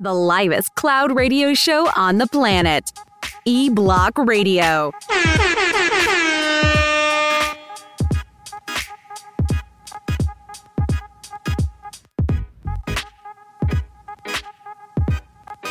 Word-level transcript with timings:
The 0.00 0.14
livest 0.14 0.76
cloud 0.76 1.16
radio 1.16 1.54
show 1.54 1.90
on 1.96 2.18
the 2.18 2.28
planet. 2.28 2.92
E 3.44 3.68
Block 3.68 4.16
Radio. 4.16 4.92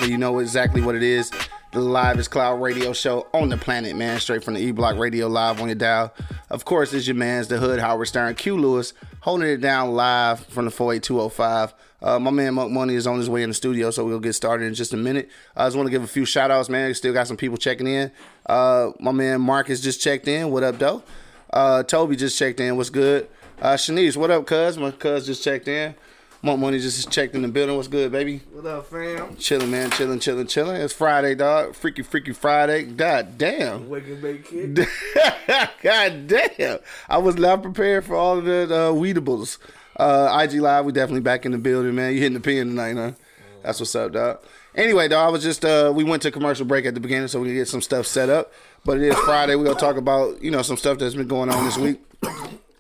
You 0.02 0.18
know 0.18 0.40
exactly 0.40 0.82
what 0.82 0.96
it 0.96 1.04
is. 1.04 1.32
The 1.72 1.80
livest 1.80 2.30
cloud 2.30 2.62
radio 2.62 2.92
show 2.92 3.28
on 3.34 3.48
the 3.48 3.56
planet, 3.56 3.96
man. 3.96 4.20
Straight 4.20 4.44
from 4.44 4.56
the 4.56 4.60
E 4.60 4.72
Block 4.72 4.98
Radio 4.98 5.28
live 5.30 5.62
on 5.62 5.70
your 5.70 5.76
dial. 5.76 6.14
Of 6.50 6.66
course, 6.66 6.94
it's 6.94 7.08
your 7.08 7.16
man's 7.16 7.48
the 7.48 7.60
Hood 7.60 7.80
Howard 7.80 8.10
Stern 8.10 8.36
Q 8.36 8.58
Lewis 8.58 8.94
holding 9.22 9.48
it 9.50 9.62
down 9.62 9.94
live 9.94 10.42
from 10.48 10.66
the 10.66 10.72
48205. 10.72 11.74
Uh, 12.02 12.20
my 12.20 12.30
man 12.30 12.54
Monk 12.54 12.72
Money 12.72 12.94
is 12.94 13.08
on 13.08 13.18
his 13.18 13.30
way 13.30 13.42
in 13.42 13.50
the 13.50 13.56
studio, 13.56 13.90
so 13.90 14.06
we'll 14.06 14.20
get 14.20 14.34
started 14.34 14.66
in 14.66 14.74
just 14.74 14.94
a 14.94 14.98
minute. 14.98 15.30
I 15.56 15.66
just 15.66 15.76
want 15.76 15.88
to 15.88 15.92
give 15.92 16.04
a 16.04 16.08
few 16.08 16.26
shout 16.26 16.52
outs, 16.52 16.70
man. 16.70 16.94
Still 16.94 17.14
got 17.14 17.28
some 17.28 17.38
people 17.38 17.58
checking 17.58 17.88
in. 17.88 18.12
Uh, 18.46 18.92
my 19.00 19.12
man 19.12 19.42
Marcus 19.42 19.82
just 19.82 20.00
checked 20.02 20.28
in. 20.28 20.52
What 20.52 20.64
up, 20.64 20.78
though? 20.78 21.04
Uh, 21.52 21.84
Toby 21.84 22.16
just 22.16 22.38
checked 22.38 22.60
in. 22.60 22.78
What's 22.78 22.92
good? 22.92 23.28
Uh, 23.60 23.74
Shanice, 23.74 24.16
what 24.16 24.30
up, 24.30 24.46
cuz? 24.46 24.78
My 24.78 24.92
cuz 24.92 25.26
just 25.26 25.44
checked 25.44 25.68
in. 25.68 25.96
Monk 26.44 26.60
Money 26.60 26.78
just 26.80 27.12
checked 27.12 27.34
in 27.34 27.42
the 27.42 27.48
building. 27.48 27.76
What's 27.76 27.88
good, 27.88 28.12
baby? 28.12 28.42
What 28.52 28.66
up, 28.68 28.86
fam? 28.86 29.36
Chilling, 29.38 29.72
man. 29.72 29.90
Chilling, 29.90 30.20
chilling, 30.20 30.46
chilling. 30.46 30.76
It's 30.80 30.94
Friday, 30.94 31.34
dog. 31.34 31.74
Freaky, 31.74 32.04
freaky 32.04 32.32
Friday. 32.32 32.84
God 32.84 33.40
damn. 33.40 33.90
Bake 33.90 34.46
kid. 34.46 34.88
God 35.82 36.28
damn. 36.28 36.78
I 37.10 37.18
was 37.18 37.38
not 37.38 37.64
prepared 37.64 38.06
for 38.06 38.16
all 38.16 38.38
of 38.38 38.46
the 38.46 38.64
uh, 38.66 38.92
weedables. 38.94 39.58
Uh, 39.98 40.40
IG 40.44 40.62
Live, 40.62 40.86
we 40.86 40.92
definitely 40.92 41.22
back 41.22 41.46
in 41.46 41.52
the 41.52 41.58
building, 41.58 41.96
man. 41.96 42.14
You 42.14 42.20
hitting 42.20 42.36
the 42.36 42.40
pin 42.40 42.70
tonight, 42.70 42.96
huh? 42.96 43.12
That's 43.64 43.80
what's 43.80 43.96
up, 43.96 44.14
dog. 44.14 44.40
Anyway, 44.76 45.08
dog, 45.08 45.28
I 45.28 45.32
was 45.32 45.42
just 45.42 45.66
uh, 45.66 45.92
we 45.94 46.04
went 46.04 46.22
to 46.22 46.32
commercial 46.32 46.66
break 46.66 46.86
at 46.86 46.94
the 46.94 47.00
beginning 47.00 47.28
so 47.28 47.40
we 47.40 47.48
can 47.48 47.56
get 47.56 47.68
some 47.68 47.82
stuff 47.82 48.06
set 48.06 48.30
up. 48.30 48.54
But 48.86 48.98
it 48.98 49.04
is 49.04 49.16
Friday. 49.20 49.56
We're 49.56 49.66
gonna 49.66 49.80
talk 49.80 49.98
about, 49.98 50.42
you 50.42 50.52
know, 50.52 50.62
some 50.62 50.78
stuff 50.78 51.00
that's 51.00 51.16
been 51.16 51.28
going 51.28 51.50
on 51.50 51.66
this 51.66 51.78
week. 51.78 52.00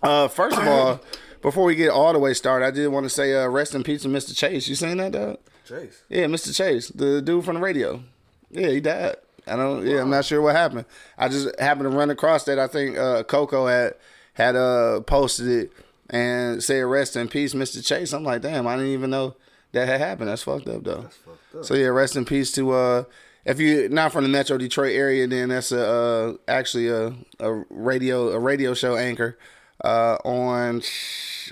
Uh, 0.01 0.27
first 0.27 0.57
of 0.57 0.67
all, 0.67 1.01
before 1.41 1.65
we 1.65 1.75
get 1.75 1.89
all 1.89 2.13
the 2.13 2.19
way 2.19 2.33
started, 2.35 2.65
I 2.67 2.71
did 2.71 2.87
want 2.89 3.05
to 3.05 3.09
say 3.09 3.33
uh, 3.33 3.47
rest 3.47 3.73
in 3.73 3.83
peace 3.83 4.03
to 4.03 4.07
Mr. 4.07 4.35
Chase. 4.35 4.67
You 4.67 4.75
seen 4.75 4.97
that, 4.97 5.13
dog? 5.13 5.39
Chase. 5.67 6.03
Yeah, 6.07 6.25
Mr. 6.25 6.55
Chase, 6.55 6.89
the 6.89 7.21
dude 7.21 7.43
from 7.43 7.55
the 7.55 7.61
radio. 7.61 8.03
Yeah, 8.51 8.69
he 8.69 8.79
died. 8.79 9.15
I 9.47 9.55
don't. 9.55 9.85
Yeah, 9.85 10.01
I'm 10.01 10.09
not 10.09 10.25
sure 10.25 10.41
what 10.41 10.55
happened. 10.55 10.85
I 11.17 11.29
just 11.29 11.59
happened 11.59 11.89
to 11.89 11.97
run 11.97 12.09
across 12.11 12.43
that. 12.43 12.59
I 12.59 12.67
think 12.67 12.97
uh, 12.97 13.23
Coco 13.23 13.65
had 13.65 13.95
had 14.33 14.55
uh, 14.55 15.01
posted 15.01 15.47
it 15.47 15.71
and 16.09 16.63
said 16.63 16.81
rest 16.81 17.15
in 17.15 17.27
peace, 17.27 17.53
Mr. 17.53 17.85
Chase. 17.85 18.13
I'm 18.13 18.23
like, 18.23 18.41
damn, 18.41 18.67
I 18.67 18.75
didn't 18.75 18.91
even 18.91 19.09
know 19.09 19.35
that 19.71 19.87
had 19.87 19.99
happened. 19.99 20.29
That's 20.29 20.43
fucked 20.43 20.67
up 20.67 20.83
though. 20.83 21.03
fucked 21.03 21.55
up. 21.55 21.65
So 21.65 21.73
yeah, 21.73 21.87
rest 21.87 22.15
in 22.15 22.25
peace 22.25 22.51
to 22.53 22.71
uh 22.71 23.03
if 23.47 23.61
you're 23.61 23.87
not 23.87 24.11
from 24.11 24.23
the 24.23 24.29
Metro 24.29 24.57
Detroit 24.57 24.93
area, 24.93 25.25
then 25.25 25.49
that's 25.49 25.71
a 25.71 25.87
uh, 25.87 26.33
actually 26.49 26.89
a, 26.89 27.13
a 27.39 27.63
radio 27.69 28.31
a 28.31 28.39
radio 28.39 28.73
show 28.73 28.97
anchor 28.97 29.37
uh, 29.83 30.17
on. 30.25 30.81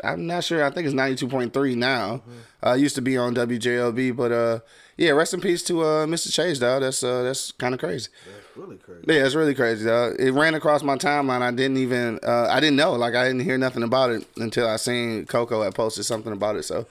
I'm 0.03 0.27
not 0.27 0.43
sure. 0.43 0.63
I 0.63 0.72
think 0.72 0.87
it's 0.87 0.95
92.3 0.95 1.75
now. 1.77 2.22
Uh, 2.66 2.73
used 2.73 2.95
to 2.95 3.01
be 3.01 3.17
on 3.17 3.33
WJLB, 3.33 4.13
but 4.13 4.31
uh, 4.33 4.59
yeah, 4.97 5.11
rest 5.11 5.33
in 5.33 5.39
peace 5.39 5.63
to 5.63 5.83
uh, 5.83 6.05
Mr. 6.05 6.33
Chase, 6.33 6.59
dog. 6.59 6.81
That's 6.81 7.01
uh, 7.01 7.23
that's 7.23 7.53
kind 7.53 7.73
of 7.73 7.79
crazy. 7.79 8.09
That's 8.25 8.44
really 8.57 8.77
crazy. 8.77 9.03
Yeah, 9.07 9.25
it's 9.25 9.35
really 9.35 9.55
crazy. 9.55 9.85
Dog. 9.85 10.16
It 10.19 10.31
ran 10.31 10.55
across 10.55 10.83
my 10.83 10.97
timeline. 10.97 11.41
I 11.41 11.51
didn't 11.51 11.77
even, 11.77 12.19
uh, 12.23 12.47
I 12.49 12.59
didn't 12.59 12.75
know. 12.77 12.93
Like, 12.93 13.16
I 13.16 13.25
didn't 13.25 13.41
hear 13.41 13.57
nothing 13.57 13.83
about 13.83 14.11
it 14.11 14.25
until 14.38 14.67
I 14.67 14.75
seen 14.77 15.25
Coco 15.25 15.61
had 15.63 15.75
posted 15.75 16.05
something 16.05 16.33
about 16.33 16.55
it. 16.55 16.63
So, 16.63 16.85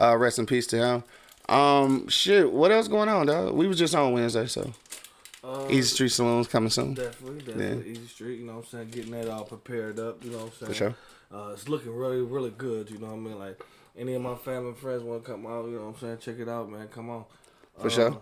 uh, 0.00 0.16
rest 0.16 0.38
in 0.38 0.46
peace 0.46 0.66
to 0.68 0.76
him. 0.76 1.04
Um, 1.48 2.08
shit, 2.08 2.52
what 2.52 2.70
else 2.70 2.88
going 2.88 3.08
on, 3.08 3.26
dog? 3.26 3.54
We 3.54 3.66
was 3.66 3.78
just 3.78 3.94
on 3.94 4.12
Wednesday, 4.12 4.46
so 4.46 4.72
Uh, 5.42 5.66
Easy 5.70 5.94
Street 5.94 6.08
Saloon's 6.10 6.48
coming 6.48 6.68
soon. 6.68 6.94
Definitely, 6.94 7.38
definitely. 7.38 7.90
Easy 7.92 8.06
Street, 8.08 8.40
you 8.40 8.46
know 8.46 8.56
what 8.56 8.64
I'm 8.64 8.70
saying? 8.70 8.88
Getting 8.90 9.12
that 9.12 9.28
all 9.28 9.44
prepared 9.44 9.98
up, 9.98 10.22
you 10.22 10.30
know 10.30 10.38
what 10.38 10.46
I'm 10.46 10.52
saying? 10.52 10.72
For 10.72 10.74
sure. 10.74 10.94
Uh, 11.32 11.50
it's 11.52 11.68
looking 11.68 11.94
really, 11.94 12.20
really 12.20 12.50
good, 12.50 12.90
you 12.90 12.98
know 12.98 13.06
what 13.06 13.14
I 13.14 13.16
mean? 13.16 13.38
Like, 13.38 13.60
any 13.96 14.14
of 14.14 14.20
my 14.22 14.34
family 14.34 14.68
and 14.68 14.76
friends 14.78 15.02
want 15.02 15.24
to 15.24 15.30
come 15.30 15.46
out, 15.46 15.64
you 15.66 15.72
know 15.72 15.86
what 15.86 15.94
I'm 15.94 16.00
saying? 16.00 16.18
Check 16.18 16.38
it 16.40 16.48
out, 16.48 16.70
man. 16.70 16.88
Come 16.88 17.08
on. 17.10 17.24
For 17.78 17.86
Uh, 17.86 17.90
sure. 17.90 18.18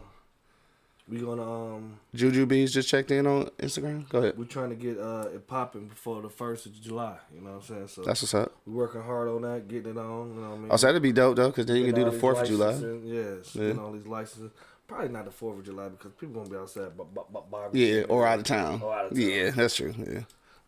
We 1.09 1.19
gonna, 1.19 1.77
um, 1.77 2.00
Juju 2.15 2.47
Bees 2.47 2.72
just 2.72 2.89
checked 2.89 3.12
in 3.12 3.28
on 3.28 3.44
Instagram. 3.61 4.09
Go 4.09 4.19
ahead. 4.19 4.37
we're 4.37 4.44
trying 4.44 4.71
to 4.71 4.75
get 4.75 4.99
uh, 4.99 5.28
it 5.33 5.47
popping 5.47 5.87
before 5.87 6.21
the 6.21 6.28
1st 6.28 6.67
of 6.67 6.81
July, 6.83 7.17
you 7.33 7.41
know 7.43 7.50
what 7.53 7.56
I'm 7.59 7.62
saying? 7.62 7.89
So, 7.89 8.03
That's 8.03 8.22
what's 8.22 8.34
up. 8.34 8.53
we're 8.67 8.75
working 8.75 9.03
hard 9.03 9.28
on 9.28 9.43
that, 9.43 9.69
getting 9.69 9.93
it 9.93 9.97
on, 9.99 10.34
you 10.34 10.41
know 10.41 10.49
what 10.49 10.55
I 10.56 10.59
mean? 10.59 10.71
Also, 10.72 10.87
that'd 10.89 11.00
be 11.00 11.12
dope 11.12 11.37
though, 11.37 11.47
because 11.50 11.66
then 11.66 11.77
you 11.77 11.84
can 11.84 11.95
do 11.95 12.05
the 12.11 12.19
Fourth 12.19 12.41
of 12.41 12.49
July. 12.49 12.72
Yes, 13.05 13.55
Yeah. 13.55 13.62
getting 13.69 13.78
all 13.78 13.93
these 13.93 14.06
licenses. 14.06 14.50
Probably 14.89 15.09
not 15.09 15.25
the 15.27 15.31
Fourth 15.31 15.59
of 15.61 15.65
July 15.65 15.89
because 15.91 16.11
people 16.19 16.34
gonna 16.43 16.50
be 16.50 16.56
outside, 16.56 16.97
but 16.97 17.12
but 17.15 17.33
but 17.33 17.50
bar- 17.50 17.71
Yeah, 17.72 18.03
or 18.09 18.27
out 18.27 18.39
of 18.41 18.45
town. 18.45 18.81
Or 18.83 18.93
out 18.95 19.05
of 19.06 19.11
town. 19.12 19.21
Yeah, 19.21 19.50
that's 19.50 19.77
true. 19.77 19.95
Yeah, 19.97 20.21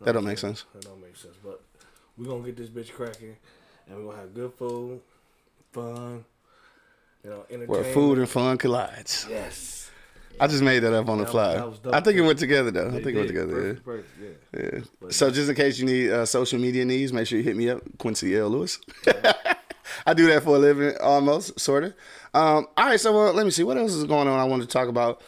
that 0.02 0.12
don't 0.12 0.24
make 0.24 0.38
sense. 0.38 0.64
That 0.74 0.82
don't 0.84 1.00
make 1.00 1.16
sense. 1.16 1.34
But 1.42 1.60
we're 2.16 2.26
gonna 2.26 2.44
get 2.44 2.56
this 2.56 2.68
bitch 2.68 2.92
cracking, 2.92 3.36
and 3.88 3.96
we're 3.98 4.04
gonna 4.12 4.20
have 4.22 4.34
good 4.34 4.52
food, 4.54 5.00
fun, 5.72 6.24
you 7.24 7.30
know, 7.30 7.40
entertainment. 7.50 7.70
Where 7.70 7.84
food 7.84 8.18
and 8.18 8.28
fun 8.28 8.58
collides. 8.58 9.26
Yes. 9.28 9.87
I 10.40 10.46
just 10.46 10.62
made 10.62 10.80
that 10.80 10.92
up 10.92 11.08
on 11.08 11.18
the 11.18 11.26
fly. 11.26 11.56
I 11.92 12.00
think 12.00 12.16
it 12.16 12.22
went 12.22 12.38
together 12.38 12.70
though. 12.70 12.88
I 12.88 13.02
think 13.02 13.08
it 13.08 13.16
went 13.16 13.28
together. 13.28 13.80
Yeah. 14.52 14.58
Yeah. 14.58 14.80
So 15.10 15.30
just 15.30 15.48
in 15.48 15.54
case 15.54 15.78
you 15.78 15.86
need 15.86 16.10
uh, 16.10 16.26
social 16.26 16.58
media 16.58 16.84
needs, 16.84 17.12
make 17.12 17.26
sure 17.26 17.38
you 17.38 17.44
hit 17.44 17.56
me 17.56 17.68
up, 17.70 17.82
Quincy 17.98 18.36
L. 18.36 18.48
Lewis. 18.48 18.78
I 20.06 20.14
do 20.14 20.26
that 20.28 20.42
for 20.42 20.56
a 20.56 20.58
living, 20.58 20.94
almost, 21.00 21.58
sort 21.58 21.84
of. 21.84 21.94
Um, 22.34 22.66
all 22.76 22.86
right, 22.86 23.00
so 23.00 23.16
uh, 23.16 23.32
let 23.32 23.44
me 23.44 23.50
see 23.50 23.62
what 23.62 23.76
else 23.76 23.92
is 23.92 24.04
going 24.04 24.28
on. 24.28 24.38
I 24.38 24.44
want 24.44 24.62
to 24.62 24.68
talk 24.68 24.88
about. 24.88 25.20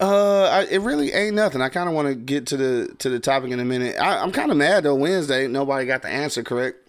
Uh, 0.00 0.44
I, 0.44 0.62
it 0.64 0.80
really 0.80 1.12
ain't 1.12 1.36
nothing. 1.36 1.60
I 1.60 1.68
kind 1.68 1.88
of 1.88 1.94
want 1.94 2.08
to 2.08 2.14
get 2.14 2.46
to 2.48 2.56
the 2.56 2.94
to 2.98 3.08
the 3.08 3.20
topic 3.20 3.50
in 3.50 3.60
a 3.60 3.64
minute. 3.64 3.96
I, 4.00 4.18
I'm 4.18 4.32
kind 4.32 4.50
of 4.50 4.56
mad 4.56 4.84
though. 4.84 4.94
Wednesday, 4.94 5.46
nobody 5.46 5.86
got 5.86 6.02
the 6.02 6.08
answer 6.08 6.42
correct. 6.42 6.81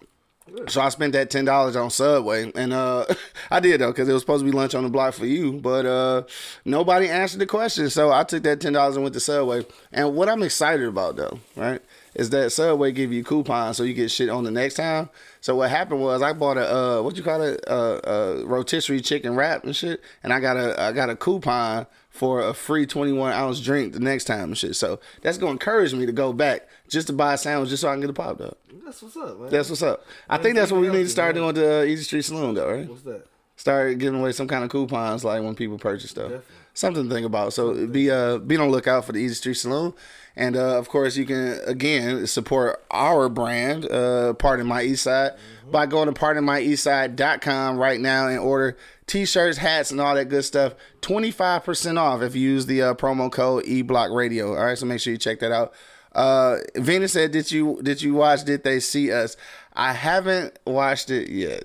So 0.68 0.82
I 0.82 0.90
spent 0.90 1.14
that 1.14 1.30
ten 1.30 1.46
dollars 1.46 1.76
on 1.76 1.90
Subway, 1.90 2.52
and 2.54 2.74
uh, 2.74 3.06
I 3.52 3.60
did 3.60 3.82
though 3.82 3.92
because 3.92 4.08
it 4.08 4.14
was 4.14 4.22
supposed 4.22 4.46
to 4.46 4.52
be 4.52 4.56
lunch 4.56 4.76
on 4.76 4.84
the 4.84 4.90
block 4.90 5.14
for 5.14 5.26
you, 5.26 5.54
but 5.54 5.86
uh, 5.86 6.24
nobody 6.64 7.10
answered 7.10 7.40
the 7.40 7.46
question. 7.46 7.90
So 7.90 8.12
I 8.12 8.24
took 8.24 8.44
that 8.44 8.62
ten 8.62 8.74
dollars 8.74 8.96
and 8.96 9.04
went 9.04 9.14
to 9.14 9.20
Subway. 9.20 9.66
And 9.92 10.16
what 10.16 10.30
I'm 10.30 10.44
excited 10.44 10.88
about 10.88 11.16
though, 11.16 11.40
right, 11.56 11.82
is 12.14 12.30
that 12.32 12.52
Subway 12.52 12.92
give 12.92 13.12
you 13.12 13.24
coupons 13.24 13.78
so 13.78 13.84
you 13.84 13.94
get 13.94 14.12
shit 14.12 14.30
on 14.30 14.44
the 14.44 14.52
next 14.52 14.76
time. 14.76 15.10
So 15.42 15.56
what 15.56 15.70
happened 15.70 16.02
was 16.02 16.22
I 16.22 16.34
bought 16.34 16.58
a 16.58 16.74
uh, 16.74 17.02
what 17.02 17.18
you 17.18 17.24
call 17.24 17.42
it, 17.42 17.64
uh, 17.68 17.96
uh, 18.04 18.44
rotisserie 18.46 19.02
chicken 19.02 19.36
wrap 19.36 19.64
and 19.64 19.76
shit, 19.76 20.02
and 20.24 20.32
I 20.32 20.40
got 20.40 20.56
a 20.56 20.80
I 20.80 20.92
got 20.92 21.10
a 21.10 21.16
coupon 21.16 21.88
for 22.10 22.42
a 22.42 22.54
free 22.54 22.86
21 22.86 23.34
ounce 23.34 23.60
drink 23.60 23.94
the 23.94 24.00
next 24.00 24.26
time 24.26 24.44
and 24.44 24.58
shit. 24.58 24.76
So 24.76 25.00
that's 25.24 25.40
gonna 25.40 25.54
encourage 25.54 25.96
me 25.96 26.06
to 26.06 26.12
go 26.12 26.32
back 26.32 26.68
just 26.90 27.08
to 27.08 27.14
buy 27.14 27.34
a 27.34 27.38
sandwich 27.38 27.70
just 27.70 27.82
so 27.82 27.90
I 27.90 27.94
can 27.94 28.02
get 28.02 28.10
a 28.10 28.14
pop 28.14 28.38
dog. 28.38 28.56
That's 28.86 29.02
what's 29.02 29.18
up, 29.18 29.40
man. 29.40 29.50
That's 29.50 29.70
what's 29.70 29.82
up. 29.82 30.06
I 30.30 30.38
think 30.38 30.56
that's 30.56 30.72
what 30.72 30.82
we 30.82 30.88
need 30.90 31.04
to 31.04 31.10
start 31.10 31.36
man. 31.36 31.54
doing 31.54 31.56
to 31.56 31.80
uh, 31.80 31.84
Easy 31.84 32.04
Street 32.04 32.24
Saloon, 32.24 32.54
though, 32.54 32.72
right? 32.72 32.88
What's 32.88 33.04
that? 33.04 33.26
Start 33.56 33.98
giving 34.00 34.20
away 34.20 34.32
some 34.32 34.48
kind 34.48 34.64
of 34.64 34.70
coupons, 34.70 35.24
like 35.24 35.42
when 35.44 35.56
people 35.56 35.78
purchase 35.78 36.10
stuff. 36.10 36.24
Definitely. 36.24 36.56
Something 36.76 37.08
to 37.08 37.14
think 37.14 37.26
about. 37.26 37.54
So 37.54 37.86
be 37.86 38.10
uh 38.10 38.40
be 38.40 38.58
on 38.58 38.68
the 38.68 38.72
lookout 38.72 39.06
for 39.06 39.12
the 39.12 39.20
Easy 39.20 39.36
Street 39.36 39.54
Saloon, 39.54 39.94
and 40.36 40.56
uh, 40.58 40.80
of 40.80 40.90
course 40.90 41.16
you 41.16 41.26
can 41.26 41.60
again 41.68 42.26
support 42.26 42.84
our 42.90 43.30
brand, 43.30 43.86
uh, 43.92 44.34
Pardon 44.34 44.66
My 44.66 44.82
East 44.82 45.04
Side, 45.04 45.34
by 45.72 45.86
going 45.86 46.12
to 46.12 46.20
pardonmyeastside.com 46.20 47.78
right 47.78 48.00
now 48.00 48.28
and 48.28 48.40
order 48.40 48.76
t-shirts, 49.06 49.60
hats, 49.60 49.92
and 49.92 50.02
all 50.02 50.16
that 50.16 50.30
good 50.30 50.46
stuff. 50.46 50.74
Twenty 51.02 51.30
five 51.30 51.64
percent 51.64 52.00
off 52.00 52.24
if 52.24 52.36
you 52.36 52.42
use 52.42 52.66
the 52.66 52.82
uh, 52.82 52.94
promo 52.96 53.32
code 53.32 53.66
eBlock 53.66 54.14
Radio. 54.16 54.56
All 54.56 54.66
right, 54.66 54.78
so 54.78 54.88
make 54.88 55.00
sure 55.00 55.14
you 55.14 55.20
check 55.20 55.40
that 55.42 55.52
out. 55.52 55.74
Uh, 56.14 56.58
Venus 56.76 57.14
said, 57.14 57.32
"Did 57.32 57.52
you 57.52 57.80
did 57.82 58.02
you 58.02 58.14
watch? 58.14 58.44
Did 58.44 58.64
they 58.64 58.80
see 58.80 59.12
us? 59.12 59.36
I 59.74 59.94
haven't 59.94 60.58
watched 60.66 61.10
it 61.10 61.30
yet. 61.30 61.64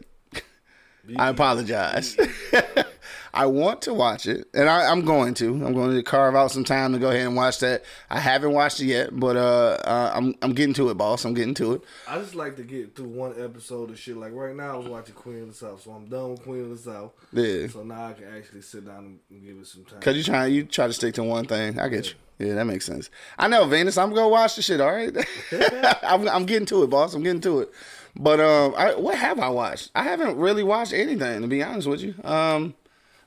I 1.16 1.28
apologize. 1.28 2.16
I 3.34 3.46
want 3.46 3.82
to 3.82 3.94
watch 3.94 4.26
it, 4.26 4.48
and 4.54 4.68
I, 4.68 4.90
I'm 4.90 5.04
going 5.04 5.34
to. 5.34 5.48
I'm 5.64 5.72
going 5.72 5.94
to 5.94 6.02
carve 6.02 6.34
out 6.34 6.50
some 6.50 6.64
time 6.64 6.92
to 6.92 6.98
go 6.98 7.10
ahead 7.10 7.26
and 7.26 7.36
watch 7.36 7.60
that. 7.60 7.84
I 8.10 8.20
haven't 8.20 8.52
watched 8.52 8.80
it 8.80 8.86
yet, 8.86 9.10
but 9.12 9.36
uh, 9.36 9.78
uh 9.84 10.12
I'm 10.14 10.34
I'm 10.42 10.54
getting 10.54 10.74
to 10.74 10.90
it, 10.90 10.94
boss. 10.94 11.24
I'm 11.24 11.34
getting 11.34 11.54
to 11.54 11.74
it. 11.74 11.82
I 12.08 12.18
just 12.18 12.34
like 12.34 12.56
to 12.56 12.62
get 12.62 12.96
through 12.96 13.08
one 13.08 13.40
episode 13.42 13.90
of 13.90 13.98
shit. 13.98 14.16
Like 14.16 14.32
right 14.32 14.56
now, 14.56 14.74
I 14.74 14.76
was 14.76 14.88
watching 14.88 15.14
Queen 15.14 15.42
of 15.42 15.48
the 15.48 15.54
South, 15.54 15.82
so 15.82 15.92
I'm 15.92 16.06
done 16.06 16.32
with 16.32 16.42
Queen 16.42 16.62
of 16.62 16.70
the 16.70 16.78
South. 16.78 17.12
Yeah. 17.32 17.68
So 17.68 17.84
now 17.84 18.06
I 18.06 18.12
can 18.14 18.34
actually 18.36 18.62
sit 18.62 18.86
down 18.86 19.18
and 19.30 19.44
give 19.44 19.56
it 19.58 19.66
some 19.66 19.84
time. 19.84 20.00
Cause 20.00 20.16
you 20.16 20.24
try 20.24 20.46
you 20.46 20.64
try 20.64 20.86
to 20.86 20.92
stick 20.92 21.14
to 21.14 21.22
one 21.22 21.46
thing. 21.46 21.78
I 21.78 21.88
get 21.88 22.08
you. 22.08 22.14
Yeah, 22.38 22.54
that 22.54 22.66
makes 22.66 22.86
sense. 22.86 23.10
I 23.38 23.48
know, 23.48 23.64
Venus. 23.66 23.98
I'm 23.98 24.14
gonna 24.14 24.28
watch 24.28 24.56
the 24.56 24.62
shit. 24.62 24.80
All 24.80 24.92
right. 24.92 25.14
I'm 26.02 26.28
I'm 26.28 26.46
getting 26.46 26.66
to 26.66 26.84
it, 26.84 26.90
boss. 26.90 27.14
I'm 27.14 27.22
getting 27.22 27.40
to 27.42 27.60
it. 27.60 27.72
But 28.16 28.40
um, 28.40 28.74
I, 28.76 28.94
what 28.94 29.16
have 29.16 29.38
I 29.38 29.48
watched? 29.48 29.90
I 29.94 30.02
haven't 30.02 30.36
really 30.36 30.62
watched 30.62 30.92
anything, 30.92 31.42
to 31.42 31.48
be 31.48 31.62
honest 31.62 31.88
with 31.88 32.00
you. 32.00 32.14
Um, 32.24 32.74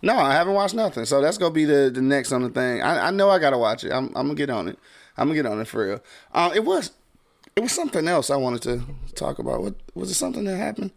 no, 0.01 0.17
I 0.17 0.33
haven't 0.33 0.53
watched 0.53 0.73
nothing. 0.73 1.05
So 1.05 1.21
that's 1.21 1.37
gonna 1.37 1.53
be 1.53 1.65
the 1.65 1.91
the 1.93 2.01
next 2.01 2.31
on 2.31 2.41
the 2.41 2.49
thing. 2.49 2.81
I, 2.81 3.07
I 3.07 3.11
know 3.11 3.29
I 3.29 3.39
gotta 3.39 3.57
watch 3.57 3.83
it. 3.83 3.91
I'm 3.91 4.07
I'm 4.07 4.27
gonna 4.27 4.35
get 4.35 4.49
on 4.49 4.67
it. 4.67 4.79
I'm 5.17 5.27
gonna 5.27 5.41
get 5.41 5.45
on 5.45 5.59
it 5.59 5.67
for 5.67 5.85
real. 5.85 6.03
Um, 6.33 6.53
it 6.53 6.63
was 6.63 6.91
it 7.55 7.61
was 7.61 7.71
something 7.73 8.07
else 8.07 8.29
I 8.29 8.37
wanted 8.37 8.61
to 8.63 8.81
talk 9.15 9.39
about. 9.39 9.61
What 9.61 9.75
was 9.93 10.09
it? 10.09 10.15
Something 10.15 10.45
that 10.45 10.55
happened? 10.57 10.91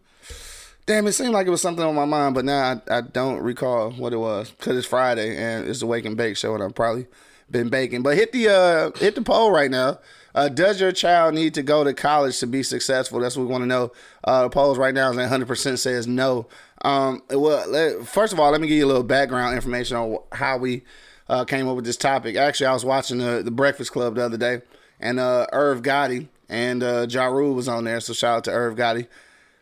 Damn, 0.86 1.06
it 1.06 1.12
seemed 1.12 1.32
like 1.32 1.46
it 1.46 1.50
was 1.50 1.62
something 1.62 1.84
on 1.84 1.94
my 1.94 2.04
mind, 2.04 2.34
but 2.34 2.44
now 2.44 2.80
I, 2.88 2.98
I 2.98 3.00
don't 3.00 3.40
recall 3.40 3.90
what 3.92 4.12
it 4.12 4.18
was 4.18 4.50
because 4.50 4.76
it's 4.76 4.86
Friday 4.86 5.34
and 5.34 5.66
it's 5.66 5.80
the 5.80 5.86
Wake 5.86 6.04
and 6.04 6.16
Bake 6.16 6.36
show, 6.36 6.54
and 6.54 6.62
I've 6.62 6.74
probably 6.74 7.06
been 7.50 7.68
baking. 7.68 8.02
But 8.02 8.16
hit 8.16 8.32
the 8.32 8.48
uh, 8.48 8.98
hit 8.98 9.14
the 9.14 9.22
poll 9.22 9.50
right 9.50 9.70
now. 9.70 9.98
Uh, 10.34 10.48
does 10.48 10.80
your 10.80 10.90
child 10.90 11.34
need 11.34 11.54
to 11.54 11.62
go 11.62 11.84
to 11.84 11.94
college 11.94 12.40
to 12.40 12.46
be 12.46 12.62
successful? 12.62 13.20
That's 13.20 13.36
what 13.36 13.44
we 13.44 13.52
want 13.52 13.62
to 13.62 13.66
know. 13.66 13.92
Uh, 14.24 14.42
the 14.42 14.50
polls 14.50 14.78
right 14.78 14.92
now 14.92 15.10
is 15.10 15.16
100% 15.16 15.78
says 15.78 16.08
no. 16.08 16.48
Um, 16.84 17.22
well, 17.30 17.68
let, 17.70 18.06
first 18.06 18.32
of 18.32 18.40
all, 18.40 18.50
let 18.50 18.60
me 18.60 18.66
give 18.66 18.76
you 18.76 18.84
a 18.84 18.88
little 18.88 19.04
background 19.04 19.54
information 19.54 19.96
on 19.96 20.18
how 20.32 20.58
we 20.58 20.82
uh, 21.28 21.44
came 21.44 21.68
up 21.68 21.76
with 21.76 21.84
this 21.84 21.96
topic. 21.96 22.34
Actually, 22.34 22.66
I 22.66 22.72
was 22.72 22.84
watching 22.84 23.18
the, 23.18 23.42
the 23.44 23.52
Breakfast 23.52 23.92
Club 23.92 24.16
the 24.16 24.24
other 24.24 24.36
day, 24.36 24.62
and 24.98 25.20
uh, 25.20 25.46
Irv 25.52 25.82
Gotti 25.82 26.26
and 26.48 26.82
uh, 26.82 27.06
Ja 27.08 27.26
Rule 27.26 27.54
was 27.54 27.68
on 27.68 27.84
there. 27.84 28.00
So 28.00 28.12
shout 28.12 28.38
out 28.38 28.44
to 28.44 28.50
Irv 28.50 28.74
Gotti, 28.76 29.06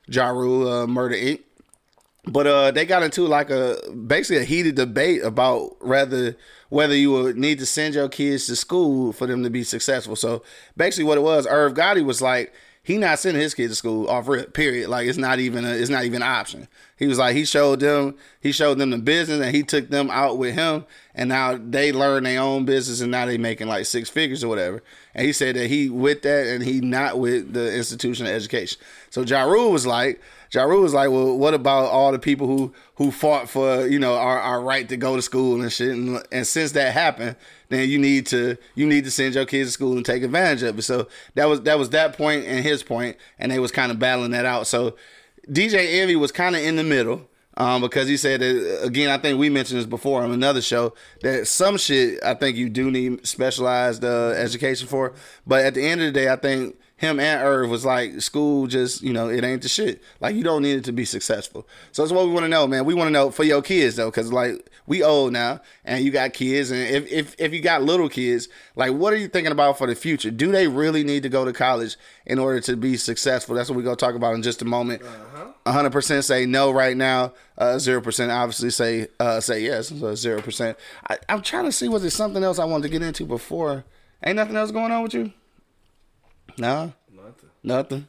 Ja 0.08 0.28
Rule, 0.28 0.68
uh, 0.68 0.86
Murder 0.86 1.16
Inc. 1.16 1.40
But 2.24 2.46
uh, 2.46 2.70
they 2.70 2.86
got 2.86 3.02
into 3.02 3.26
like 3.26 3.50
a 3.50 3.78
basically 4.06 4.42
a 4.42 4.44
heated 4.44 4.76
debate 4.76 5.24
about 5.24 5.76
rather 5.80 6.36
whether 6.68 6.94
you 6.94 7.10
would 7.10 7.36
need 7.36 7.58
to 7.58 7.66
send 7.66 7.94
your 7.94 8.08
kids 8.08 8.46
to 8.46 8.56
school 8.56 9.12
for 9.12 9.26
them 9.26 9.42
to 9.42 9.50
be 9.50 9.64
successful. 9.64 10.14
So 10.14 10.42
basically, 10.76 11.04
what 11.04 11.18
it 11.18 11.22
was, 11.22 11.46
Irv 11.46 11.74
Gotti 11.74 12.04
was 12.04 12.22
like, 12.22 12.54
he 12.84 12.98
not 12.98 13.20
sending 13.20 13.40
his 13.40 13.54
kids 13.54 13.72
to 13.72 13.76
school 13.76 14.08
off 14.08 14.26
rip. 14.26 14.54
Period. 14.54 14.88
Like 14.88 15.06
it's 15.06 15.18
not 15.18 15.38
even 15.38 15.64
a, 15.64 15.70
it's 15.70 15.90
not 15.90 16.04
even 16.04 16.22
an 16.22 16.28
option. 16.28 16.66
He 16.96 17.06
was 17.06 17.18
like 17.18 17.36
he 17.36 17.44
showed 17.44 17.80
them 17.80 18.16
he 18.40 18.50
showed 18.50 18.78
them 18.78 18.90
the 18.90 18.98
business 18.98 19.40
and 19.40 19.54
he 19.54 19.62
took 19.62 19.88
them 19.88 20.10
out 20.10 20.36
with 20.36 20.54
him 20.54 20.84
and 21.14 21.28
now 21.28 21.56
they 21.56 21.92
learn 21.92 22.24
their 22.24 22.40
own 22.40 22.64
business 22.64 23.00
and 23.00 23.12
now 23.12 23.26
they 23.26 23.38
making 23.38 23.68
like 23.68 23.86
six 23.86 24.08
figures 24.10 24.42
or 24.42 24.48
whatever. 24.48 24.82
And 25.14 25.24
he 25.24 25.32
said 25.32 25.54
that 25.54 25.68
he 25.68 25.90
with 25.90 26.22
that 26.22 26.46
and 26.48 26.64
he 26.64 26.80
not 26.80 27.20
with 27.20 27.52
the 27.52 27.72
institution 27.76 28.26
of 28.26 28.32
education. 28.32 28.80
So 29.10 29.22
Ja 29.22 29.42
Rule 29.44 29.70
was 29.70 29.86
like 29.86 30.20
Ja 30.52 30.64
Rule 30.64 30.82
was 30.82 30.92
like, 30.92 31.10
well, 31.10 31.36
what 31.38 31.54
about 31.54 31.86
all 31.86 32.12
the 32.12 32.18
people 32.18 32.46
who 32.46 32.74
who 32.96 33.10
fought 33.10 33.48
for 33.48 33.86
you 33.86 33.98
know 33.98 34.14
our, 34.14 34.38
our 34.38 34.60
right 34.60 34.86
to 34.88 34.98
go 34.98 35.16
to 35.16 35.22
school 35.22 35.60
and 35.62 35.72
shit? 35.72 35.90
And, 35.90 36.22
and 36.30 36.46
since 36.46 36.72
that 36.72 36.92
happened, 36.92 37.36
then 37.70 37.88
you 37.88 37.98
need 37.98 38.26
to 38.26 38.58
you 38.74 38.86
need 38.86 39.04
to 39.04 39.10
send 39.10 39.34
your 39.34 39.46
kids 39.46 39.70
to 39.70 39.72
school 39.72 39.96
and 39.96 40.04
take 40.04 40.22
advantage 40.22 40.62
of 40.62 40.78
it. 40.78 40.82
So 40.82 41.08
that 41.36 41.46
was 41.46 41.62
that 41.62 41.78
was 41.78 41.90
that 41.90 42.16
point 42.16 42.44
and 42.44 42.62
his 42.62 42.82
point, 42.82 43.16
and 43.38 43.50
they 43.50 43.58
was 43.58 43.72
kind 43.72 43.90
of 43.90 43.98
battling 43.98 44.32
that 44.32 44.44
out. 44.44 44.66
So 44.66 44.94
DJ 45.48 46.00
Envy 46.00 46.16
was 46.16 46.32
kind 46.32 46.54
of 46.54 46.62
in 46.62 46.76
the 46.76 46.84
middle. 46.84 47.28
Um, 47.54 47.82
because 47.82 48.08
he 48.08 48.16
said 48.16 48.40
that 48.40 48.80
again, 48.82 49.10
I 49.10 49.18
think 49.18 49.38
we 49.38 49.50
mentioned 49.50 49.78
this 49.78 49.86
before 49.86 50.22
on 50.22 50.32
another 50.32 50.62
show 50.62 50.94
that 51.20 51.46
some 51.46 51.76
shit 51.76 52.18
I 52.24 52.32
think 52.32 52.56
you 52.56 52.70
do 52.70 52.90
need 52.90 53.26
specialized 53.26 54.02
uh, 54.02 54.30
education 54.30 54.88
for, 54.88 55.12
but 55.46 55.62
at 55.62 55.74
the 55.74 55.82
end 55.86 56.00
of 56.00 56.06
the 56.06 56.12
day, 56.12 56.30
I 56.30 56.36
think 56.36 56.76
him 57.02 57.18
and 57.18 57.42
Irv 57.42 57.68
was 57.68 57.84
like, 57.84 58.20
school 58.20 58.68
just, 58.68 59.02
you 59.02 59.12
know, 59.12 59.28
it 59.28 59.42
ain't 59.42 59.62
the 59.62 59.68
shit. 59.68 60.00
Like, 60.20 60.36
you 60.36 60.44
don't 60.44 60.62
need 60.62 60.76
it 60.76 60.84
to 60.84 60.92
be 60.92 61.04
successful. 61.04 61.66
So 61.90 62.02
that's 62.02 62.12
what 62.12 62.26
we 62.26 62.32
want 62.32 62.44
to 62.44 62.48
know, 62.48 62.68
man. 62.68 62.84
We 62.84 62.94
want 62.94 63.08
to 63.08 63.12
know 63.12 63.32
for 63.32 63.42
your 63.42 63.60
kids, 63.60 63.96
though, 63.96 64.08
because, 64.08 64.32
like, 64.32 64.70
we 64.86 65.02
old 65.02 65.32
now, 65.32 65.60
and 65.84 66.04
you 66.04 66.12
got 66.12 66.32
kids. 66.32 66.70
And 66.70 66.80
if, 66.80 67.10
if, 67.10 67.34
if 67.40 67.52
you 67.52 67.60
got 67.60 67.82
little 67.82 68.08
kids, 68.08 68.48
like, 68.76 68.92
what 68.92 69.12
are 69.12 69.16
you 69.16 69.26
thinking 69.26 69.50
about 69.50 69.78
for 69.78 69.88
the 69.88 69.96
future? 69.96 70.30
Do 70.30 70.52
they 70.52 70.68
really 70.68 71.02
need 71.02 71.24
to 71.24 71.28
go 71.28 71.44
to 71.44 71.52
college 71.52 71.96
in 72.24 72.38
order 72.38 72.60
to 72.60 72.76
be 72.76 72.96
successful? 72.96 73.56
That's 73.56 73.68
what 73.68 73.76
we're 73.76 73.82
going 73.82 73.96
to 73.96 74.04
talk 74.04 74.14
about 74.14 74.36
in 74.36 74.42
just 74.44 74.62
a 74.62 74.64
moment. 74.64 75.02
Uh-huh. 75.02 75.46
100% 75.66 76.22
say 76.22 76.46
no 76.46 76.70
right 76.70 76.96
now. 76.96 77.32
Uh, 77.58 77.74
0% 77.74 78.32
obviously 78.32 78.70
say 78.70 79.08
uh, 79.18 79.40
say 79.40 79.62
yes. 79.62 79.88
So 79.88 79.94
0%. 79.94 80.76
I, 81.10 81.18
I'm 81.28 81.42
trying 81.42 81.64
to 81.64 81.72
see, 81.72 81.88
was 81.88 82.02
there 82.02 82.10
something 82.12 82.44
else 82.44 82.60
I 82.60 82.64
wanted 82.64 82.84
to 82.84 82.88
get 82.90 83.02
into 83.02 83.24
before? 83.24 83.84
Ain't 84.24 84.36
nothing 84.36 84.56
else 84.56 84.70
going 84.70 84.92
on 84.92 85.02
with 85.02 85.14
you? 85.14 85.32
No. 86.58 86.92
Nothing. 87.14 87.48
Nothing. 87.62 88.08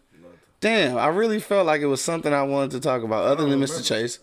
Damn, 0.59 0.97
I 0.97 1.07
really 1.07 1.41
felt 1.41 1.65
like 1.65 1.81
it 1.81 1.87
was 1.87 2.01
something 2.01 2.31
I 2.31 2.43
wanted 2.43 2.71
to 2.71 2.79
talk 2.79 3.03
about 3.03 3.25
other 3.25 3.49
than 3.49 3.59
Mr. 3.59 3.85
Chase. 3.85 4.19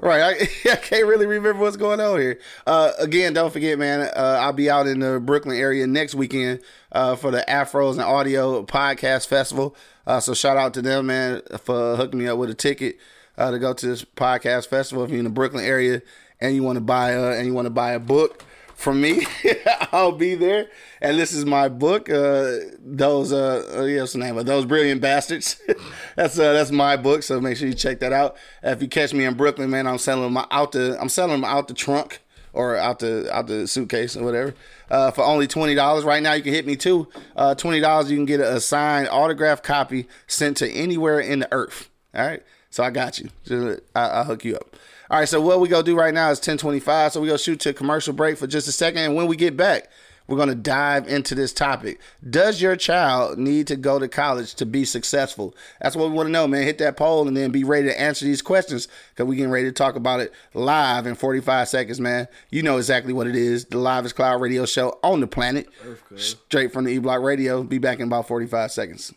Right, 0.00 0.20
I, 0.20 0.70
I 0.70 0.76
can't 0.76 1.06
really 1.06 1.24
remember 1.24 1.62
what's 1.62 1.78
going 1.78 1.98
on 1.98 2.20
here. 2.20 2.38
Uh, 2.66 2.92
again, 2.98 3.32
don't 3.32 3.50
forget, 3.50 3.78
man. 3.78 4.02
Uh, 4.02 4.38
I'll 4.40 4.52
be 4.52 4.68
out 4.68 4.86
in 4.86 5.00
the 5.00 5.18
Brooklyn 5.18 5.56
area 5.56 5.86
next 5.86 6.14
weekend 6.14 6.60
uh, 6.92 7.16
for 7.16 7.30
the 7.30 7.42
Afros 7.48 7.92
and 7.92 8.02
Audio 8.02 8.62
Podcast 8.64 9.28
Festival. 9.28 9.74
Uh, 10.06 10.20
so 10.20 10.34
shout 10.34 10.58
out 10.58 10.74
to 10.74 10.82
them, 10.82 11.06
man, 11.06 11.40
for 11.64 11.96
hooking 11.96 12.18
me 12.18 12.28
up 12.28 12.38
with 12.38 12.50
a 12.50 12.54
ticket 12.54 12.98
uh, 13.38 13.50
to 13.50 13.58
go 13.58 13.72
to 13.72 13.86
this 13.86 14.04
podcast 14.04 14.68
festival. 14.68 15.04
If 15.04 15.10
you're 15.10 15.18
in 15.20 15.24
the 15.24 15.30
Brooklyn 15.30 15.64
area 15.64 16.02
and 16.38 16.54
you 16.54 16.62
want 16.62 16.76
to 16.76 16.82
buy 16.82 17.12
a, 17.12 17.30
and 17.32 17.46
you 17.46 17.54
want 17.54 17.66
to 17.66 17.70
buy 17.70 17.92
a 17.92 17.98
book 17.98 18.44
from 18.78 19.00
me, 19.00 19.26
I'll 19.92 20.12
be 20.12 20.36
there. 20.36 20.68
And 21.00 21.18
this 21.18 21.32
is 21.32 21.44
my 21.44 21.68
book. 21.68 22.08
Uh, 22.08 22.58
those, 22.78 23.32
uh, 23.32 23.96
what's 23.98 24.12
the 24.12 24.20
name 24.20 24.38
of 24.38 24.46
those 24.46 24.66
brilliant 24.66 25.00
bastards? 25.00 25.60
that's 26.16 26.38
uh, 26.38 26.52
that's 26.52 26.70
my 26.70 26.96
book. 26.96 27.24
So 27.24 27.40
make 27.40 27.56
sure 27.56 27.66
you 27.66 27.74
check 27.74 27.98
that 28.00 28.12
out. 28.12 28.36
If 28.62 28.80
you 28.80 28.86
catch 28.86 29.12
me 29.12 29.24
in 29.24 29.34
Brooklyn, 29.34 29.68
man, 29.68 29.88
I'm 29.88 29.98
selling 29.98 30.32
them 30.32 30.46
out 30.52 30.72
the 30.72 30.96
I'm 31.00 31.08
selling 31.08 31.32
them 31.32 31.44
out 31.44 31.66
the 31.66 31.74
trunk 31.74 32.20
or 32.52 32.76
out 32.76 33.00
the 33.00 33.28
out 33.34 33.48
the 33.48 33.66
suitcase 33.66 34.16
or 34.16 34.24
whatever. 34.24 34.54
Uh, 34.88 35.10
for 35.10 35.24
only 35.24 35.48
twenty 35.48 35.74
dollars 35.74 36.04
right 36.04 36.22
now, 36.22 36.34
you 36.34 36.44
can 36.44 36.54
hit 36.54 36.64
me 36.64 36.76
too. 36.76 37.08
Uh, 37.34 37.56
twenty 37.56 37.80
dollars, 37.80 38.12
you 38.12 38.16
can 38.16 38.26
get 38.26 38.38
a 38.38 38.60
signed 38.60 39.08
autograph 39.08 39.60
copy 39.60 40.06
sent 40.28 40.56
to 40.58 40.70
anywhere 40.70 41.18
in 41.18 41.40
the 41.40 41.48
earth. 41.50 41.90
All 42.14 42.24
right, 42.24 42.44
so 42.70 42.84
I 42.84 42.90
got 42.90 43.18
you. 43.18 43.30
I, 43.96 44.18
will 44.18 44.24
hook 44.24 44.44
you 44.44 44.54
up. 44.54 44.76
All 45.10 45.18
right, 45.18 45.28
so 45.28 45.40
what 45.40 45.60
we 45.60 45.68
gonna 45.68 45.82
do 45.82 45.96
right 45.96 46.12
now 46.12 46.30
is 46.30 46.38
1025. 46.38 47.12
So 47.12 47.20
we 47.20 47.28
gonna 47.28 47.38
shoot 47.38 47.60
to 47.60 47.70
a 47.70 47.74
commercial 47.74 48.12
break 48.12 48.36
for 48.36 48.46
just 48.46 48.68
a 48.68 48.72
second. 48.72 49.00
And 49.02 49.14
when 49.14 49.26
we 49.26 49.36
get 49.36 49.56
back, 49.56 49.90
we're 50.26 50.36
gonna 50.36 50.54
dive 50.54 51.08
into 51.08 51.34
this 51.34 51.54
topic. 51.54 51.98
Does 52.28 52.60
your 52.60 52.76
child 52.76 53.38
need 53.38 53.66
to 53.68 53.76
go 53.76 53.98
to 53.98 54.06
college 54.06 54.54
to 54.56 54.66
be 54.66 54.84
successful? 54.84 55.54
That's 55.80 55.96
what 55.96 56.10
we 56.10 56.14
want 56.14 56.26
to 56.26 56.32
know, 56.32 56.46
man. 56.46 56.64
Hit 56.64 56.76
that 56.78 56.98
poll 56.98 57.26
and 57.26 57.34
then 57.34 57.50
be 57.50 57.64
ready 57.64 57.86
to 57.86 57.98
answer 57.98 58.26
these 58.26 58.42
questions 58.42 58.86
because 59.14 59.26
we 59.26 59.36
getting 59.36 59.50
ready 59.50 59.64
to 59.64 59.72
talk 59.72 59.96
about 59.96 60.20
it 60.20 60.30
live 60.52 61.06
in 61.06 61.14
45 61.14 61.68
seconds, 61.68 61.98
man. 61.98 62.28
You 62.50 62.62
know 62.62 62.76
exactly 62.76 63.14
what 63.14 63.26
it 63.26 63.34
is. 63.36 63.64
The 63.64 63.78
Live 63.78 64.14
Cloud 64.14 64.42
radio 64.42 64.66
show 64.66 64.98
on 65.02 65.20
the 65.20 65.26
planet. 65.26 65.68
Straight 66.16 66.70
from 66.70 66.84
the 66.84 66.90
E 66.90 66.98
Block 66.98 67.22
Radio. 67.22 67.62
Be 67.62 67.78
back 67.78 67.98
in 67.98 68.08
about 68.08 68.28
45 68.28 68.70
seconds. 68.70 69.14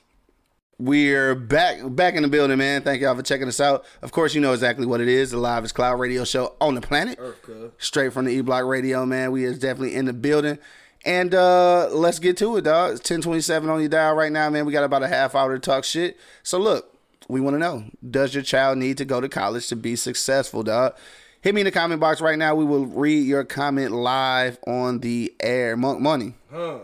We're 0.82 1.36
back 1.36 1.78
back 1.90 2.16
in 2.16 2.24
the 2.24 2.28
building, 2.28 2.58
man. 2.58 2.82
Thank 2.82 3.04
y'all 3.04 3.16
for 3.16 3.22
checking 3.22 3.48
us 3.48 3.60
out. 3.60 3.86
Of 4.02 4.12
course, 4.12 4.34
you 4.34 4.42
know 4.42 4.52
exactly 4.52 4.88
what 4.88 5.00
it 5.00 5.08
is. 5.08 5.30
The 5.30 5.38
Live 5.38 5.72
Cloud 5.76 6.00
Radio 6.00 6.24
Show 6.24 6.56
on 6.60 6.74
the 6.74 6.82
planet. 6.82 7.20
Earth, 7.22 7.74
Straight 7.78 8.14
from 8.14 8.26
the 8.26 8.32
E 8.32 8.42
Block 8.42 8.66
Radio, 8.66 9.06
man. 9.06 9.32
We 9.32 9.44
is 9.44 9.60
definitely 9.60 9.94
in 9.94 10.06
the 10.06 10.14
building. 10.14 10.58
And 11.06 11.36
uh 11.36 11.90
let's 11.92 12.18
get 12.18 12.36
to 12.38 12.58
it, 12.58 12.64
dog. 12.64 12.94
It's 12.94 13.02
1027 13.02 13.70
on 13.70 13.80
your 13.80 13.90
dial 13.90 14.16
right 14.16 14.32
now, 14.32 14.50
man. 14.50 14.66
We 14.66 14.74
got 14.74 14.84
about 14.84 15.04
a 15.04 15.08
half 15.08 15.36
hour 15.36 15.54
to 15.54 15.60
talk 15.60 15.84
shit. 15.84 16.18
So 16.42 16.58
look, 16.58 16.92
we 17.28 17.42
want 17.42 17.54
to 17.54 17.60
know, 17.60 17.84
does 18.10 18.34
your 18.34 18.42
child 18.42 18.80
need 18.80 18.98
to 18.98 19.06
go 19.06 19.22
to 19.22 19.30
college 19.30 19.68
to 19.68 19.76
be 19.76 19.96
successful, 19.96 20.64
dog? 20.64 20.96
Hit 21.42 21.54
me 21.54 21.62
in 21.62 21.66
the 21.66 21.72
comment 21.72 22.02
box 22.02 22.22
right 22.22 22.40
now. 22.40 22.56
We 22.56 22.66
will 22.66 22.88
read 22.88 23.28
your 23.28 23.44
comment 23.44 23.92
live 23.92 24.58
on 24.66 25.02
the 25.02 25.32
air. 25.42 25.78
Monk 25.78 26.00
money. 26.00 26.34
Huh. 26.52 26.80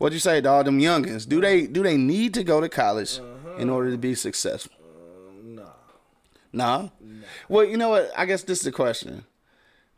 What'd 0.00 0.14
you 0.14 0.20
say, 0.20 0.40
dog? 0.40 0.64
Them 0.64 0.80
youngins. 0.80 1.28
Do 1.28 1.42
they 1.42 1.66
do 1.66 1.82
they 1.82 1.98
need 1.98 2.32
to 2.32 2.42
go 2.42 2.58
to 2.62 2.70
college 2.70 3.18
uh-huh. 3.18 3.56
in 3.58 3.68
order 3.68 3.90
to 3.90 3.98
be 3.98 4.14
successful? 4.14 4.72
Uh, 4.82 5.32
nah. 5.44 5.62
Nah? 6.54 6.82
nah. 6.82 6.88
Well, 7.50 7.66
you 7.66 7.76
know 7.76 7.90
what? 7.90 8.10
I 8.16 8.24
guess 8.24 8.42
this 8.42 8.60
is 8.60 8.64
the 8.64 8.72
question. 8.72 9.26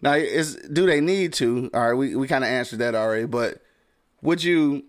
Now, 0.00 0.14
is 0.14 0.56
do 0.56 0.86
they 0.86 1.00
need 1.00 1.32
to? 1.34 1.70
All 1.72 1.86
right, 1.86 1.92
we, 1.92 2.16
we 2.16 2.26
kind 2.26 2.42
of 2.42 2.50
answered 2.50 2.80
that 2.80 2.96
already, 2.96 3.26
but 3.26 3.62
would 4.22 4.42
you 4.42 4.82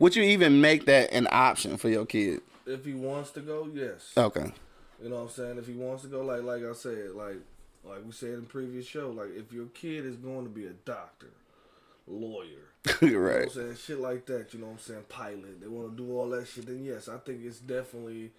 would 0.00 0.16
you 0.16 0.24
even 0.24 0.60
make 0.60 0.86
that 0.86 1.12
an 1.12 1.28
option 1.30 1.76
for 1.76 1.88
your 1.88 2.06
kid? 2.06 2.40
If 2.66 2.84
he 2.84 2.94
wants 2.94 3.30
to 3.30 3.40
go, 3.40 3.70
yes. 3.72 4.14
Okay. 4.16 4.52
You 5.00 5.10
know 5.10 5.14
what 5.14 5.22
I'm 5.22 5.28
saying? 5.28 5.58
If 5.58 5.68
he 5.68 5.74
wants 5.74 6.02
to 6.02 6.08
go, 6.08 6.22
like 6.22 6.42
like 6.42 6.64
I 6.64 6.72
said, 6.72 7.10
like 7.12 7.36
like 7.84 8.04
we 8.04 8.10
said 8.10 8.30
in 8.30 8.46
previous 8.46 8.84
show, 8.84 9.10
like 9.10 9.30
if 9.36 9.52
your 9.52 9.66
kid 9.66 10.04
is 10.04 10.16
going 10.16 10.42
to 10.42 10.50
be 10.50 10.66
a 10.66 10.72
doctor, 10.84 11.30
lawyer, 12.08 12.72
right. 13.02 13.10
You 13.10 13.18
know 13.18 13.40
I'm 13.42 13.48
saying? 13.50 13.76
Shit 13.76 14.00
like 14.00 14.26
that, 14.26 14.54
you 14.54 14.60
know 14.60 14.66
what 14.66 14.72
I'm 14.72 14.78
saying? 14.78 15.04
Pilot. 15.08 15.60
They 15.60 15.68
want 15.68 15.96
to 15.96 16.02
do 16.02 16.12
all 16.16 16.28
that 16.30 16.46
shit, 16.46 16.66
then 16.66 16.84
yes, 16.84 17.08
I 17.08 17.18
think 17.18 17.44
it's 17.44 17.58
definitely 17.58 18.32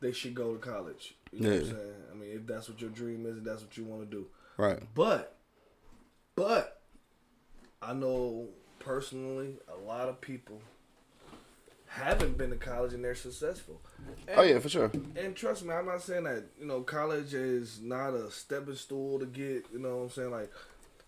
they 0.00 0.12
should 0.12 0.34
go 0.34 0.54
to 0.54 0.58
college. 0.58 1.14
You 1.32 1.40
know 1.40 1.50
yeah. 1.50 1.54
what 1.56 1.62
I'm 1.62 1.70
saying? 1.76 1.94
I 2.12 2.14
mean, 2.14 2.30
if 2.34 2.46
that's 2.46 2.68
what 2.68 2.80
your 2.80 2.90
dream 2.90 3.26
is, 3.26 3.38
if 3.38 3.44
that's 3.44 3.62
what 3.62 3.76
you 3.76 3.84
want 3.84 4.10
to 4.10 4.16
do. 4.16 4.26
Right. 4.56 4.82
But, 4.94 5.36
but, 6.34 6.82
I 7.82 7.92
know 7.92 8.48
personally 8.78 9.56
a 9.68 9.86
lot 9.86 10.08
of 10.08 10.20
people 10.20 10.60
haven't 11.88 12.36
been 12.36 12.50
to 12.50 12.56
college 12.56 12.92
and 12.92 13.04
they're 13.04 13.14
successful. 13.14 13.80
And, 14.28 14.38
Oh 14.38 14.42
yeah, 14.42 14.58
for 14.58 14.68
sure. 14.68 14.90
And 15.16 15.34
trust 15.34 15.64
me, 15.64 15.72
I'm 15.72 15.86
not 15.86 16.02
saying 16.02 16.24
that 16.24 16.44
you 16.58 16.66
know 16.66 16.82
college 16.82 17.34
is 17.34 17.80
not 17.80 18.10
a 18.10 18.30
stepping 18.30 18.74
stool 18.74 19.18
to 19.18 19.26
get. 19.26 19.66
You 19.72 19.78
know 19.78 19.96
what 19.96 20.02
I'm 20.04 20.10
saying? 20.10 20.30
Like, 20.30 20.52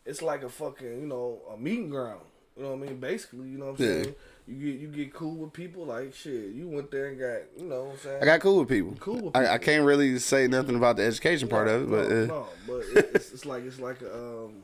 it's 0.06 0.22
like 0.22 0.42
a 0.42 0.48
fucking 0.48 1.00
you 1.00 1.06
know 1.06 1.40
a 1.52 1.56
meeting 1.56 1.90
ground. 1.90 2.22
You 2.58 2.64
know 2.64 2.70
what 2.70 2.82
I 2.82 2.86
mean? 2.88 2.96
Basically, 2.98 3.48
you 3.48 3.56
know 3.56 3.66
what 3.66 3.80
I'm 3.80 3.86
Yeah. 3.86 4.02
saying? 4.02 4.14
You 4.48 4.72
get 4.72 4.80
you 4.80 4.88
get 4.88 5.14
cool 5.14 5.36
with 5.36 5.52
people. 5.52 5.86
Like 5.86 6.12
shit, 6.12 6.50
you 6.54 6.66
went 6.68 6.90
there 6.90 7.06
and 7.06 7.18
got 7.18 7.42
you 7.56 7.68
know 7.68 7.84
what 7.84 7.92
I'm 7.92 7.98
saying? 7.98 8.22
I 8.22 8.24
got 8.24 8.40
cool 8.40 8.58
with 8.58 8.68
people. 8.68 8.96
Cool 8.98 9.20
with 9.20 9.36
I, 9.36 9.54
I 9.54 9.58
can't 9.58 9.84
really 9.84 10.18
say 10.18 10.48
nothing 10.48 10.74
about 10.74 10.96
the 10.96 11.04
education 11.04 11.48
part 11.48 11.68
of 11.68 11.82
it, 11.82 11.90
but 11.90 12.08
no, 12.08 12.16
uh, 12.16 12.26
no, 12.26 12.46
but 12.66 12.80
it, 12.80 13.10
it's, 13.14 13.32
it's 13.32 13.46
like 13.46 13.62
it's 13.64 13.78
like 13.78 14.02
a 14.02 14.12
um, 14.12 14.54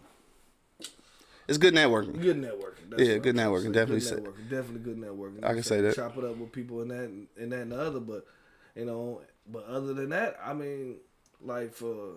it's 1.46 1.58
good 1.58 1.74
networking. 1.74 2.20
good 2.20 2.40
networking. 2.40 2.90
That's 2.90 3.02
Yeah, 3.02 3.18
good 3.18 3.38
I'm 3.38 3.52
trying 3.52 3.62
to 3.62 3.68
networking, 3.68 3.72
definitely 3.72 4.00
Good 4.00 4.24
networking, 4.24 4.50
definitely 4.50 4.80
good 4.80 4.98
networking. 4.98 5.44
I 5.44 5.52
can 5.52 5.62
say 5.62 5.80
that. 5.82 5.94
Chop 5.94 6.16
it 6.16 6.24
up 6.24 6.36
with 6.36 6.50
people 6.50 6.80
and 6.80 6.90
that 6.90 7.10
and 7.40 7.52
that 7.52 7.60
and 7.60 7.72
the 7.72 7.80
other, 7.80 8.00
but 8.00 8.26
you 8.74 8.86
know, 8.86 9.20
but 9.46 9.66
other 9.66 9.94
than 9.94 10.08
that, 10.08 10.36
I 10.44 10.52
mean, 10.54 10.96
like 11.40 11.74
for 11.74 12.14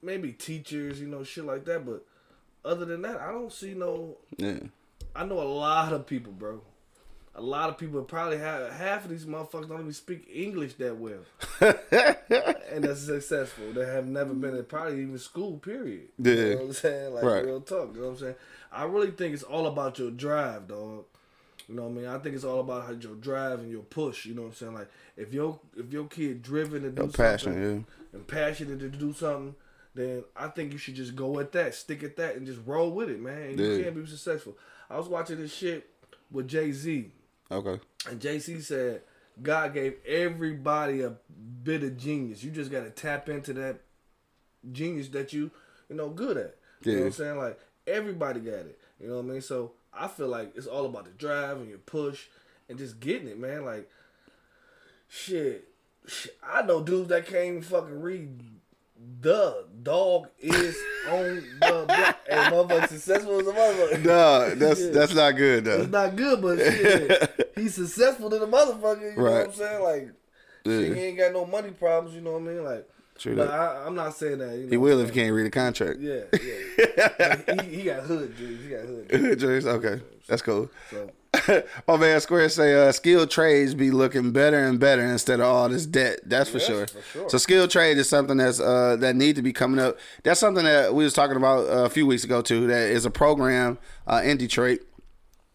maybe 0.00 0.32
teachers, 0.32 0.98
you 1.00 1.08
know, 1.08 1.24
shit 1.24 1.44
like 1.44 1.64
that. 1.66 1.84
But 1.84 2.06
other 2.64 2.84
than 2.84 3.02
that, 3.02 3.20
I 3.20 3.32
don't 3.32 3.52
see 3.52 3.74
no. 3.74 4.16
Yeah. 4.36 4.60
I 5.18 5.24
know 5.24 5.40
a 5.40 5.42
lot 5.42 5.92
of 5.92 6.06
people, 6.06 6.32
bro. 6.32 6.60
A 7.34 7.42
lot 7.42 7.68
of 7.70 7.76
people 7.78 8.00
probably 8.02 8.38
have 8.38 8.72
half 8.72 9.04
of 9.04 9.10
these 9.10 9.24
motherfuckers 9.26 9.68
don't 9.68 9.80
even 9.80 9.92
speak 9.92 10.28
English 10.32 10.74
that 10.74 10.96
well, 10.96 11.20
and 12.72 12.84
that's 12.84 13.00
successful. 13.00 13.72
They 13.72 13.84
have 13.86 14.06
never 14.06 14.32
been 14.34 14.56
in 14.56 14.64
probably 14.64 15.02
even 15.02 15.18
school. 15.18 15.58
Period. 15.58 16.08
You 16.18 16.32
Yeah. 16.32 16.48
know 16.50 16.56
what 16.56 16.64
I'm 16.66 16.72
saying? 16.72 17.14
Like 17.14 17.24
Right. 17.24 17.44
real 17.44 17.60
talk. 17.60 17.94
You 17.94 18.00
know 18.00 18.06
what 18.08 18.12
I'm 18.14 18.18
saying? 18.18 18.34
I 18.72 18.84
really 18.84 19.10
think 19.10 19.34
it's 19.34 19.42
all 19.42 19.66
about 19.66 19.98
your 19.98 20.10
drive, 20.10 20.68
dog. 20.68 21.04
You 21.68 21.74
know 21.74 21.82
what 21.82 21.88
I 21.90 21.92
mean? 21.92 22.06
I 22.06 22.18
think 22.18 22.34
it's 22.34 22.44
all 22.44 22.60
about 22.60 22.86
how 22.86 22.92
your 22.92 23.14
drive 23.16 23.58
and 23.60 23.70
your 23.70 23.82
push. 23.82 24.24
You 24.24 24.34
know 24.34 24.42
what 24.42 24.48
I'm 24.48 24.54
saying? 24.54 24.74
Like 24.74 24.88
if 25.16 25.32
your 25.34 25.58
if 25.76 25.92
your 25.92 26.06
kid 26.06 26.42
driven 26.42 26.82
to 26.82 26.90
do 26.90 27.02
Your 27.02 27.10
something 27.12 27.24
passion, 27.24 27.52
yeah. 28.12 28.16
and 28.18 28.26
passionate 28.26 28.80
to 28.80 28.88
do 28.88 29.12
something, 29.12 29.54
then 29.94 30.24
I 30.36 30.48
think 30.48 30.72
you 30.72 30.78
should 30.78 30.94
just 30.94 31.16
go 31.16 31.38
at 31.40 31.52
that, 31.52 31.74
stick 31.74 32.02
at 32.02 32.16
that, 32.16 32.36
and 32.36 32.46
just 32.46 32.60
roll 32.66 32.90
with 32.90 33.10
it, 33.10 33.20
man. 33.20 33.42
And 33.50 33.58
Yeah. 33.60 33.66
You 33.72 33.82
can't 33.84 33.96
be 33.96 34.06
successful. 34.06 34.56
I 34.90 34.96
was 34.96 35.08
watching 35.08 35.38
this 35.38 35.52
shit 35.52 35.88
with 36.30 36.48
Jay 36.48 36.72
Z, 36.72 37.10
Okay. 37.50 37.80
and 38.08 38.20
Jay 38.20 38.38
Z 38.38 38.60
said 38.60 39.02
God 39.42 39.72
gave 39.74 39.96
everybody 40.06 41.02
a 41.02 41.16
bit 41.62 41.82
of 41.82 41.96
genius. 41.96 42.42
You 42.44 42.50
just 42.50 42.70
got 42.70 42.84
to 42.84 42.90
tap 42.90 43.28
into 43.28 43.52
that 43.54 43.80
genius 44.72 45.08
that 45.10 45.32
you 45.32 45.50
you 45.88 45.96
know 45.96 46.08
good 46.10 46.36
at. 46.36 46.56
You 46.82 46.92
know 46.92 46.98
what 46.98 47.00
Yeah. 47.00 47.06
I'm 47.06 47.12
saying? 47.12 47.38
Like 47.38 47.60
everybody 47.86 48.40
got 48.40 48.54
it. 48.66 48.78
You 49.00 49.08
know 49.08 49.16
what 49.16 49.24
I 49.24 49.28
mean? 49.28 49.40
So 49.40 49.72
I 49.92 50.08
feel 50.08 50.28
like 50.28 50.52
it's 50.56 50.66
all 50.66 50.84
about 50.86 51.04
the 51.06 51.10
drive 51.12 51.58
and 51.58 51.68
your 51.68 51.78
push 51.78 52.26
and 52.68 52.76
just 52.78 53.00
getting 53.00 53.28
it, 53.28 53.38
man. 53.38 53.64
Like 53.64 53.88
shit. 55.08 55.68
shit, 56.06 56.36
I 56.42 56.62
know 56.62 56.82
dudes 56.82 57.08
that 57.08 57.26
can't 57.26 57.44
even 57.46 57.62
fucking 57.62 58.00
read. 58.00 58.40
The 59.20 59.66
dog 59.82 60.28
is 60.38 60.76
on 61.10 61.36
the 61.60 61.84
block. 61.86 62.18
And 62.30 62.54
motherfucker 62.54 62.88
successful 62.88 63.40
as 63.40 63.46
a 63.46 63.52
motherfucker. 63.52 64.04
Nah, 64.04 64.54
that's 64.54 64.80
Yeah. 64.80 64.90
that's 64.90 65.14
not 65.14 65.32
good 65.32 65.64
though. 65.64 65.80
It's 65.82 65.90
not 65.90 66.14
good, 66.16 66.40
but 66.42 66.58
shit, 66.58 67.50
he's 67.56 67.74
successful 67.74 68.30
to 68.30 68.38
the 68.38 68.46
motherfucker. 68.46 69.00
You 69.12 69.16
know 69.16 69.22
what 69.24 69.32
Right. 69.32 69.46
I'm 69.46 69.52
saying? 69.52 69.82
Like, 69.82 70.08
Yeah. 70.64 70.78
shit, 70.80 70.96
he 70.96 71.02
ain't 71.04 71.18
got 71.18 71.32
no 71.32 71.46
money 71.46 71.70
problems. 71.70 72.14
You 72.14 72.20
know 72.22 72.32
what 72.32 72.42
I 72.42 72.44
mean? 72.44 72.64
Like, 72.64 72.88
True 73.18 73.34
but 73.34 73.48
that. 73.48 73.54
I, 73.54 73.86
I'm 73.86 73.96
not 73.96 74.14
saying 74.14 74.38
that. 74.38 74.56
You 74.56 74.64
know 74.64 74.70
He 74.70 74.76
will 74.76 75.00
if 75.00 75.08
he 75.08 75.14
can't 75.20 75.34
read 75.34 75.46
a 75.46 75.50
contract. 75.50 75.98
Yeah, 75.98 76.20
yeah. 76.40 77.08
Like, 77.18 77.60
he, 77.64 77.76
he 77.76 77.82
got 77.84 78.04
hood 78.04 78.36
dudes. 78.36 78.62
He 78.62 78.70
got 78.70 78.84
hood. 78.84 79.08
Dudes. 79.08 79.42
Dreams, 79.42 79.66
okay, 79.66 80.00
that's 80.28 80.42
cool. 80.42 80.70
So 80.92 81.10
My 81.88 81.96
man 81.96 82.20
Square 82.20 82.48
say 82.50 82.74
uh, 82.88 82.92
skilled 82.92 83.30
trades 83.30 83.74
be 83.74 83.90
looking 83.90 84.32
better 84.32 84.58
and 84.64 84.78
better 84.78 85.02
instead 85.02 85.40
of 85.40 85.46
all 85.46 85.68
this 85.68 85.86
debt. 85.86 86.20
That's 86.24 86.50
for 86.50 86.58
Yes, 86.58 86.66
sure. 86.66 86.86
for 86.86 87.02
sure. 87.02 87.30
So 87.30 87.38
skilled 87.38 87.70
trade 87.70 87.98
is 87.98 88.08
something 88.08 88.36
that's 88.36 88.60
uh, 88.60 88.96
that 89.00 89.16
need 89.16 89.36
to 89.36 89.42
be 89.42 89.52
coming 89.52 89.78
up. 89.80 89.98
That's 90.24 90.40
something 90.40 90.64
that 90.64 90.94
we 90.94 91.04
was 91.04 91.14
talking 91.14 91.36
about 91.36 91.68
uh, 91.68 91.84
a 91.84 91.90
few 91.90 92.06
weeks 92.06 92.24
ago 92.24 92.42
too. 92.42 92.66
That 92.66 92.90
is 92.90 93.04
a 93.06 93.10
program 93.10 93.78
uh, 94.06 94.22
in 94.24 94.36
Detroit. 94.36 94.80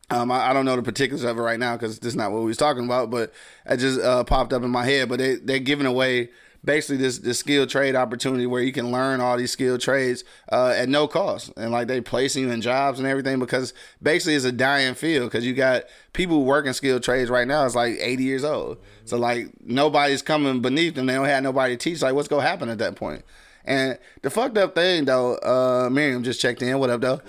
Um, 0.10 0.32
I, 0.32 0.50
I 0.50 0.54
don't 0.54 0.66
know 0.66 0.76
the 0.76 0.84
particulars 0.84 1.24
of 1.24 1.38
it 1.38 1.42
right 1.42 1.60
now 1.60 1.76
because 1.76 2.00
this 2.00 2.10
is 2.10 2.16
not 2.16 2.32
what 2.32 2.42
we 2.42 2.48
was 2.48 2.58
talking 2.58 2.86
about, 2.86 3.10
but 3.10 3.34
it 3.66 3.78
just 3.78 4.00
uh, 4.02 4.24
popped 4.24 4.54
up 4.54 4.62
in 4.64 4.70
my 4.70 4.86
head. 4.86 5.10
But 5.10 5.20
they 5.20 5.36
they're 5.36 5.60
giving 5.60 5.86
away 5.88 6.30
basically 6.64 6.98
this 6.98 7.20
this 7.20 7.40
skilled 7.40 7.70
trade 7.70 7.96
opportunity 7.96 8.46
where 8.46 8.62
you 8.62 8.72
can 8.72 8.92
learn 8.92 9.22
all 9.22 9.38
these 9.38 9.52
skilled 9.52 9.82
trades 9.82 10.24
uh, 10.52 10.74
at 10.76 10.90
no 10.90 11.08
cost, 11.08 11.52
and 11.58 11.72
like 11.72 11.88
they 11.88 12.02
placing 12.02 12.44
you 12.44 12.52
in 12.52 12.62
jobs 12.62 13.00
and 13.00 13.08
everything 13.08 13.40
because 13.40 13.74
basically 14.02 14.36
it's 14.36 14.46
a 14.46 14.52
dying 14.52 14.96
field 14.96 15.30
because 15.32 15.46
you 15.46 15.54
got 15.54 15.84
people 16.14 16.46
working 16.46 16.74
skilled 16.74 17.04
trades 17.04 17.30
right 17.30 17.48
now. 17.48 17.66
It's 17.66 17.76
like 17.76 17.98
eighty 18.00 18.24
years 18.24 18.44
old, 18.44 18.78
so 19.06 19.18
like 19.18 19.50
nobody's 19.62 20.22
coming 20.22 20.62
beneath 20.62 20.96
them. 20.96 21.08
They 21.08 21.14
don't 21.14 21.26
have 21.26 21.44
nobody 21.44 21.76
to 21.76 21.78
teach. 21.78 22.02
Like 22.02 22.16
what's 22.16 22.28
gonna 22.28 22.42
happen 22.44 22.70
at 22.70 22.78
that 22.80 22.96
point? 22.96 23.24
And 23.66 23.98
the 24.22 24.30
fucked 24.30 24.58
up 24.58 24.76
thing 24.76 25.06
though, 25.06 25.36
uh, 25.36 25.90
Miriam 25.90 26.24
just 26.24 26.42
checked 26.42 26.62
in. 26.62 26.78
What 26.80 26.90
up 26.90 27.02
though? 27.02 27.22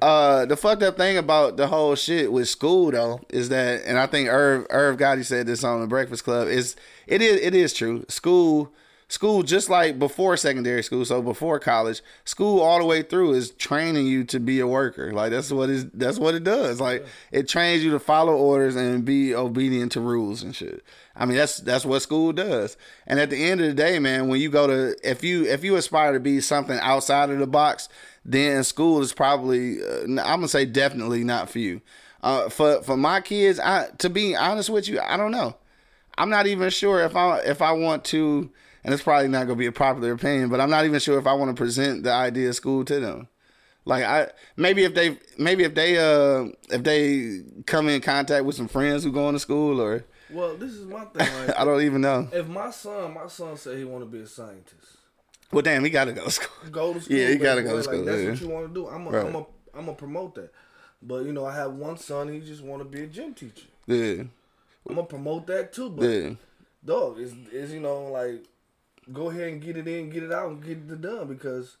Uh, 0.00 0.46
the 0.46 0.56
fucked 0.56 0.82
up 0.82 0.96
thing 0.96 1.18
about 1.18 1.56
the 1.56 1.66
whole 1.66 1.94
shit 1.94 2.32
with 2.32 2.48
school 2.48 2.90
though 2.90 3.20
is 3.28 3.50
that, 3.50 3.82
and 3.84 3.98
I 3.98 4.06
think 4.06 4.28
Irv 4.28 4.66
Irv 4.70 4.96
Gotti 4.96 5.24
said 5.24 5.46
this 5.46 5.62
on 5.62 5.80
the 5.80 5.86
Breakfast 5.86 6.24
Club. 6.24 6.48
Is 6.48 6.74
it 7.06 7.22
is 7.22 7.40
it 7.40 7.54
is 7.54 7.72
true. 7.72 8.04
School 8.08 8.72
school 9.08 9.42
just 9.42 9.68
like 9.68 9.98
before 9.98 10.36
secondary 10.36 10.82
school, 10.82 11.04
so 11.04 11.22
before 11.22 11.58
college, 11.58 12.02
school 12.24 12.60
all 12.60 12.78
the 12.78 12.84
way 12.84 13.02
through 13.02 13.32
is 13.34 13.50
training 13.52 14.06
you 14.06 14.24
to 14.24 14.40
be 14.40 14.60
a 14.60 14.66
worker. 14.66 15.12
Like 15.12 15.30
that's 15.30 15.50
what 15.50 15.70
is 15.70 15.86
that's 15.92 16.18
what 16.18 16.34
it 16.34 16.44
does. 16.44 16.80
Like 16.80 17.06
it 17.30 17.48
trains 17.48 17.84
you 17.84 17.90
to 17.92 17.98
follow 17.98 18.34
orders 18.34 18.76
and 18.76 19.04
be 19.04 19.34
obedient 19.34 19.92
to 19.92 20.00
rules 20.00 20.42
and 20.42 20.54
shit. 20.54 20.82
I 21.14 21.26
mean 21.26 21.36
that's 21.36 21.58
that's 21.58 21.84
what 21.84 22.02
school 22.02 22.32
does. 22.32 22.76
And 23.06 23.20
at 23.20 23.30
the 23.30 23.42
end 23.42 23.60
of 23.60 23.68
the 23.68 23.74
day, 23.74 23.98
man, 23.98 24.28
when 24.28 24.40
you 24.40 24.50
go 24.50 24.66
to 24.66 24.96
if 25.08 25.22
you 25.22 25.44
if 25.44 25.64
you 25.64 25.76
aspire 25.76 26.12
to 26.12 26.20
be 26.20 26.40
something 26.40 26.78
outside 26.80 27.30
of 27.30 27.38
the 27.38 27.46
box, 27.46 27.88
then 28.24 28.64
school 28.64 29.00
is 29.00 29.12
probably 29.12 29.82
uh, 29.82 30.02
I'm 30.02 30.16
gonna 30.16 30.48
say 30.48 30.64
definitely 30.64 31.24
not 31.24 31.48
for 31.50 31.58
you. 31.58 31.80
Uh, 32.22 32.48
for 32.48 32.82
for 32.82 32.96
my 32.96 33.20
kids, 33.20 33.60
I 33.60 33.90
to 33.98 34.08
be 34.08 34.34
honest 34.34 34.70
with 34.70 34.88
you, 34.88 34.98
I 35.00 35.16
don't 35.16 35.30
know. 35.30 35.56
I'm 36.16 36.30
not 36.30 36.46
even 36.46 36.70
sure 36.70 37.00
if 37.00 37.16
I 37.16 37.38
if 37.40 37.62
I 37.62 37.72
want 37.72 38.04
to, 38.06 38.50
and 38.82 38.94
it's 38.94 39.02
probably 39.02 39.28
not 39.28 39.46
gonna 39.46 39.56
be 39.56 39.66
a 39.66 39.72
popular 39.72 40.12
opinion, 40.12 40.48
but 40.48 40.60
I'm 40.60 40.70
not 40.70 40.84
even 40.84 41.00
sure 41.00 41.18
if 41.18 41.26
I 41.26 41.32
want 41.32 41.54
to 41.54 41.60
present 41.60 42.02
the 42.02 42.12
idea 42.12 42.48
of 42.48 42.56
school 42.56 42.84
to 42.84 43.00
them. 43.00 43.28
Like 43.84 44.04
I 44.04 44.30
maybe 44.56 44.84
if 44.84 44.94
they 44.94 45.18
maybe 45.38 45.64
if 45.64 45.74
they 45.74 45.98
uh 45.98 46.48
if 46.70 46.82
they 46.82 47.42
come 47.66 47.88
in 47.88 48.00
contact 48.00 48.44
with 48.44 48.56
some 48.56 48.68
friends 48.68 49.04
who 49.04 49.12
going 49.12 49.34
to 49.34 49.38
school 49.38 49.80
or 49.80 50.04
well, 50.30 50.56
this 50.56 50.72
is 50.72 50.86
my 50.86 51.04
thing. 51.04 51.26
Like, 51.46 51.58
I 51.58 51.64
don't 51.64 51.82
even 51.82 52.00
know. 52.00 52.28
if 52.32 52.48
my 52.48 52.70
son, 52.70 53.14
my 53.14 53.26
son 53.28 53.56
said 53.56 53.78
he 53.78 53.84
want 53.84 54.02
to 54.02 54.10
be 54.10 54.22
a 54.22 54.26
scientist, 54.26 54.96
Well, 55.52 55.62
damn, 55.62 55.84
he 55.84 55.90
gotta 55.90 56.12
go 56.12 56.24
to 56.24 56.30
school. 56.30 56.48
go 56.70 56.94
to 56.94 57.00
school. 57.00 57.16
Yeah, 57.16 57.28
he 57.28 57.36
gotta 57.36 57.62
go 57.62 57.76
to 57.76 57.82
school, 57.82 58.04
that's 58.04 58.22
yeah. 58.22 58.30
what 58.30 58.40
you 58.40 58.48
want 58.48 58.68
to 58.68 58.74
do. 58.74 58.88
I'm 58.88 59.06
a, 59.06 59.10
Right. 59.10 59.26
I'm 59.26 59.34
a, 59.34 59.46
I'm 59.74 59.84
gonna 59.84 59.94
promote 59.94 60.34
that. 60.36 60.52
But 61.02 61.24
you 61.26 61.32
know, 61.32 61.44
I 61.44 61.54
have 61.54 61.72
one 61.74 61.98
son. 61.98 62.32
He 62.32 62.40
just 62.40 62.62
want 62.62 62.82
to 62.82 62.88
be 62.88 63.02
a 63.02 63.06
gym 63.06 63.34
teacher. 63.34 63.66
Yeah, 63.86 64.24
I'm 64.88 64.96
gonna 64.96 65.06
promote 65.06 65.46
that 65.46 65.72
too. 65.72 65.90
But 65.90 66.04
yeah, 66.04 66.30
dog 66.84 67.18
is 67.18 67.34
is 67.52 67.72
you 67.72 67.80
know 67.80 68.04
like 68.04 68.44
go 69.12 69.30
ahead 69.30 69.48
and 69.48 69.62
get 69.62 69.76
it 69.76 69.88
in, 69.88 70.10
get 70.10 70.22
it 70.22 70.32
out, 70.32 70.50
and 70.50 70.62
get 70.62 70.78
it 70.78 71.00
done 71.00 71.28
because 71.28 71.76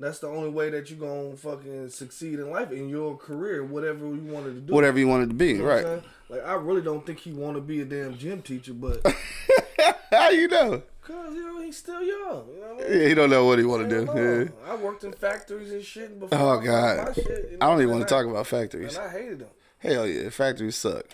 that's 0.00 0.18
the 0.18 0.26
only 0.26 0.50
way 0.50 0.70
that 0.70 0.90
you're 0.90 0.98
gonna 0.98 1.36
fucking 1.36 1.88
succeed 1.90 2.38
in 2.38 2.50
life 2.50 2.72
in 2.72 2.88
your 2.88 3.16
career, 3.16 3.64
whatever 3.64 4.06
you 4.06 4.22
wanted 4.22 4.54
to 4.54 4.60
do. 4.60 4.72
whatever 4.74 4.98
you 4.98 5.06
wanted 5.08 5.28
to 5.28 5.34
be, 5.34 5.50
You 5.52 5.58
know 5.58 5.64
right? 5.64 6.02
Like 6.28 6.44
I 6.44 6.54
really 6.54 6.82
don't 6.82 7.04
think 7.06 7.20
he 7.20 7.32
want 7.32 7.56
to 7.56 7.60
be 7.60 7.80
a 7.80 7.84
damn 7.84 8.16
gym 8.16 8.42
teacher, 8.42 8.74
but 8.74 9.04
How 10.10 10.30
you 10.30 10.48
know? 10.48 10.82
cause 11.02 11.34
you 11.34 11.44
know 11.44 11.60
he's 11.62 11.76
still 11.78 12.02
young. 12.02 12.46
You 12.54 12.60
know 12.60 12.70
I 12.70 12.90
mean? 12.90 13.00
Yeah, 13.00 13.08
he 13.08 13.14
don't 13.14 13.30
know 13.30 13.44
what 13.46 13.58
he 13.58 13.64
want 13.64 13.88
to 13.88 14.04
do. 14.04 14.50
Yeah. 14.64 14.70
I 14.72 14.76
worked 14.76 15.04
in 15.04 15.12
factories 15.12 15.72
and 15.72 15.82
shit 15.84 16.18
before. 16.20 16.38
Oh 16.38 16.60
God, 16.60 17.14
shit, 17.14 17.26
you 17.52 17.58
I 17.60 17.66
don't 17.66 17.78
even 17.80 17.90
want 17.90 18.06
to 18.06 18.14
talk 18.14 18.26
about 18.26 18.46
factories. 18.46 18.96
And 18.96 19.06
I 19.06 19.10
hated 19.10 19.38
them. 19.40 19.48
Hell 19.78 20.06
yeah, 20.06 20.28
factories 20.30 20.76
suck. 20.76 21.06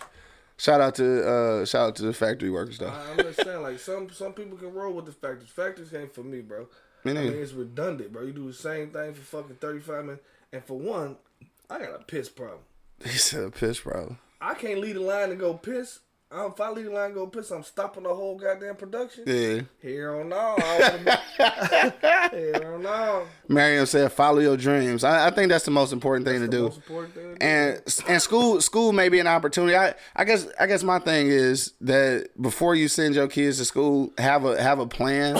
Shout 0.59 0.81
out 0.81 0.95
to 0.95 1.25
uh 1.27 1.65
shout 1.65 1.87
out 1.87 1.95
to 1.95 2.03
the 2.03 2.13
factory 2.13 2.49
workers 2.49 2.77
though. 2.77 2.89
I, 2.89 3.11
I'm 3.11 3.17
just 3.17 3.41
saying, 3.43 3.61
like 3.61 3.79
some 3.79 4.09
some 4.11 4.33
people 4.33 4.57
can 4.57 4.73
roll 4.73 4.93
with 4.93 5.05
the 5.05 5.13
factories. 5.13 5.49
Factories 5.49 5.93
ain't 5.93 6.13
for 6.13 6.21
me, 6.21 6.41
bro. 6.41 6.67
Me 7.05 7.11
I 7.11 7.15
neither. 7.15 7.31
mean, 7.31 7.41
it's 7.41 7.53
redundant, 7.53 8.11
bro. 8.11 8.23
You 8.23 8.33
do 8.33 8.47
the 8.47 8.53
same 8.53 8.89
thing 8.89 9.13
for 9.13 9.21
fucking 9.41 9.55
35 9.55 10.05
minutes. 10.05 10.23
And 10.51 10.63
for 10.65 10.77
one, 10.77 11.15
I 11.69 11.79
got 11.79 11.95
a 11.95 12.03
piss 12.03 12.27
problem. 12.29 12.59
He 13.05 13.17
said 13.17 13.43
a 13.45 13.51
piss 13.51 13.79
problem. 13.79 14.17
I 14.41 14.53
can't 14.53 14.79
lead 14.81 14.97
the 14.97 15.01
line 15.01 15.31
and 15.31 15.39
go 15.39 15.53
piss. 15.53 15.99
If 16.31 16.61
I 16.61 16.69
lead 16.69 16.85
the 16.85 16.91
line 16.91 17.05
and 17.05 17.13
go 17.15 17.25
piss, 17.25 17.49
I'm 17.49 17.63
stopping 17.63 18.03
the 18.03 18.13
whole 18.13 18.37
goddamn 18.37 18.75
production. 18.75 19.23
Yeah. 19.25 19.61
Here. 19.81 20.13
I 20.13 20.15
wanna 20.15 20.99
be- 21.03 22.59
Hell 22.61 22.77
no. 22.79 23.23
Mariam 23.47 23.85
said, 23.87 24.11
"Follow 24.11 24.37
your 24.39 24.55
dreams." 24.55 25.03
I, 25.03 25.27
I 25.27 25.31
think 25.31 25.49
that's 25.49 25.65
the 25.65 25.71
most 25.71 25.91
important 25.91 26.27
thing 26.27 26.39
to 26.41 26.45
The 26.45 26.51
do. 26.51 26.63
most 26.65 26.77
important 26.77 27.13
thing 27.15 27.23
to 27.33 27.39
do. 27.39 27.45
And 27.45 27.81
and 28.07 28.21
school 28.21 28.61
school 28.61 28.91
may 28.93 29.09
be 29.09 29.19
an 29.19 29.25
opportunity. 29.25 29.75
I, 29.75 29.95
I 30.15 30.23
guess 30.23 30.45
I 30.59 30.67
guess 30.67 30.83
my 30.83 30.99
thing 30.99 31.27
is 31.29 31.73
that 31.81 32.29
before 32.39 32.75
you 32.75 32.87
send 32.89 33.15
your 33.15 33.27
kids 33.27 33.57
to 33.57 33.65
school, 33.65 34.11
have 34.19 34.45
a 34.45 34.61
have 34.61 34.77
a 34.77 34.85
plan 34.87 35.35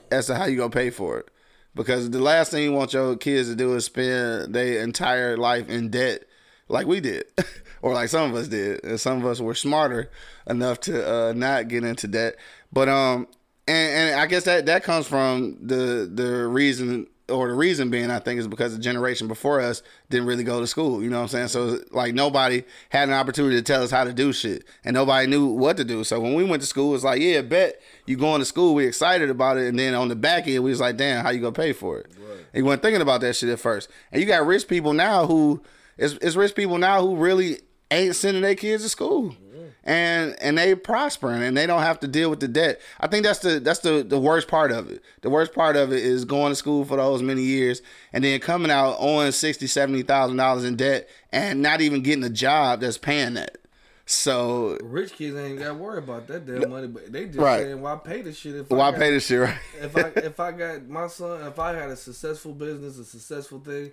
as 0.10 0.26
to 0.26 0.34
how 0.34 0.44
you 0.44 0.58
gonna 0.58 0.68
pay 0.68 0.90
for 0.90 1.18
it. 1.20 1.28
because 1.74 2.10
the 2.10 2.20
last 2.20 2.50
thing 2.50 2.64
you 2.64 2.72
want 2.72 2.92
your 2.92 3.16
kids 3.16 3.48
to 3.48 3.56
do 3.56 3.74
is 3.76 3.86
spend 3.86 4.54
their 4.54 4.82
entire 4.82 5.38
life 5.38 5.68
in 5.70 5.88
debt, 5.88 6.24
like 6.68 6.86
we 6.86 7.00
did, 7.00 7.24
or 7.82 7.94
like 7.94 8.08
some 8.08 8.30
of 8.30 8.36
us 8.36 8.48
did. 8.48 8.84
And 8.84 9.00
some 9.00 9.18
of 9.18 9.26
us 9.26 9.40
were 9.40 9.54
smarter 9.54 10.10
enough 10.46 10.80
to 10.80 11.08
uh, 11.08 11.32
not 11.32 11.68
get 11.68 11.84
into 11.84 12.08
debt. 12.08 12.36
But 12.72 12.88
um, 12.88 13.28
and, 13.66 14.10
and 14.10 14.20
I 14.20 14.26
guess 14.26 14.44
that 14.44 14.66
that 14.66 14.84
comes 14.84 15.06
from 15.06 15.58
the 15.60 16.10
the 16.12 16.46
reason 16.46 17.06
or 17.30 17.48
the 17.48 17.54
reason 17.54 17.88
being 17.88 18.10
I 18.10 18.18
think 18.18 18.38
is 18.38 18.46
because 18.46 18.76
the 18.76 18.82
generation 18.82 19.28
before 19.28 19.60
us 19.60 19.82
didn't 20.10 20.26
really 20.26 20.44
go 20.44 20.60
to 20.60 20.66
school. 20.66 21.02
You 21.02 21.08
know 21.08 21.16
what 21.16 21.34
I'm 21.34 21.48
saying? 21.48 21.48
So 21.48 21.78
like 21.90 22.14
nobody 22.14 22.64
had 22.90 23.08
an 23.08 23.14
opportunity 23.14 23.56
to 23.56 23.62
tell 23.62 23.82
us 23.82 23.90
how 23.90 24.04
to 24.04 24.12
do 24.12 24.32
shit, 24.32 24.64
and 24.84 24.94
nobody 24.94 25.26
knew 25.26 25.46
what 25.46 25.76
to 25.78 25.84
do. 25.84 26.04
So 26.04 26.20
when 26.20 26.34
we 26.34 26.44
went 26.44 26.62
to 26.62 26.68
school, 26.68 26.94
it's 26.94 27.04
like, 27.04 27.22
yeah, 27.22 27.40
bet 27.40 27.80
you 28.06 28.16
going 28.16 28.40
to 28.40 28.44
school, 28.44 28.74
we 28.74 28.86
excited 28.86 29.30
about 29.30 29.56
it, 29.56 29.68
and 29.68 29.78
then 29.78 29.94
on 29.94 30.08
the 30.08 30.16
back 30.16 30.46
end, 30.46 30.62
we 30.62 30.70
was 30.70 30.80
like, 30.80 30.96
damn, 30.96 31.24
how 31.24 31.30
you 31.30 31.40
gonna 31.40 31.52
pay 31.52 31.72
for 31.72 31.98
it? 31.98 32.10
Right. 32.18 32.38
And 32.52 32.62
you 32.62 32.64
weren't 32.64 32.82
thinking 32.82 33.02
about 33.02 33.22
that 33.22 33.34
shit 33.34 33.48
at 33.48 33.58
first. 33.58 33.88
And 34.12 34.20
you 34.20 34.28
got 34.28 34.46
rich 34.46 34.68
people 34.68 34.92
now 34.92 35.26
who 35.26 35.62
it's, 35.98 36.14
it's 36.14 36.36
rich 36.36 36.54
people 36.54 36.78
now 36.78 37.00
who 37.00 37.16
really 37.16 37.58
ain't 37.90 38.16
sending 38.16 38.42
their 38.42 38.54
kids 38.54 38.82
to 38.82 38.88
school 38.88 39.36
and 39.84 40.34
and 40.40 40.56
they 40.56 40.74
prospering 40.74 41.42
and 41.42 41.56
they 41.56 41.66
don't 41.66 41.82
have 41.82 42.00
to 42.00 42.08
deal 42.08 42.30
with 42.30 42.40
the 42.40 42.48
debt. 42.48 42.80
I 43.00 43.06
think 43.06 43.24
that's 43.24 43.40
the 43.40 43.60
that's 43.60 43.80
the 43.80 44.02
the 44.02 44.18
worst 44.18 44.48
part 44.48 44.72
of 44.72 44.90
it. 44.90 45.02
The 45.20 45.30
worst 45.30 45.52
part 45.52 45.76
of 45.76 45.92
it 45.92 46.02
is 46.02 46.24
going 46.24 46.52
to 46.52 46.56
school 46.56 46.84
for 46.84 46.96
those 46.96 47.22
many 47.22 47.42
years 47.42 47.82
and 48.12 48.24
then 48.24 48.40
coming 48.40 48.70
out 48.70 48.96
owing 48.98 49.30
sixty 49.32 49.66
seventy 49.66 50.02
thousand 50.02 50.38
dollars 50.38 50.64
in 50.64 50.76
debt 50.76 51.08
and 51.32 51.60
not 51.60 51.80
even 51.82 52.02
getting 52.02 52.24
a 52.24 52.30
job 52.30 52.80
that's 52.80 52.98
paying 52.98 53.34
that. 53.34 53.58
So 54.06 54.78
rich 54.82 55.12
kids 55.12 55.36
ain't 55.36 55.58
got 55.58 55.68
to 55.68 55.74
worry 55.74 55.98
about 55.98 56.26
that 56.28 56.46
damn 56.46 56.68
money, 56.68 56.86
but 56.88 57.10
they 57.12 57.26
just 57.26 57.38
Right. 57.38 57.62
saying 57.62 57.80
why 57.80 57.96
pay 57.96 58.22
this 58.22 58.36
shit 58.36 58.54
if 58.54 58.70
why 58.70 58.88
I 58.88 58.90
got, 58.90 59.00
pay 59.00 59.10
this 59.10 59.26
shit 59.26 59.40
right? 59.40 59.58
if 59.80 59.96
I 59.96 60.08
if 60.08 60.40
I 60.40 60.52
got 60.62 60.88
my 60.88 61.06
son 61.08 61.46
if 61.46 61.58
I 61.58 61.74
had 61.74 61.90
a 61.90 61.96
successful 61.96 62.52
business 62.52 62.98
a 62.98 63.04
successful 63.04 63.60
thing, 63.60 63.92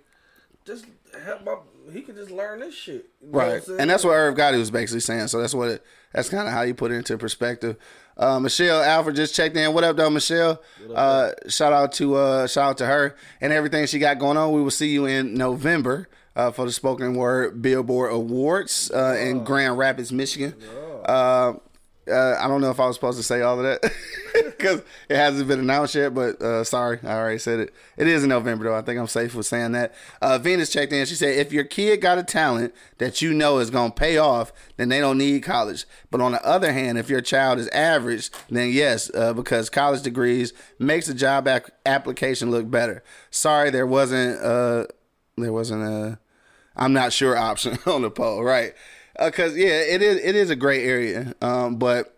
just 0.65 0.85
help 1.25 1.43
my 1.43 1.55
he 1.91 2.01
could 2.01 2.15
just 2.15 2.31
learn 2.31 2.59
this 2.59 2.75
shit. 2.75 3.09
You 3.21 3.31
know 3.31 3.39
Right, 3.39 3.67
and 3.67 3.89
that's 3.89 4.03
what 4.03 4.11
Irv 4.13 4.35
Gotti 4.35 4.57
was 4.57 4.71
basically 4.71 4.99
saying. 5.01 5.27
So 5.27 5.39
that's 5.41 5.53
what 5.53 5.69
it, 5.69 5.83
that's 6.13 6.29
kind 6.29 6.47
of 6.47 6.53
how 6.53 6.61
you 6.61 6.73
put 6.73 6.91
it 6.91 6.95
into 6.95 7.17
perspective. 7.17 7.77
Uh, 8.17 8.39
Michelle 8.39 8.81
Alfred 8.81 9.15
just 9.15 9.33
checked 9.33 9.55
in. 9.57 9.73
What 9.73 9.83
up, 9.83 9.97
though, 9.97 10.09
Michelle? 10.09 10.61
Uh, 10.93 11.31
shout 11.47 11.73
out 11.73 11.91
to 11.93 12.15
uh, 12.15 12.47
shout 12.47 12.69
out 12.71 12.77
to 12.79 12.85
her 12.85 13.15
and 13.39 13.51
everything 13.51 13.85
she 13.87 13.99
got 13.99 14.19
going 14.19 14.37
on. 14.37 14.51
We 14.51 14.61
will 14.61 14.71
see 14.71 14.89
you 14.89 15.05
in 15.05 15.33
November 15.33 16.07
uh, 16.35 16.51
for 16.51 16.65
the 16.65 16.71
Spoken 16.71 17.15
Word 17.15 17.61
Billboard 17.61 18.11
Awards 18.13 18.91
uh, 18.91 19.17
in 19.19 19.43
Grand 19.43 19.77
Rapids, 19.77 20.11
Michigan. 20.11 20.53
Uh, 21.05 21.53
uh, 22.07 22.37
I 22.39 22.47
don't 22.47 22.61
know 22.61 22.71
if 22.71 22.79
I 22.79 22.87
was 22.87 22.95
supposed 22.95 23.17
to 23.17 23.23
say 23.23 23.41
all 23.41 23.59
of 23.59 23.63
that 23.63 23.81
because 24.57 24.81
it 25.09 25.15
hasn't 25.15 25.47
been 25.47 25.59
announced 25.59 25.95
yet. 25.95 26.13
But 26.13 26.41
uh, 26.41 26.63
sorry, 26.63 26.99
I 27.03 27.13
already 27.13 27.39
said 27.39 27.59
it. 27.59 27.73
It 27.97 28.07
is 28.07 28.23
in 28.23 28.29
November 28.29 28.65
though. 28.65 28.75
I 28.75 28.81
think 28.81 28.99
I'm 28.99 29.07
safe 29.07 29.35
with 29.35 29.45
saying 29.45 29.73
that. 29.73 29.93
Uh, 30.21 30.37
Venus 30.37 30.71
checked 30.71 30.93
in. 30.93 31.05
She 31.05 31.15
said, 31.15 31.37
"If 31.37 31.51
your 31.51 31.63
kid 31.63 32.01
got 32.01 32.17
a 32.17 32.23
talent 32.23 32.73
that 32.97 33.21
you 33.21 33.33
know 33.33 33.59
is 33.59 33.69
gonna 33.69 33.91
pay 33.91 34.17
off, 34.17 34.51
then 34.77 34.89
they 34.89 34.99
don't 34.99 35.17
need 35.17 35.43
college. 35.43 35.85
But 36.09 36.21
on 36.21 36.31
the 36.31 36.45
other 36.45 36.73
hand, 36.73 36.97
if 36.97 37.09
your 37.09 37.21
child 37.21 37.59
is 37.59 37.67
average, 37.69 38.29
then 38.49 38.69
yes, 38.71 39.11
uh, 39.13 39.33
because 39.33 39.69
college 39.69 40.01
degrees 40.01 40.53
makes 40.79 41.07
the 41.07 41.13
job 41.13 41.47
ac- 41.47 41.71
application 41.85 42.51
look 42.51 42.69
better. 42.69 43.03
Sorry, 43.29 43.69
there 43.69 43.87
wasn't 43.87 44.41
uh, 44.41 44.85
there 45.37 45.53
wasn't 45.53 45.83
a 45.83 46.19
I'm 46.75 46.93
not 46.93 47.13
sure 47.13 47.37
option 47.37 47.77
on 47.85 48.01
the 48.01 48.11
poll, 48.11 48.43
right? 48.43 48.73
Because 49.19 49.55
yeah, 49.57 49.81
it 49.81 50.01
is 50.01 50.17
it 50.23 50.35
is 50.35 50.49
a 50.49 50.55
gray 50.55 50.83
area, 50.83 51.35
um, 51.41 51.75
but 51.75 52.17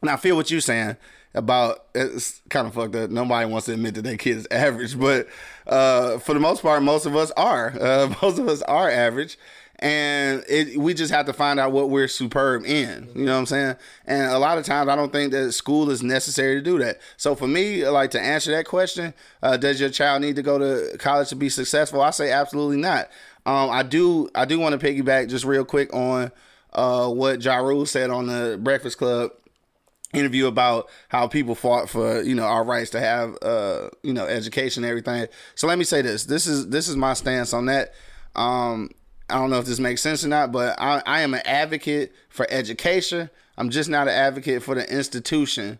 and 0.00 0.10
I 0.10 0.16
feel 0.16 0.36
what 0.36 0.50
you're 0.50 0.60
saying 0.60 0.96
about 1.34 1.84
it's 1.94 2.40
kind 2.48 2.66
of 2.66 2.74
fucked 2.74 2.94
up. 2.96 3.10
Nobody 3.10 3.46
wants 3.50 3.66
to 3.66 3.74
admit 3.74 3.94
that 3.94 4.02
their 4.02 4.16
kid 4.16 4.38
is 4.38 4.48
average, 4.50 4.98
but 4.98 5.28
uh, 5.66 6.18
for 6.18 6.34
the 6.34 6.40
most 6.40 6.62
part, 6.62 6.82
most 6.82 7.06
of 7.06 7.16
us 7.16 7.30
are. 7.32 7.74
Uh, 7.90 8.14
most 8.22 8.38
of 8.38 8.46
us 8.46 8.62
are 8.62 8.88
average, 8.90 9.36
and 9.80 10.44
it, 10.48 10.76
we 10.78 10.94
just 10.94 11.12
have 11.12 11.26
to 11.26 11.32
find 11.32 11.58
out 11.58 11.72
what 11.72 11.90
we're 11.90 12.06
superb 12.06 12.64
in. 12.64 13.08
You 13.14 13.24
know 13.24 13.32
what 13.32 13.38
I'm 13.38 13.46
saying? 13.46 13.76
And 14.06 14.32
a 14.32 14.38
lot 14.38 14.58
of 14.58 14.64
times, 14.64 14.88
I 14.88 14.94
don't 14.96 15.12
think 15.12 15.32
that 15.32 15.52
school 15.52 15.90
is 15.90 16.02
necessary 16.02 16.54
to 16.56 16.60
do 16.60 16.78
that. 16.78 17.00
So 17.16 17.34
for 17.34 17.48
me, 17.48 17.86
like 17.88 18.12
to 18.12 18.20
answer 18.20 18.52
that 18.52 18.66
question, 18.66 19.12
uh, 19.42 19.56
does 19.56 19.80
your 19.80 19.90
child 19.90 20.22
need 20.22 20.36
to 20.36 20.42
go 20.42 20.58
to 20.58 20.96
college 20.98 21.30
to 21.30 21.36
be 21.36 21.48
successful? 21.48 22.00
I 22.00 22.10
say 22.10 22.30
absolutely 22.30 22.76
not. 22.76 23.08
Um, 23.44 23.70
I 23.70 23.82
do. 23.82 24.28
I 24.34 24.44
do 24.44 24.60
want 24.60 24.78
to 24.78 24.86
piggyback 24.86 25.28
just 25.28 25.44
real 25.44 25.64
quick 25.64 25.92
on 25.92 26.30
uh, 26.72 27.08
what 27.08 27.42
Ja 27.42 27.84
said 27.84 28.10
on 28.10 28.26
the 28.26 28.58
Breakfast 28.62 28.98
Club 28.98 29.32
interview 30.12 30.46
about 30.46 30.88
how 31.08 31.28
people 31.28 31.54
fought 31.54 31.88
for 31.88 32.22
you 32.22 32.34
know 32.34 32.44
our 32.44 32.64
rights 32.64 32.90
to 32.90 33.00
have 33.00 33.36
uh 33.42 33.88
you 34.02 34.12
know 34.12 34.26
education 34.26 34.84
and 34.84 34.90
everything. 34.90 35.26
So 35.54 35.66
let 35.66 35.78
me 35.78 35.84
say 35.84 36.02
this. 36.02 36.24
This 36.24 36.46
is 36.46 36.68
this 36.68 36.88
is 36.88 36.96
my 36.96 37.14
stance 37.14 37.52
on 37.52 37.66
that. 37.66 37.92
Um 38.34 38.90
i 39.28 39.34
don't 39.34 39.50
know 39.50 39.60
if 39.60 39.64
this 39.64 39.78
makes 39.78 40.02
sense 40.02 40.24
or 40.24 40.28
not 40.28 40.50
but 40.50 40.74
i, 40.80 41.00
I 41.06 41.20
am 41.20 41.34
an 41.34 41.42
advocate 41.44 42.12
for 42.28 42.46
education. 42.50 43.30
I'm 43.56 43.70
just 43.70 43.88
not 43.88 44.08
an 44.08 44.14
advocate 44.14 44.62
for 44.62 44.74
the 44.74 44.92
institution 44.92 45.78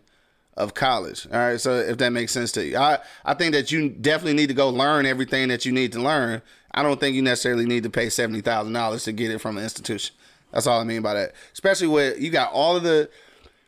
of 0.57 0.73
college. 0.73 1.27
All 1.31 1.39
right. 1.39 1.59
So 1.59 1.75
if 1.75 1.97
that 1.97 2.11
makes 2.11 2.31
sense 2.31 2.51
to 2.53 2.65
you. 2.65 2.77
I 2.77 2.99
i 3.25 3.33
think 3.33 3.53
that 3.53 3.71
you 3.71 3.89
definitely 3.89 4.33
need 4.33 4.47
to 4.47 4.53
go 4.53 4.69
learn 4.69 5.05
everything 5.05 5.47
that 5.49 5.65
you 5.65 5.71
need 5.71 5.91
to 5.93 6.01
learn. 6.01 6.41
I 6.73 6.83
don't 6.83 6.99
think 6.99 7.15
you 7.15 7.21
necessarily 7.21 7.65
need 7.65 7.83
to 7.83 7.89
pay 7.89 8.07
$70000 8.07 9.03
to 9.03 9.11
get 9.11 9.31
it 9.31 9.39
from 9.39 9.57
an 9.57 9.63
institution. 9.63 10.15
That's 10.51 10.67
all 10.67 10.79
i 10.79 10.83
mean 10.83 11.01
by 11.01 11.13
that. 11.15 11.33
Especially 11.53 11.87
with 11.87 12.19
you 12.19 12.29
got 12.29 12.51
all 12.51 12.75
of 12.75 12.83
the 12.83 13.09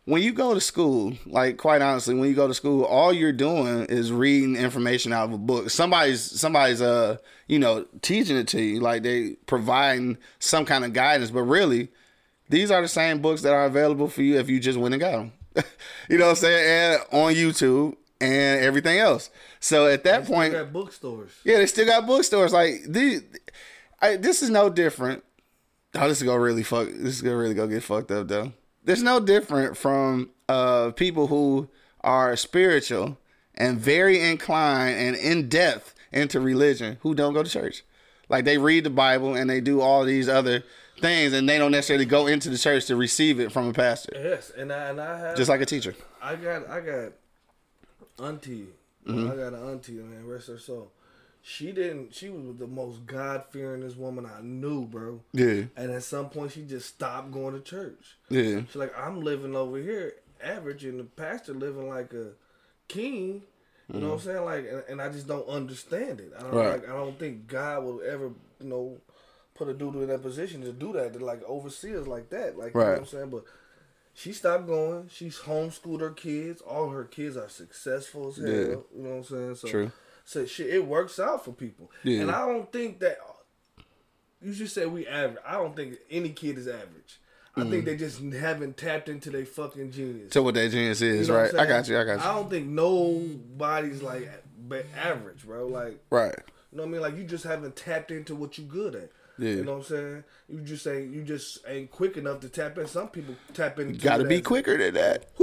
when 0.05 0.21
you 0.21 0.33
go 0.33 0.53
to 0.53 0.59
school, 0.61 1.13
like 1.25 1.57
quite 1.57 1.81
honestly, 1.81 2.13
when 2.15 2.27
you 2.29 2.35
go 2.35 2.47
to 2.47 2.53
school, 2.53 2.83
all 2.83 3.13
you're 3.13 3.31
doing 3.31 3.85
is 3.85 4.11
reading 4.11 4.55
information 4.55 5.13
out 5.13 5.25
of 5.25 5.33
a 5.33 5.37
book. 5.37 5.69
Somebody's 5.69 6.21
somebody's 6.21 6.81
uh 6.81 7.17
you 7.47 7.59
know 7.59 7.85
teaching 8.01 8.37
it 8.37 8.47
to 8.49 8.61
you, 8.61 8.79
like 8.79 9.03
they 9.03 9.31
providing 9.45 10.17
some 10.39 10.65
kind 10.65 10.83
of 10.83 10.93
guidance. 10.93 11.31
But 11.31 11.43
really, 11.43 11.89
these 12.49 12.69
are 12.71 12.81
the 12.81 12.87
same 12.87 13.21
books 13.21 13.41
that 13.43 13.53
are 13.53 13.65
available 13.65 14.07
for 14.09 14.21
you 14.21 14.39
if 14.39 14.49
you 14.49 14.59
just 14.59 14.77
went 14.77 14.93
and 14.93 15.01
got 15.01 15.11
them. 15.11 15.31
you 16.09 16.17
know 16.17 16.25
what 16.25 16.31
I'm 16.31 16.35
saying? 16.37 16.99
And 16.99 17.01
on 17.11 17.33
YouTube 17.33 17.95
and 18.19 18.61
everything 18.61 18.99
else. 18.99 19.29
So 19.59 19.87
at 19.87 20.03
that 20.03 20.23
Still 20.25 20.35
point, 20.35 20.53
got 20.53 20.73
bookstores. 20.73 21.31
yeah, 21.45 21.57
they 21.57 21.65
still 21.67 21.85
got 21.85 22.05
bookstores. 22.05 22.51
Like 22.51 22.81
these, 22.87 23.21
I, 24.01 24.17
this 24.17 24.41
is 24.41 24.49
no 24.49 24.69
different. 24.69 25.23
Oh, 25.95 26.07
this 26.07 26.17
is 26.17 26.23
gonna 26.23 26.39
really 26.39 26.63
fuck. 26.63 26.87
This 26.87 27.15
is 27.15 27.21
gonna 27.21 27.37
really 27.37 27.53
go 27.53 27.67
get 27.67 27.83
fucked 27.83 28.11
up 28.11 28.27
though. 28.27 28.51
There's 28.83 29.03
no 29.03 29.19
different 29.19 29.77
from 29.77 30.29
uh 30.49 30.91
people 30.91 31.27
who 31.27 31.69
are 32.01 32.35
spiritual 32.35 33.17
and 33.55 33.79
very 33.79 34.19
inclined 34.19 34.97
and 34.97 35.15
in 35.15 35.47
depth 35.47 35.95
into 36.11 36.39
religion 36.39 36.97
who 37.01 37.15
don't 37.15 37.33
go 37.33 37.43
to 37.43 37.49
church. 37.49 37.83
Like 38.29 38.45
they 38.45 38.57
read 38.57 38.83
the 38.83 38.89
Bible 38.89 39.35
and 39.35 39.49
they 39.49 39.61
do 39.61 39.81
all 39.81 40.05
these 40.05 40.27
other 40.27 40.63
things 40.99 41.33
and 41.33 41.47
they 41.47 41.57
don't 41.57 41.71
necessarily 41.71 42.05
go 42.05 42.27
into 42.27 42.49
the 42.49 42.57
church 42.57 42.85
to 42.85 42.95
receive 42.95 43.39
it 43.39 43.51
from 43.51 43.67
a 43.67 43.73
pastor, 43.73 44.11
Yes, 44.15 44.51
and 44.55 44.71
I 44.71 44.89
and 44.89 45.01
I 45.01 45.19
have 45.19 45.37
just 45.37 45.49
like 45.49 45.61
a 45.61 45.65
teacher. 45.65 45.95
I 46.21 46.35
got 46.35 46.69
I 46.69 46.79
got 46.79 47.11
auntie. 48.19 48.67
Mm-hmm. 49.07 49.31
I 49.31 49.35
got 49.35 49.53
an 49.53 49.69
auntie, 49.69 49.93
man, 49.93 50.25
rest 50.25 50.47
her 50.47 50.57
soul. 50.57 50.91
She 51.45 51.73
didn't. 51.73 52.15
She 52.15 52.29
was 52.29 52.55
the 52.57 52.67
most 52.67 53.05
God 53.05 53.43
fearingest 53.53 53.97
woman 53.97 54.25
I 54.25 54.39
knew, 54.41 54.85
bro. 54.85 55.19
Yeah, 55.33 55.63
And 55.75 55.91
at 55.91 56.03
some 56.03 56.29
point, 56.29 56.53
she 56.53 56.61
just 56.63 56.87
stopped 56.87 57.31
going 57.33 57.53
to 57.53 57.59
church. 57.59 58.15
yeah, 58.29 58.61
She's 58.65 58.77
like, 58.77 58.97
I'm 58.97 59.21
living 59.21 59.53
over 59.53 59.77
here, 59.77 60.13
average, 60.41 60.85
and 60.85 60.99
the 61.01 61.03
pastor 61.03 61.53
living 61.53 61.89
like 61.89 62.13
a 62.13 62.29
king. 62.87 63.43
You 63.93 63.99
know 63.99 64.07
what 64.11 64.13
I'm 64.13 64.19
saying? 64.21 64.45
Like, 64.45 64.65
and, 64.71 64.83
and 64.89 65.01
I 65.01 65.09
just 65.09 65.27
don't 65.27 65.45
understand 65.49 66.21
it. 66.21 66.31
I 66.35 66.41
don't 66.43 66.51
Mm-hmm. 66.51 66.57
Right. 66.57 66.71
like. 66.81 66.89
I 66.89 66.93
don't 66.93 67.19
think 67.19 67.47
God 67.47 67.83
will 67.83 68.01
ever, 68.01 68.31
you 68.61 68.69
know, 68.69 68.97
put 69.53 69.67
a 69.67 69.73
dude 69.73 69.95
in 69.95 70.07
that 70.07 70.21
position 70.21 70.61
to 70.61 70.71
do 70.71 70.93
that, 70.93 71.11
to 71.13 71.19
like 71.23 71.43
oversee 71.45 71.95
us 71.97 72.07
like 72.07 72.29
that. 72.29 72.57
Like, 72.57 72.73
you 72.73 72.79
know 72.79 72.89
what 72.91 72.99
I'm 72.99 73.05
saying? 73.05 73.29
But 73.29 73.43
she 74.13 74.31
stopped 74.31 74.65
going. 74.67 75.09
She's 75.13 75.39
homeschooled 75.39 75.99
her 75.99 76.11
kids. 76.11 76.61
All 76.61 76.89
her 76.89 77.03
kids 77.03 77.35
are 77.35 77.49
successful 77.49 78.29
as 78.29 78.37
hell. 78.37 78.47
Yeah. 78.47 78.55
You 78.55 78.85
know 78.95 79.09
what 79.09 79.15
I'm 79.17 79.23
saying? 79.25 79.55
So, 79.55 79.67
True. 79.67 79.91
So 80.25 80.45
shit, 80.45 80.67
it 80.73 80.85
works 80.85 81.19
out 81.19 81.43
for 81.45 81.51
people. 81.51 81.91
Yeah. 82.03 82.21
And 82.21 82.31
I 82.31 82.45
don't 82.47 82.71
think 82.71 82.99
that 82.99 83.17
you 84.41 84.53
just 84.53 84.73
say 84.75 84.85
we 84.85 85.07
average. 85.07 85.39
I 85.45 85.53
don't 85.53 85.75
think 85.75 85.95
any 86.09 86.29
kid 86.29 86.57
is 86.57 86.67
average. 86.67 87.19
I 87.55 87.59
Mm-hmm. 87.61 87.69
think 87.69 87.85
they 87.85 87.95
just 87.97 88.19
haven't 88.21 88.77
tapped 88.77 89.09
into 89.09 89.29
their 89.29 89.45
fucking 89.45 89.91
genius. 89.91 90.31
to 90.33 90.41
what 90.41 90.55
that 90.55 90.71
genius 90.71 91.01
is, 91.01 91.27
You 91.27 91.33
know 91.35 91.39
right? 91.39 91.53
I'm 91.53 91.67
got 91.67 91.87
you. 91.87 91.99
I 91.99 92.03
got 92.03 92.19
you. 92.19 92.25
I 92.29 92.33
don't 92.33 92.49
think 92.49 92.67
nobody's 92.67 94.01
like 94.01 94.27
but 94.67 94.85
average, 94.97 95.45
bro. 95.45 95.67
Like 95.67 95.99
right. 96.09 96.33
you 96.71 96.77
know 96.77 96.83
what 96.83 96.89
I 96.89 96.91
mean? 96.93 97.01
Like 97.01 97.15
you 97.17 97.23
just 97.25 97.43
haven't 97.43 97.75
tapped 97.75 98.09
into 98.11 98.33
what 98.33 98.57
you 98.57 98.63
good 98.63 98.95
at. 98.95 99.11
Yeah. 99.37 99.49
You 99.51 99.63
know 99.65 99.73
what 99.73 99.77
I'm 99.79 99.83
saying? 99.95 100.23
You 100.49 100.59
just 100.61 100.87
ain't 100.87 101.13
you 101.13 101.21
just 101.23 101.59
ain't 101.67 101.91
quick 101.91 102.17
enough 102.17 102.39
to 102.41 102.49
tap 102.49 102.77
in. 102.79 102.87
Some 102.87 103.09
people 103.09 103.35
tap 103.53 103.77
into 103.79 103.99
Got 103.99 104.17
to 104.17 104.25
be 104.25 104.41
quicker 104.41 104.77
than 104.77 104.93
that. 104.95 105.25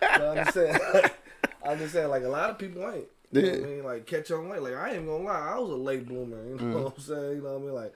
But 0.00 0.22
I'm 0.28 0.36
just 0.44 0.54
saying 0.54 0.78
I'm 1.66 1.78
just 1.78 1.92
saying 1.92 2.08
like 2.08 2.22
a 2.22 2.28
lot 2.28 2.48
of 2.50 2.58
people 2.58 2.88
ain't. 2.90 3.04
You 3.32 3.42
know 3.42 3.48
I 3.52 3.56
mean? 3.60 3.84
Like 3.84 4.06
catch 4.06 4.30
on 4.30 4.48
late. 4.48 4.62
Like 4.62 4.74
I 4.74 4.94
ain't 4.94 5.06
gonna 5.06 5.24
lie, 5.24 5.52
I 5.54 5.58
was 5.58 5.70
a 5.70 5.74
late 5.76 6.06
bloomer. 6.06 6.42
You 6.48 6.54
know 6.56 6.62
Mm. 6.62 6.84
what 6.84 6.94
I'm 6.96 7.02
saying? 7.02 7.36
You 7.36 7.42
know 7.42 7.52
what 7.54 7.62
I 7.62 7.64
mean? 7.64 7.74
Like 7.74 7.94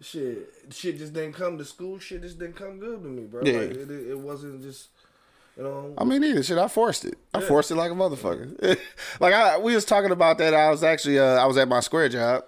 shit, 0.00 0.52
shit 0.70 0.98
just 0.98 1.12
didn't 1.12 1.34
come 1.34 1.58
to 1.58 1.64
school. 1.64 1.98
Shit 1.98 2.22
just 2.22 2.38
didn't 2.38 2.56
come 2.56 2.78
good 2.78 3.02
to 3.02 3.08
me, 3.08 3.22
bro. 3.24 3.42
Yeah. 3.44 3.58
Like 3.60 3.70
it, 3.70 3.90
it, 3.90 4.10
it 4.10 4.18
wasn't 4.18 4.62
just. 4.62 4.88
You 5.56 5.62
know, 5.62 5.94
I 5.96 6.02
mean, 6.02 6.24
either 6.24 6.42
shit. 6.42 6.58
I 6.58 6.66
forced 6.66 7.04
it. 7.04 7.16
I 7.32 7.40
forced 7.40 7.70
it 7.70 7.76
like 7.76 7.92
a 7.92 7.94
motherfucker. 7.94 8.76
like 9.20 9.32
I, 9.34 9.56
we 9.58 9.72
was 9.72 9.84
talking 9.84 10.10
about 10.10 10.38
that. 10.38 10.52
I 10.52 10.68
was 10.70 10.82
actually, 10.82 11.20
uh, 11.20 11.36
I 11.36 11.46
was 11.46 11.56
at 11.56 11.68
my 11.68 11.78
square 11.78 12.08
job 12.08 12.42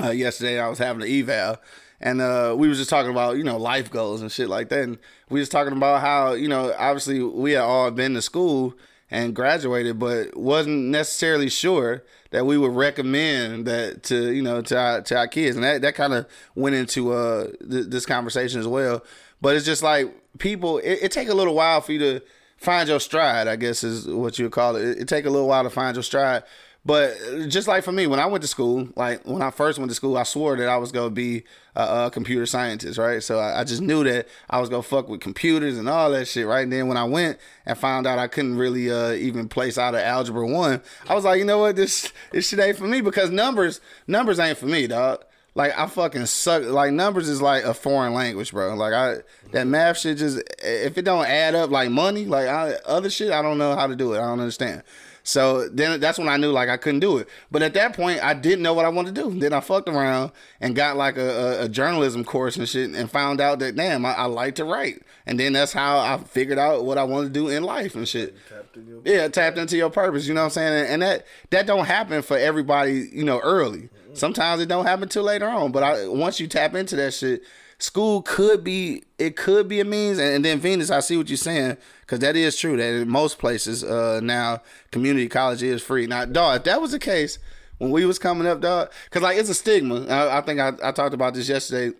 uh, 0.00 0.10
yesterday. 0.10 0.60
I 0.60 0.68
was 0.68 0.78
having 0.78 1.02
an 1.02 1.08
eval, 1.08 1.56
and 2.00 2.20
uh, 2.20 2.54
we 2.56 2.68
was 2.68 2.78
just 2.78 2.88
talking 2.88 3.10
about 3.10 3.36
you 3.36 3.42
know 3.42 3.56
life 3.56 3.90
goals 3.90 4.20
and 4.22 4.30
shit 4.30 4.48
like 4.48 4.68
that. 4.68 4.84
And 4.84 4.98
we 5.28 5.40
was 5.40 5.48
talking 5.48 5.72
about 5.72 6.02
how 6.02 6.34
you 6.34 6.46
know 6.46 6.72
obviously 6.78 7.20
we 7.20 7.50
had 7.52 7.62
all 7.62 7.90
been 7.90 8.14
to 8.14 8.22
school 8.22 8.74
and 9.10 9.34
graduated, 9.34 9.98
but 9.98 10.36
wasn't 10.36 10.86
necessarily 10.86 11.48
sure 11.48 12.04
that 12.30 12.46
we 12.46 12.56
would 12.56 12.72
recommend 12.72 13.66
that 13.66 14.02
to 14.04 14.32
you 14.32 14.42
know 14.42 14.62
to 14.62 14.78
our, 14.78 15.00
to 15.02 15.16
our 15.16 15.28
kids, 15.28 15.56
and 15.56 15.64
that 15.64 15.82
that 15.82 15.94
kind 15.94 16.14
of 16.14 16.26
went 16.54 16.74
into 16.74 17.12
uh 17.12 17.48
th- 17.68 17.86
this 17.86 18.06
conversation 18.06 18.60
as 18.60 18.66
well. 18.68 19.02
But 19.40 19.56
it's 19.56 19.64
just 19.64 19.82
like 19.82 20.14
people, 20.38 20.78
it, 20.78 20.98
it 21.02 21.12
take 21.12 21.28
a 21.28 21.34
little 21.34 21.54
while 21.54 21.80
for 21.80 21.92
you 21.92 21.98
to 21.98 22.20
find 22.56 22.88
your 22.88 23.00
stride. 23.00 23.48
I 23.48 23.56
guess 23.56 23.82
is 23.82 24.06
what 24.06 24.38
you 24.38 24.44
would 24.46 24.52
call 24.52 24.76
it. 24.76 24.82
It, 24.86 24.98
it 25.00 25.08
take 25.08 25.24
a 25.24 25.30
little 25.30 25.48
while 25.48 25.64
to 25.64 25.70
find 25.70 25.96
your 25.96 26.02
stride. 26.02 26.42
But 26.84 27.14
just 27.48 27.68
like 27.68 27.84
for 27.84 27.92
me, 27.92 28.06
when 28.06 28.20
I 28.20 28.26
went 28.26 28.40
to 28.40 28.48
school, 28.48 28.88
like 28.96 29.26
when 29.26 29.42
I 29.42 29.50
first 29.50 29.78
went 29.78 29.90
to 29.90 29.94
school, 29.94 30.16
I 30.16 30.22
swore 30.22 30.56
that 30.56 30.68
I 30.68 30.78
was 30.78 30.92
gonna 30.92 31.10
be 31.10 31.44
a, 31.76 32.06
a 32.06 32.10
computer 32.10 32.46
scientist, 32.46 32.98
right? 32.98 33.22
So 33.22 33.38
I, 33.38 33.60
I, 33.60 33.64
just 33.64 33.82
knew 33.82 34.02
that 34.04 34.28
I 34.48 34.60
was 34.60 34.70
gonna 34.70 34.82
fuck 34.82 35.06
with 35.06 35.20
computers 35.20 35.76
and 35.76 35.90
all 35.90 36.10
that 36.12 36.26
shit, 36.26 36.46
right? 36.46 36.62
And 36.62 36.72
then 36.72 36.88
when 36.88 36.96
I 36.96 37.04
went 37.04 37.38
and 37.66 37.76
found 37.76 38.06
out 38.06 38.18
I 38.18 38.28
couldn't 38.28 38.56
really 38.56 38.90
uh, 38.90 39.12
even 39.12 39.46
place 39.46 39.76
out 39.76 39.94
of 39.94 40.00
algebra 40.00 40.46
one, 40.46 40.80
I 41.06 41.14
was 41.14 41.24
like, 41.24 41.38
you 41.38 41.44
know 41.44 41.58
what, 41.58 41.76
this 41.76 42.10
this 42.32 42.48
shit 42.48 42.58
ain't 42.58 42.78
for 42.78 42.88
me 42.88 43.02
because 43.02 43.30
numbers 43.30 43.82
numbers 44.06 44.38
ain't 44.38 44.56
for 44.56 44.66
me, 44.66 44.86
dog. 44.86 45.22
Like 45.54 45.76
I 45.76 45.86
fucking 45.86 46.26
suck. 46.26 46.64
Like 46.64 46.92
numbers 46.92 47.28
is 47.28 47.42
like 47.42 47.64
a 47.64 47.74
foreign 47.74 48.14
language, 48.14 48.52
bro. 48.52 48.74
Like 48.74 48.94
I 48.94 49.16
that 49.52 49.66
math 49.66 49.98
shit 49.98 50.16
just 50.16 50.40
if 50.62 50.96
it 50.96 51.02
don't 51.02 51.26
add 51.26 51.54
up 51.54 51.70
like 51.70 51.90
money, 51.90 52.24
like 52.24 52.48
I, 52.48 52.74
other 52.86 53.10
shit, 53.10 53.32
I 53.32 53.42
don't 53.42 53.58
know 53.58 53.74
how 53.74 53.86
to 53.86 53.96
do 53.96 54.14
it. 54.14 54.18
I 54.18 54.22
don't 54.22 54.40
understand. 54.40 54.82
So 55.30 55.68
then 55.68 56.00
that's 56.00 56.18
when 56.18 56.28
I 56.28 56.36
knew 56.36 56.50
like 56.50 56.68
I 56.68 56.76
couldn't 56.76 56.98
do 56.98 57.18
it. 57.18 57.28
But 57.52 57.62
at 57.62 57.72
that 57.74 57.94
point, 57.94 58.20
I 58.20 58.34
didn't 58.34 58.62
know 58.62 58.74
what 58.74 58.84
I 58.84 58.88
wanted 58.88 59.14
to 59.14 59.22
do. 59.22 59.38
Then 59.38 59.52
I 59.52 59.60
fucked 59.60 59.88
around 59.88 60.32
and 60.60 60.74
got 60.74 60.96
like 60.96 61.16
a, 61.16 61.60
a, 61.60 61.64
a 61.66 61.68
journalism 61.68 62.24
course 62.24 62.56
and 62.56 62.68
shit, 62.68 62.90
and 62.90 63.08
found 63.08 63.40
out 63.40 63.60
that 63.60 63.76
damn, 63.76 64.04
I, 64.04 64.12
I, 64.14 64.24
like 64.24 64.56
to 64.56 64.64
write. 64.64 65.02
And 65.26 65.38
then 65.38 65.52
that's 65.52 65.72
how 65.72 66.00
I 66.00 66.18
figured 66.18 66.58
out 66.58 66.84
what 66.84 66.98
I 66.98 67.04
wanted 67.04 67.32
to 67.32 67.32
do 67.32 67.48
in 67.48 67.62
life 67.62 67.94
and 67.94 68.08
shit. 68.08 68.34
Tapped 68.48 68.76
yeah, 69.04 69.28
tapped 69.28 69.56
into 69.56 69.76
your 69.76 69.90
purpose. 69.90 70.26
You 70.26 70.34
know 70.34 70.40
what 70.40 70.46
I'm 70.46 70.50
saying? 70.50 70.80
And, 70.80 70.88
and 70.94 71.02
that 71.02 71.26
that 71.50 71.64
don't 71.64 71.84
happen 71.84 72.22
for 72.22 72.36
everybody. 72.36 73.08
You 73.12 73.24
know, 73.24 73.38
early. 73.38 73.88
Sometimes 74.14 74.60
it 74.60 74.66
don't 74.66 74.86
happen 74.86 75.08
till 75.08 75.22
later 75.22 75.48
on. 75.48 75.70
But 75.70 75.84
I, 75.84 76.08
once 76.08 76.40
you 76.40 76.48
tap 76.48 76.74
into 76.74 76.96
that 76.96 77.14
shit, 77.14 77.42
school 77.82 78.22
could 78.22 78.62
be 78.62 79.02
it 79.18 79.36
could 79.36 79.68
be 79.68 79.80
a 79.80 79.84
means 79.84 80.18
and, 80.18 80.34
and 80.34 80.44
then 80.44 80.58
venus 80.58 80.90
i 80.90 81.00
see 81.00 81.16
what 81.16 81.28
you're 81.28 81.36
saying 81.36 81.76
because 82.10 82.18
that 82.18 82.34
is 82.34 82.56
true 82.56 82.76
that 82.76 83.02
in 83.02 83.08
most 83.08 83.38
places 83.38 83.84
uh 83.84 84.18
now 84.20 84.60
community 84.90 85.28
college 85.28 85.62
is 85.62 85.80
free. 85.80 86.08
Now 86.08 86.24
dog 86.24 86.56
if 86.56 86.64
that 86.64 86.80
was 86.80 86.90
the 86.90 86.98
case 86.98 87.38
when 87.78 87.92
we 87.92 88.04
was 88.04 88.18
coming 88.18 88.48
up 88.48 88.60
dog 88.60 88.90
because 89.04 89.22
like 89.22 89.38
it's 89.38 89.48
a 89.48 89.54
stigma. 89.54 90.06
I, 90.06 90.38
I 90.38 90.40
think 90.40 90.58
I, 90.58 90.72
I 90.82 90.90
talked 90.90 91.14
about 91.14 91.34
this 91.34 91.48
yesterday 91.48 91.96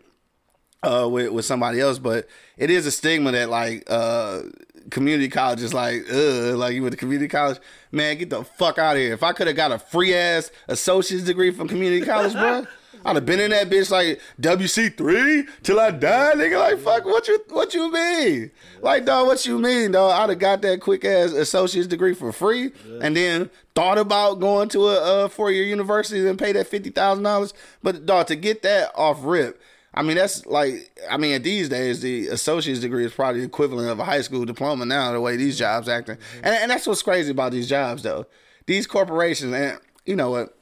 uh 0.82 1.08
with, 1.08 1.30
with 1.30 1.44
somebody 1.44 1.78
else 1.78 2.00
but 2.00 2.26
it 2.56 2.70
is 2.70 2.86
a 2.86 2.90
stigma 2.90 3.30
that 3.30 3.50
like 3.50 3.84
uh 3.86 4.42
community 4.90 5.28
college 5.28 5.62
is 5.62 5.72
like 5.72 6.02
uh 6.12 6.56
like 6.56 6.74
you 6.74 6.82
went 6.82 6.92
to 6.92 6.98
community 6.98 7.28
college 7.28 7.60
man 7.92 8.18
get 8.18 8.30
the 8.30 8.42
fuck 8.42 8.78
out 8.78 8.96
of 8.96 9.02
here. 9.02 9.12
If 9.12 9.22
i 9.22 9.32
could 9.32 9.46
have 9.46 9.54
got 9.54 9.70
a 9.70 9.78
free 9.78 10.12
ass 10.12 10.50
associate's 10.66 11.22
degree 11.22 11.52
from 11.52 11.68
community 11.68 12.04
college 12.04 12.32
bro 12.32 12.66
I'd 13.04 13.16
have 13.16 13.26
been 13.26 13.40
in 13.40 13.50
that 13.50 13.70
bitch 13.70 13.90
like 13.90 14.20
WC 14.40 14.96
three 14.96 15.44
till 15.62 15.80
I 15.80 15.90
die, 15.90 16.32
nigga. 16.34 16.58
Like 16.58 16.78
fuck, 16.78 17.04
what 17.04 17.26
you 17.28 17.38
what 17.48 17.72
you 17.74 17.90
mean? 17.90 18.50
Like 18.82 19.06
dog, 19.06 19.26
what 19.26 19.44
you 19.46 19.58
mean, 19.58 19.92
dog? 19.92 20.12
I'd 20.12 20.30
have 20.30 20.38
got 20.38 20.62
that 20.62 20.80
quick 20.80 21.04
ass 21.04 21.32
associate's 21.32 21.86
degree 21.86 22.14
for 22.14 22.32
free, 22.32 22.72
and 23.00 23.16
then 23.16 23.50
thought 23.74 23.98
about 23.98 24.40
going 24.40 24.68
to 24.70 24.88
a, 24.88 25.24
a 25.24 25.28
four 25.28 25.50
year 25.50 25.64
university 25.64 26.26
and 26.28 26.38
pay 26.38 26.52
that 26.52 26.66
fifty 26.66 26.90
thousand 26.90 27.24
dollars. 27.24 27.54
But 27.82 28.06
dog, 28.06 28.26
to 28.28 28.36
get 28.36 28.62
that 28.62 28.92
off 28.94 29.20
rip, 29.22 29.60
I 29.94 30.02
mean 30.02 30.16
that's 30.16 30.44
like 30.46 30.90
I 31.10 31.16
mean 31.16 31.40
these 31.42 31.68
days 31.68 32.02
the 32.02 32.28
associate's 32.28 32.80
degree 32.80 33.04
is 33.04 33.12
probably 33.12 33.40
the 33.40 33.46
equivalent 33.46 33.88
of 33.88 33.98
a 33.98 34.04
high 34.04 34.20
school 34.20 34.44
diploma 34.44 34.84
now. 34.84 35.12
The 35.12 35.20
way 35.20 35.36
these 35.36 35.58
jobs 35.58 35.88
acting, 35.88 36.16
mm-hmm. 36.16 36.44
and 36.44 36.54
and 36.54 36.70
that's 36.70 36.86
what's 36.86 37.02
crazy 37.02 37.30
about 37.30 37.52
these 37.52 37.68
jobs 37.68 38.02
though. 38.02 38.26
These 38.66 38.86
corporations, 38.86 39.54
and 39.54 39.78
you 40.04 40.16
know 40.16 40.30
what 40.30 40.56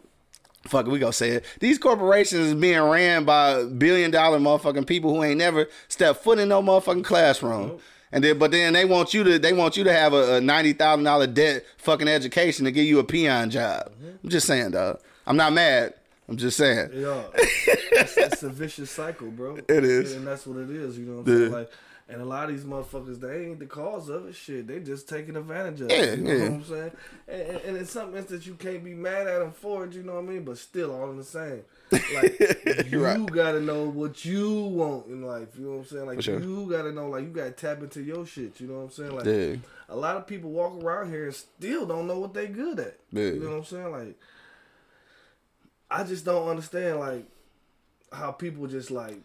fuck 0.68 0.86
it, 0.86 0.90
we 0.90 0.98
gonna 0.98 1.12
say 1.12 1.30
it. 1.30 1.44
These 1.60 1.78
corporations 1.78 2.48
is 2.48 2.54
being 2.54 2.80
ran 2.80 3.24
by 3.24 3.64
billion 3.64 4.10
dollar 4.10 4.38
motherfucking 4.38 4.86
people 4.86 5.14
who 5.14 5.22
ain't 5.24 5.38
never 5.38 5.68
stepped 5.88 6.22
foot 6.22 6.38
in 6.38 6.48
no 6.48 6.62
motherfucking 6.62 7.04
classroom. 7.04 7.68
Nope. 7.68 7.82
And 8.10 8.24
then, 8.24 8.38
but 8.38 8.50
then 8.50 8.72
they 8.72 8.84
want 8.84 9.12
you 9.12 9.22
to 9.24 9.38
they 9.38 9.52
want 9.52 9.76
you 9.76 9.84
to 9.84 9.92
have 9.92 10.12
a, 10.14 10.36
a 10.36 10.40
ninety 10.40 10.72
thousand 10.72 11.04
dollar 11.04 11.26
debt 11.26 11.64
fucking 11.76 12.08
education 12.08 12.64
to 12.64 12.72
give 12.72 12.86
you 12.86 12.98
a 12.98 13.04
peon 13.04 13.50
job. 13.50 13.90
Mm-hmm. 13.90 14.16
I'm 14.24 14.30
just 14.30 14.46
saying, 14.46 14.70
dog. 14.70 15.00
I'm 15.26 15.36
not 15.36 15.52
mad. 15.52 15.94
I'm 16.28 16.36
just 16.36 16.56
saying. 16.56 16.90
Yeah, 16.94 17.22
it's, 17.34 18.16
it's 18.16 18.42
a 18.42 18.48
vicious 18.50 18.90
cycle, 18.90 19.30
bro. 19.30 19.56
It 19.68 19.84
is, 19.84 20.14
and 20.14 20.26
that's 20.26 20.46
what 20.46 20.58
it 20.58 20.70
is. 20.70 20.98
You 20.98 21.04
know 21.04 21.18
what 21.18 21.28
I'm 21.28 21.32
yeah. 21.32 21.38
saying? 21.38 21.52
Like 21.52 21.70
and 22.10 22.22
a 22.22 22.24
lot 22.24 22.48
of 22.48 22.56
these 22.56 22.64
motherfuckers, 22.64 23.20
they 23.20 23.46
ain't 23.46 23.58
the 23.58 23.66
cause 23.66 24.08
of 24.08 24.28
it. 24.28 24.34
Shit, 24.34 24.66
they 24.66 24.80
just 24.80 25.08
taking 25.10 25.36
advantage 25.36 25.82
of 25.82 25.90
yeah, 25.90 25.96
it. 25.98 26.18
You 26.18 26.24
know 26.24 26.32
yeah. 26.32 26.42
what 26.44 26.52
I'm 26.52 26.64
saying? 26.64 26.92
And, 27.28 27.42
and, 27.42 27.56
and 27.58 27.76
in 27.76 27.84
some 27.84 28.16
instance, 28.16 28.46
you 28.46 28.54
can't 28.54 28.82
be 28.82 28.94
mad 28.94 29.26
at 29.26 29.40
them 29.40 29.52
for 29.52 29.84
it. 29.84 29.92
You 29.92 30.02
know 30.02 30.14
what 30.14 30.24
I 30.24 30.26
mean? 30.26 30.42
But 30.42 30.56
still, 30.56 30.94
all 30.94 31.10
in 31.10 31.18
the 31.18 31.24
same. 31.24 31.64
Like 31.92 32.86
you 32.90 33.04
right. 33.04 33.26
gotta 33.26 33.60
know 33.60 33.84
what 33.84 34.24
you 34.24 34.58
want 34.58 35.08
in 35.08 35.22
life. 35.22 35.48
You 35.58 35.66
know 35.66 35.70
what 35.72 35.78
I'm 35.78 35.84
saying? 35.84 36.06
Like 36.06 36.22
sure. 36.22 36.40
you 36.40 36.66
gotta 36.70 36.92
know. 36.92 37.10
Like 37.10 37.24
you 37.24 37.30
gotta 37.30 37.50
tap 37.50 37.82
into 37.82 38.02
your 38.02 38.24
shit. 38.24 38.58
You 38.58 38.68
know 38.68 38.78
what 38.78 38.84
I'm 38.84 38.90
saying? 38.90 39.14
Like 39.14 39.26
yeah. 39.26 39.56
a 39.90 39.96
lot 39.96 40.16
of 40.16 40.26
people 40.26 40.50
walk 40.50 40.82
around 40.82 41.10
here 41.10 41.26
and 41.26 41.34
still 41.34 41.84
don't 41.84 42.06
know 42.06 42.18
what 42.18 42.32
they 42.32 42.46
good 42.46 42.80
at. 42.80 42.98
Yeah. 43.12 43.24
You 43.24 43.40
know 43.40 43.50
what 43.50 43.56
I'm 43.58 43.64
saying? 43.64 43.90
Like 43.92 44.18
I 45.90 46.04
just 46.04 46.24
don't 46.24 46.48
understand 46.48 47.00
like 47.00 47.26
how 48.10 48.32
people 48.32 48.66
just 48.66 48.90
like 48.90 49.20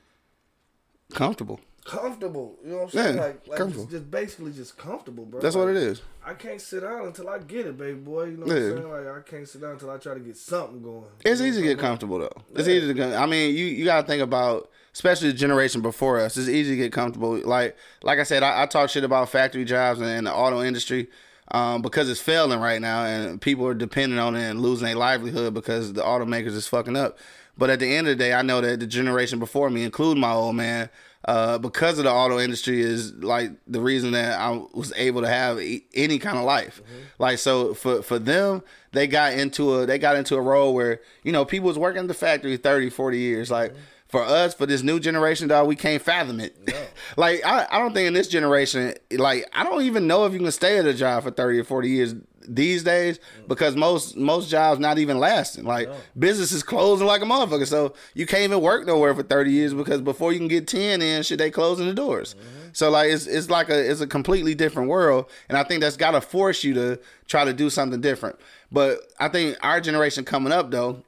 comfortable 1.13 1.61
comfortable. 1.83 2.57
You 2.63 2.71
know 2.71 2.75
what 2.77 2.83
I'm 2.83 2.89
saying? 2.89 3.15
Yeah, 3.15 3.21
like, 3.21 3.47
like 3.47 3.73
just, 3.73 3.89
just, 3.89 4.11
basically 4.11 4.51
just 4.51 4.77
comfortable, 4.77 5.25
bro. 5.25 5.41
That's 5.41 5.55
like, 5.55 5.65
what 5.65 5.75
it 5.75 5.77
is. 5.77 6.01
I 6.25 6.33
can't 6.33 6.61
sit 6.61 6.81
down 6.81 7.07
until 7.07 7.29
I 7.29 7.39
get 7.39 7.67
it, 7.67 7.77
baby 7.77 7.99
boy. 7.99 8.25
You 8.25 8.37
know 8.37 8.45
what 8.45 8.55
yeah. 8.55 8.63
I'm 8.63 8.77
saying? 8.77 8.89
Like 8.89 9.07
I 9.07 9.21
can't 9.29 9.47
sit 9.47 9.61
down 9.61 9.71
until 9.71 9.91
I 9.91 9.97
try 9.97 10.13
to 10.13 10.19
get 10.19 10.37
something 10.37 10.81
going. 10.81 11.05
It's 11.25 11.41
easy 11.41 11.61
to 11.61 11.67
get 11.67 11.79
comfortable 11.79 12.19
though. 12.19 12.31
Yeah. 12.53 12.59
It's 12.59 12.67
easy 12.67 12.87
to 12.87 12.93
get. 12.93 13.13
I 13.13 13.25
mean, 13.25 13.55
you 13.55 13.65
you 13.65 13.85
gotta 13.85 14.07
think 14.07 14.21
about. 14.21 14.69
Especially 14.93 15.31
the 15.31 15.37
generation 15.37 15.81
before 15.81 16.19
us, 16.19 16.37
it's 16.37 16.47
easy 16.47 16.73
to 16.73 16.77
get 16.77 16.93
comfortable. 16.93 17.35
Like, 17.43 17.75
like 18.03 18.19
I 18.19 18.23
said, 18.23 18.43
I, 18.43 18.61
I 18.61 18.65
talk 18.67 18.91
shit 18.91 19.03
about 19.03 19.27
factory 19.27 19.65
jobs 19.65 19.99
and, 19.99 20.07
and 20.07 20.27
the 20.27 20.31
auto 20.31 20.61
industry 20.61 21.09
um, 21.51 21.81
because 21.81 22.09
it's 22.09 22.21
failing 22.21 22.59
right 22.59 22.81
now, 22.81 23.05
and 23.05 23.41
people 23.41 23.67
are 23.67 23.73
depending 23.73 24.19
on 24.19 24.35
it 24.35 24.49
and 24.49 24.61
losing 24.61 24.85
their 24.85 24.95
livelihood 24.95 25.53
because 25.53 25.93
the 25.93 26.01
automakers 26.01 26.47
is 26.47 26.67
fucking 26.67 26.95
up. 26.95 27.17
But 27.57 27.69
at 27.69 27.79
the 27.79 27.95
end 27.95 28.07
of 28.07 28.17
the 28.17 28.23
day, 28.23 28.33
I 28.33 28.41
know 28.41 28.61
that 28.61 28.79
the 28.79 28.87
generation 28.87 29.39
before 29.39 29.69
me, 29.69 29.83
including 29.83 30.21
my 30.21 30.31
old 30.31 30.55
man, 30.55 30.89
uh, 31.25 31.57
because 31.57 31.97
of 31.99 32.03
the 32.03 32.11
auto 32.11 32.39
industry 32.39 32.81
is 32.81 33.13
like 33.13 33.51
the 33.67 33.79
reason 33.79 34.11
that 34.11 34.39
I 34.39 34.61
was 34.73 34.91
able 34.97 35.21
to 35.21 35.27
have 35.27 35.57
any 35.93 36.19
kind 36.19 36.37
of 36.37 36.43
life. 36.43 36.81
Mm-hmm. 36.83 37.01
Like 37.19 37.37
so 37.37 37.73
for 37.73 38.01
for 38.01 38.19
them, 38.19 38.61
they 38.91 39.07
got 39.07 39.33
into 39.33 39.75
a 39.75 39.85
they 39.85 39.99
got 39.99 40.17
into 40.17 40.35
a 40.35 40.41
role 40.41 40.73
where 40.73 40.99
you 41.23 41.31
know 41.31 41.45
people 41.45 41.67
was 41.67 41.77
working 41.77 42.01
at 42.01 42.07
the 42.07 42.13
factory 42.13 42.57
30, 42.57 42.89
40 42.89 43.17
years. 43.19 43.49
Like 43.49 43.71
mm-hmm. 43.71 43.81
For 44.13 44.21
us, 44.21 44.53
for 44.53 44.67
this 44.67 44.83
new 44.83 44.99
generation, 44.99 45.47
dog, 45.47 45.67
we 45.67 45.75
can't 45.75 45.99
fathom 45.99 46.39
it. 46.39 46.55
No. 46.67 46.85
like 47.17 47.43
I, 47.43 47.65
I 47.71 47.79
don't 47.79 47.95
think 47.95 48.05
in 48.05 48.13
this 48.13 48.27
generation, 48.27 48.93
like 49.11 49.43
I 49.53 49.63
don't 49.63 49.81
even 49.81 50.05
know 50.05 50.27
if 50.27 50.33
you 50.33 50.39
can 50.39 50.51
stay 50.51 50.77
at 50.77 50.85
a 50.85 50.93
job 50.93 51.23
for 51.23 51.31
thirty 51.31 51.57
or 51.57 51.63
forty 51.63 51.89
years 51.89 52.13
these 52.47 52.83
days 52.83 53.19
because 53.47 53.75
most 53.75 54.15
most 54.15 54.51
jobs 54.51 54.79
not 54.79 54.99
even 54.99 55.17
lasting. 55.17 55.63
Like 55.63 55.89
no. 55.89 55.95
businesses 56.19 56.61
closing 56.61 57.07
like 57.07 57.23
a 57.23 57.25
motherfucker. 57.25 57.65
So 57.65 57.95
you 58.13 58.27
can't 58.27 58.43
even 58.43 58.61
work 58.61 58.85
nowhere 58.85 59.15
for 59.15 59.23
thirty 59.23 59.49
years 59.49 59.73
because 59.73 59.99
before 59.99 60.31
you 60.31 60.37
can 60.37 60.47
get 60.47 60.67
ten 60.67 61.01
in, 61.01 61.23
shit 61.23 61.39
they 61.39 61.49
closing 61.49 61.87
the 61.87 61.95
doors. 61.95 62.35
Mm-hmm. 62.35 62.67
So 62.73 62.91
like 62.91 63.09
it's 63.09 63.25
it's 63.25 63.49
like 63.49 63.69
a 63.69 63.89
it's 63.89 64.01
a 64.01 64.05
completely 64.05 64.53
different 64.53 64.89
world, 64.89 65.25
and 65.49 65.57
I 65.57 65.63
think 65.63 65.81
that's 65.81 65.97
got 65.97 66.11
to 66.11 66.21
force 66.21 66.63
you 66.63 66.75
to 66.75 66.99
try 67.25 67.45
to 67.45 67.53
do 67.53 67.71
something 67.71 67.99
different. 67.99 68.35
But 68.71 68.99
I 69.19 69.27
think 69.29 69.57
our 69.63 69.81
generation 69.81 70.23
coming 70.23 70.53
up 70.53 70.69
though, 70.69 71.01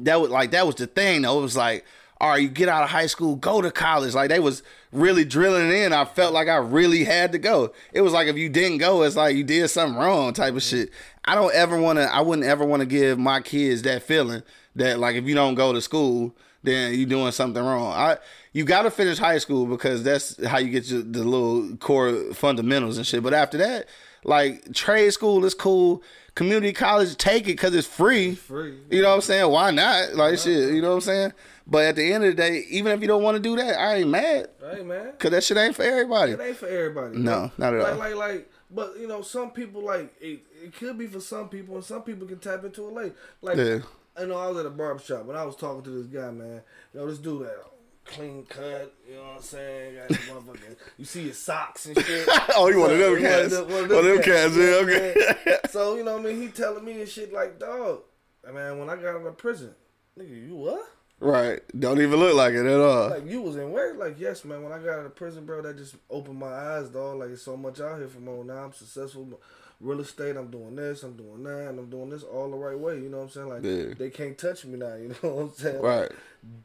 that 0.00 0.20
was 0.20 0.28
like 0.28 0.50
that 0.50 0.66
was 0.66 0.74
the 0.74 0.86
thing. 0.86 1.22
Though 1.22 1.38
it 1.38 1.42
was 1.42 1.56
like 1.56 1.86
all 2.20 2.28
right, 2.28 2.42
you 2.42 2.48
get 2.48 2.68
out 2.68 2.82
of 2.82 2.90
high 2.90 3.06
school, 3.06 3.36
go 3.36 3.62
to 3.62 3.70
college. 3.70 4.14
Like 4.14 4.28
they 4.28 4.40
was 4.40 4.62
really 4.92 5.24
drilling 5.24 5.70
in. 5.70 5.92
I 5.94 6.04
felt 6.04 6.34
like 6.34 6.48
I 6.48 6.56
really 6.56 7.04
had 7.04 7.32
to 7.32 7.38
go. 7.38 7.72
It 7.92 8.02
was 8.02 8.12
like 8.12 8.28
if 8.28 8.36
you 8.36 8.50
didn't 8.50 8.78
go, 8.78 9.02
it's 9.02 9.16
like 9.16 9.36
you 9.36 9.42
did 9.42 9.68
something 9.68 9.98
wrong 9.98 10.34
type 10.34 10.54
of 10.54 10.62
shit. 10.62 10.90
I 11.24 11.34
don't 11.34 11.54
ever 11.54 11.80
want 11.80 11.98
to. 11.98 12.12
I 12.12 12.20
wouldn't 12.20 12.46
ever 12.46 12.64
want 12.64 12.80
to 12.80 12.86
give 12.86 13.18
my 13.18 13.40
kids 13.40 13.82
that 13.82 14.02
feeling 14.02 14.42
that 14.76 14.98
like 14.98 15.16
if 15.16 15.24
you 15.24 15.34
don't 15.34 15.54
go 15.54 15.72
to 15.72 15.80
school, 15.80 16.36
then 16.62 16.94
you 16.94 17.06
doing 17.06 17.32
something 17.32 17.62
wrong. 17.62 17.92
I 17.92 18.18
you 18.52 18.64
got 18.64 18.82
to 18.82 18.90
finish 18.90 19.16
high 19.16 19.38
school 19.38 19.64
because 19.64 20.02
that's 20.02 20.44
how 20.44 20.58
you 20.58 20.70
get 20.70 20.90
your, 20.90 21.02
the 21.02 21.24
little 21.24 21.76
core 21.76 22.34
fundamentals 22.34 22.98
and 22.98 23.06
shit. 23.06 23.22
But 23.22 23.32
after 23.32 23.56
that, 23.58 23.86
like 24.24 24.74
trade 24.74 25.10
school 25.10 25.44
is 25.46 25.54
cool 25.54 26.02
community 26.34 26.72
college, 26.72 27.16
take 27.16 27.42
it 27.44 27.52
because 27.52 27.74
it's 27.74 27.86
free. 27.88 28.34
free. 28.34 28.78
You 28.90 29.02
know 29.02 29.08
what 29.10 29.14
I'm 29.16 29.20
saying? 29.22 29.50
Why 29.50 29.70
not? 29.70 30.14
Like 30.14 30.38
shit. 30.38 30.72
You 30.74 30.82
know 30.82 30.88
what 30.90 30.94
I'm 30.96 31.00
saying? 31.02 31.32
But 31.66 31.84
at 31.84 31.96
the 31.96 32.12
end 32.12 32.24
of 32.24 32.30
the 32.30 32.36
day, 32.36 32.64
even 32.70 32.92
if 32.92 33.00
you 33.00 33.06
don't 33.06 33.22
want 33.22 33.36
to 33.36 33.42
do 33.42 33.54
that, 33.56 33.78
I 33.78 33.96
ain't 33.96 34.08
mad 34.10 34.48
Hey 34.72 34.82
man, 34.82 35.12
because 35.12 35.30
that 35.30 35.44
shit 35.44 35.56
ain't 35.56 35.76
for 35.76 35.82
everybody. 35.84 36.32
it 36.32 36.40
ain't 36.40 36.56
for 36.56 36.66
everybody. 36.66 37.16
No, 37.18 37.50
not 37.58 37.74
at 37.74 37.82
like, 37.82 37.92
all. 37.92 37.98
Like, 37.98 38.14
like, 38.16 38.50
but 38.72 38.96
you 38.98 39.06
know, 39.06 39.22
some 39.22 39.50
people 39.50 39.82
like 39.84 40.12
it. 40.20 40.40
It 40.62 40.74
could 40.74 40.98
be 40.98 41.06
for 41.06 41.20
some 41.20 41.48
people, 41.48 41.76
and 41.76 41.84
some 41.84 42.02
people 42.02 42.26
can 42.26 42.38
tap 42.38 42.64
into 42.64 42.86
it 42.88 42.92
late. 42.92 43.12
Like, 43.40 43.56
Yeah. 43.56 43.78
you 44.20 44.26
know, 44.26 44.36
I 44.38 44.48
was 44.48 44.58
at 44.58 44.66
a 44.66 44.70
barber 44.70 45.00
shop 45.00 45.28
and 45.28 45.36
I 45.38 45.44
was 45.44 45.56
talking 45.56 45.82
to 45.84 45.90
this 45.90 46.06
guy, 46.06 46.30
man. 46.30 46.60
You 46.92 47.00
know, 47.00 47.06
this 47.06 47.18
dude 47.18 47.46
that 47.46 47.56
clean 48.04 48.44
cut. 48.46 48.94
You 49.08 49.16
know 49.16 49.22
what 49.22 49.36
I'm 49.36 49.42
saying? 49.42 49.96
Got 49.96 50.08
motherfucking, 50.08 50.76
you 50.98 51.04
see 51.04 51.28
his 51.28 51.38
socks 51.38 51.86
and 51.86 51.98
shit. 51.98 52.28
Oh, 52.56 52.68
you 52.68 52.80
one 52.80 52.90
of 52.92 52.98
them 52.98 53.12
One 53.12 53.20
cats. 53.22 53.50
them- 53.56 53.68
One 53.70 53.82
of 53.84 53.88
them 54.04 54.22
cats, 54.22 54.56
yeah, 54.56 54.64
know 54.64 54.72
what 54.80 54.82
I'm 54.82 54.88
okay. 54.90 55.58
so 55.70 55.96
you 55.96 56.04
know 56.04 56.16
what 56.16 56.26
I 56.26 56.32
mean? 56.32 56.42
He 56.42 56.48
telling 56.48 56.84
me 56.84 57.00
and 57.00 57.08
shit 57.08 57.32
like, 57.32 57.58
dog, 57.58 58.02
I 58.46 58.52
mean, 58.52 58.78
when 58.78 58.90
I 58.90 58.96
got 58.96 59.16
out 59.16 59.26
of 59.26 59.36
prison, 59.38 59.74
nigga, 60.18 60.48
you 60.48 60.56
what? 60.56 60.84
Right. 61.20 61.60
Don't 61.78 62.00
even 62.00 62.18
look 62.18 62.34
like 62.34 62.54
it 62.54 62.64
at 62.64 62.80
all. 62.80 63.10
Like 63.10 63.26
you 63.26 63.42
was 63.42 63.56
in 63.56 63.70
where? 63.72 63.92
Like 63.94 64.18
yes, 64.18 64.42
man. 64.44 64.62
When 64.62 64.72
I 64.72 64.78
got 64.78 65.00
out 65.00 65.04
of 65.06 65.14
prison, 65.14 65.44
bro, 65.44 65.60
that 65.60 65.76
just 65.76 65.94
opened 66.08 66.38
my 66.38 66.46
eyes, 66.48 66.88
dog. 66.88 67.18
Like 67.18 67.28
it's 67.28 67.42
so 67.42 67.58
much 67.58 67.78
out 67.78 67.98
here 67.98 68.08
for 68.08 68.18
on 68.30 68.46
now. 68.46 68.64
I'm 68.64 68.72
successful, 68.72 69.38
real 69.80 70.00
estate. 70.00 70.36
I'm 70.36 70.50
doing 70.50 70.76
this. 70.76 71.02
I'm 71.02 71.14
doing 71.16 71.42
that, 71.44 71.68
and 71.68 71.78
I'm 71.78 71.90
doing 71.90 72.10
this 72.10 72.22
all 72.22 72.50
the 72.50 72.56
right 72.56 72.78
way. 72.78 72.96
You 73.00 73.08
know 73.08 73.18
what 73.18 73.24
I'm 73.24 73.30
saying? 73.30 73.48
Like 73.48 73.64
Yeah. 73.64 73.94
they 73.98 74.10
can't 74.10 74.36
touch 74.38 74.64
me 74.64 74.78
now. 74.78 74.94
You 75.00 75.08
know 75.08 75.34
what 75.34 75.42
I'm 75.42 75.52
saying? 75.54 75.80
Right. 75.82 76.10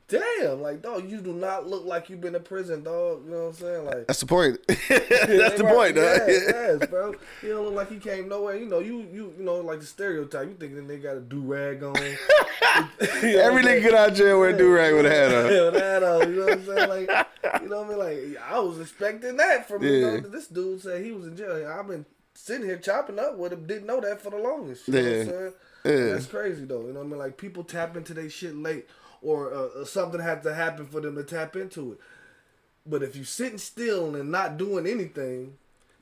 Damn, 0.07 0.61
like 0.61 0.81
dog, 0.81 1.09
you 1.09 1.19
do 1.19 1.33
not 1.33 1.67
look 1.67 1.83
like 1.83 2.09
you've 2.09 2.21
been 2.21 2.35
in 2.35 2.43
prison, 2.43 2.83
dog. 2.83 3.25
You 3.25 3.31
know 3.31 3.39
what 3.39 3.47
I'm 3.47 3.53
saying? 3.55 3.85
Like 3.85 4.07
That's 4.07 4.19
the 4.21 4.25
point. 4.25 4.59
That's 4.67 4.87
the 4.87 5.63
Right, 5.65 5.73
point, 5.73 5.95
dog. 5.95 6.21
Yes, 6.27 6.43
yes, 6.79 6.89
bro. 6.89 7.13
You 7.41 7.49
don't 7.49 7.65
look 7.65 7.73
like 7.73 7.89
he 7.91 7.97
came 7.97 8.29
nowhere. 8.29 8.55
You 8.55 8.67
know, 8.67 8.79
you 8.79 8.99
you 9.11 9.33
you 9.37 9.43
know, 9.43 9.55
like 9.57 9.79
the 9.81 9.85
stereotype. 9.85 10.43
You 10.47 10.53
think 10.55 10.73
thinking 10.73 10.87
they 10.87 10.97
got 10.97 11.17
a 11.17 11.19
do 11.19 11.41
rag 11.41 11.83
on? 11.83 11.95
You 11.95 12.11
know 13.35 13.39
Every 13.41 13.63
nigga 13.63 13.81
get 13.81 13.93
out 13.93 14.13
jail 14.13 14.39
wear 14.39 14.53
do 14.55 14.71
rag 14.71 14.93
with 14.93 15.05
a 15.05 15.09
hat 15.09 15.33
on. 15.33 15.43
With 15.45 15.75
a 15.75 15.79
hat 15.79 16.03
on. 16.03 16.29
You 16.29 16.35
know 16.39 16.45
what 16.45 16.53
I'm 16.53 16.65
saying? 16.65 16.89
Like, 16.89 17.27
you 17.61 17.69
know 17.69 17.81
what 17.81 17.85
I 17.85 17.89
mean? 17.89 17.97
Like, 18.33 18.43
I 18.49 18.59
was 18.59 18.79
expecting 18.79 19.37
that 19.37 19.67
from 19.67 19.83
you 19.83 20.01
know, 20.01 20.19
this 20.21 20.47
dude 20.47 20.81
said 20.81 21.03
he 21.03 21.11
was 21.11 21.27
in 21.27 21.35
jail. 21.35 21.67
I've 21.67 21.87
been 21.87 22.05
sitting 22.35 22.65
here 22.67 22.77
chopping 22.77 23.17
up 23.19 23.37
with 23.37 23.53
him. 23.53 23.65
Didn't 23.65 23.87
know 23.87 23.99
that 24.01 24.21
for 24.21 24.29
the 24.29 24.37
longest. 24.37 24.87
You 24.87 24.93
know 24.93 25.01
what 25.01 25.07
I'm 25.09 25.17
Yeah. 25.17 25.25
saying? 25.25 25.53
Yeah. 25.85 26.13
That's 26.13 26.25
crazy 26.27 26.65
though. 26.65 26.81
You 26.81 26.93
know 26.93 26.99
what 26.99 27.05
I 27.05 27.09
mean? 27.09 27.19
Like 27.19 27.37
people 27.37 27.63
tap 27.63 27.95
into 27.97 28.13
their 28.13 28.29
shit 28.29 28.55
late, 28.55 28.87
or 29.21 29.53
uh, 29.53 29.81
uh, 29.81 29.85
something 29.85 30.19
had 30.21 30.43
to 30.43 30.53
happen 30.53 30.85
for 30.87 30.99
them 31.01 31.15
to 31.15 31.23
tap 31.23 31.55
into 31.55 31.93
it. 31.93 31.99
But 32.85 33.01
if 33.03 33.15
you 33.15 33.23
sitting 33.23 33.57
still 33.57 34.15
and 34.15 34.31
not 34.31 34.57
doing 34.57 34.85
anything, 34.85 35.57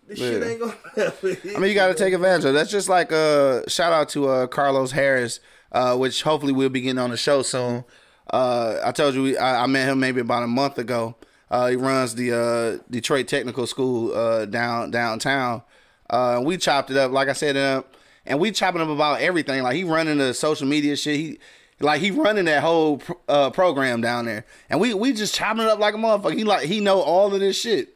this 0.08 0.20
shit 0.20 0.44
ain't 0.44 0.60
gonna 0.60 0.76
happen. 0.96 1.38
I 1.56 1.60
mean, 1.60 1.70
you 1.70 1.76
got 1.76 1.88
to 1.88 1.94
take 1.94 2.14
advantage 2.14 2.46
of. 2.46 2.52
it. 2.52 2.54
That's 2.54 2.72
just 2.72 2.90
like 2.90 3.12
uh, 3.12 3.62
shout 3.68 3.94
out 3.94 4.10
to 4.10 4.28
uh, 4.28 4.48
Carlos 4.48 4.92
Harris, 4.92 5.40
uh, 5.72 5.96
which 5.98 6.24
hopefully 6.24 6.52
we'll 6.54 6.70
be 6.70 6.82
getting 6.82 6.98
on 7.00 7.10
the 7.12 7.18
show 7.18 7.42
soon. 7.42 7.84
Uh, 8.32 8.80
I 8.84 8.92
told 8.92 9.16
you 9.16 9.24
we, 9.24 9.38
I, 9.38 9.64
I 9.64 9.68
met 9.68 9.88
him 9.90 10.00
maybe 10.00 10.22
about 10.22 10.44
a 10.44 10.48
month 10.48 10.78
ago. 10.78 11.16
Uh, 11.52 11.68
he 11.68 11.76
runs 11.76 12.16
the 12.16 12.32
uh, 12.34 12.84
Detroit 12.90 13.28
Technical 13.28 13.68
School 13.68 14.14
uh, 14.16 14.46
down 14.46 14.92
downtown. 14.92 15.62
Uh, 16.10 16.42
we 16.44 16.58
chopped 16.58 16.92
it 16.92 16.98
up, 16.98 17.12
like 17.12 17.30
I 17.30 17.34
said, 17.34 17.58
uh, 17.58 17.84
and 18.26 18.40
we 18.40 18.52
chopping 18.52 18.82
up 18.82 18.90
about 18.90 19.22
everything. 19.22 19.64
Like 19.64 19.76
he 19.76 19.84
running 19.84 20.18
the 20.18 20.34
social 20.34 20.68
media 20.68 20.96
shit. 20.96 21.16
He 21.16 21.40
like 21.80 22.02
he 22.02 22.12
running 22.12 22.46
that 22.46 22.62
whole 22.64 23.02
uh, 23.28 23.50
program 23.50 24.02
down 24.02 24.26
there, 24.26 24.46
and 24.70 24.80
we 24.80 24.94
we 24.94 25.14
just 25.14 25.36
chopping 25.36 25.64
it 25.64 25.70
up 25.70 25.80
like 25.80 25.94
a 25.94 25.98
motherfucker. 25.98 26.36
He 26.36 26.44
like 26.44 26.66
he 26.66 26.80
know 26.80 27.02
all 27.02 27.34
of 27.34 27.40
this 27.40 27.60
shit. 27.60 27.93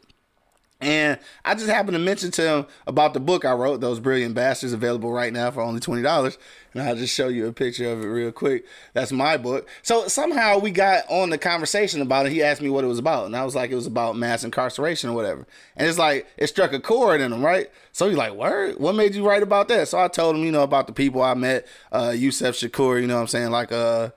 And 0.80 1.18
I 1.44 1.56
just 1.56 1.68
happened 1.68 1.94
to 1.94 2.00
mention 2.00 2.30
to 2.32 2.42
him 2.42 2.66
about 2.86 3.16
the 3.16 3.20
book 3.20 3.46
I 3.46 3.54
wrote, 3.54 3.82
Those 3.82 4.00
Brilliant 4.00 4.36
Bastards, 4.36 4.74
available 4.74 5.12
right 5.12 5.34
now 5.34 5.50
for 5.50 5.62
only 5.62 5.80
$20. 5.80 6.38
And 6.74 6.84
I'll 6.84 6.96
just 6.96 7.16
show 7.16 7.30
you 7.30 7.48
a 7.48 7.54
picture 7.54 7.92
of 7.92 8.04
it 8.04 8.08
real 8.08 8.32
quick. 8.32 8.63
That's 8.94 9.12
my 9.12 9.38
book. 9.38 9.68
So 9.82 10.08
somehow 10.08 10.60
we 10.60 10.70
got 10.70 11.04
on 11.10 11.32
the 11.32 11.40
conversation 11.40 12.00
about 12.02 12.28
it. 12.28 12.32
He 12.32 12.44
asked 12.44 12.62
me 12.62 12.70
what 12.70 12.84
it 12.84 12.88
was 12.88 13.00
about. 13.00 13.26
And 13.26 13.36
I 13.36 13.44
was 13.44 13.56
like, 13.56 13.72
it 13.72 13.76
was 13.76 13.88
about 13.88 14.18
mass 14.18 14.44
incarceration 14.44 15.10
or 15.10 15.13
whatever. 15.13 15.48
And 15.76 15.88
it's 15.88 15.98
like, 15.98 16.28
it 16.38 16.46
struck 16.46 16.74
a 16.74 16.80
chord 16.80 17.22
in 17.22 17.34
him, 17.34 17.44
right? 17.44 17.72
So 17.92 18.08
he's 18.08 18.18
like, 18.18 18.34
word? 18.34 18.78
What 18.78 18.94
made 18.94 19.16
you 19.16 19.28
write 19.28 19.42
about 19.42 19.70
that? 19.70 19.88
So 19.88 19.98
I 19.98 20.08
told 20.10 20.36
him, 20.36 20.44
you 20.44 20.52
know, 20.52 20.62
about 20.62 20.86
the 20.86 20.94
people 20.94 21.24
I 21.24 21.34
met, 21.34 21.66
uh, 21.92 22.13
Yusef 22.16 22.56
Shakur, 22.56 23.02
you 23.02 23.08
know 23.08 23.16
what 23.16 23.22
I'm 23.22 23.28
saying? 23.28 23.50
Like, 23.50 23.72
uh, 23.72 24.12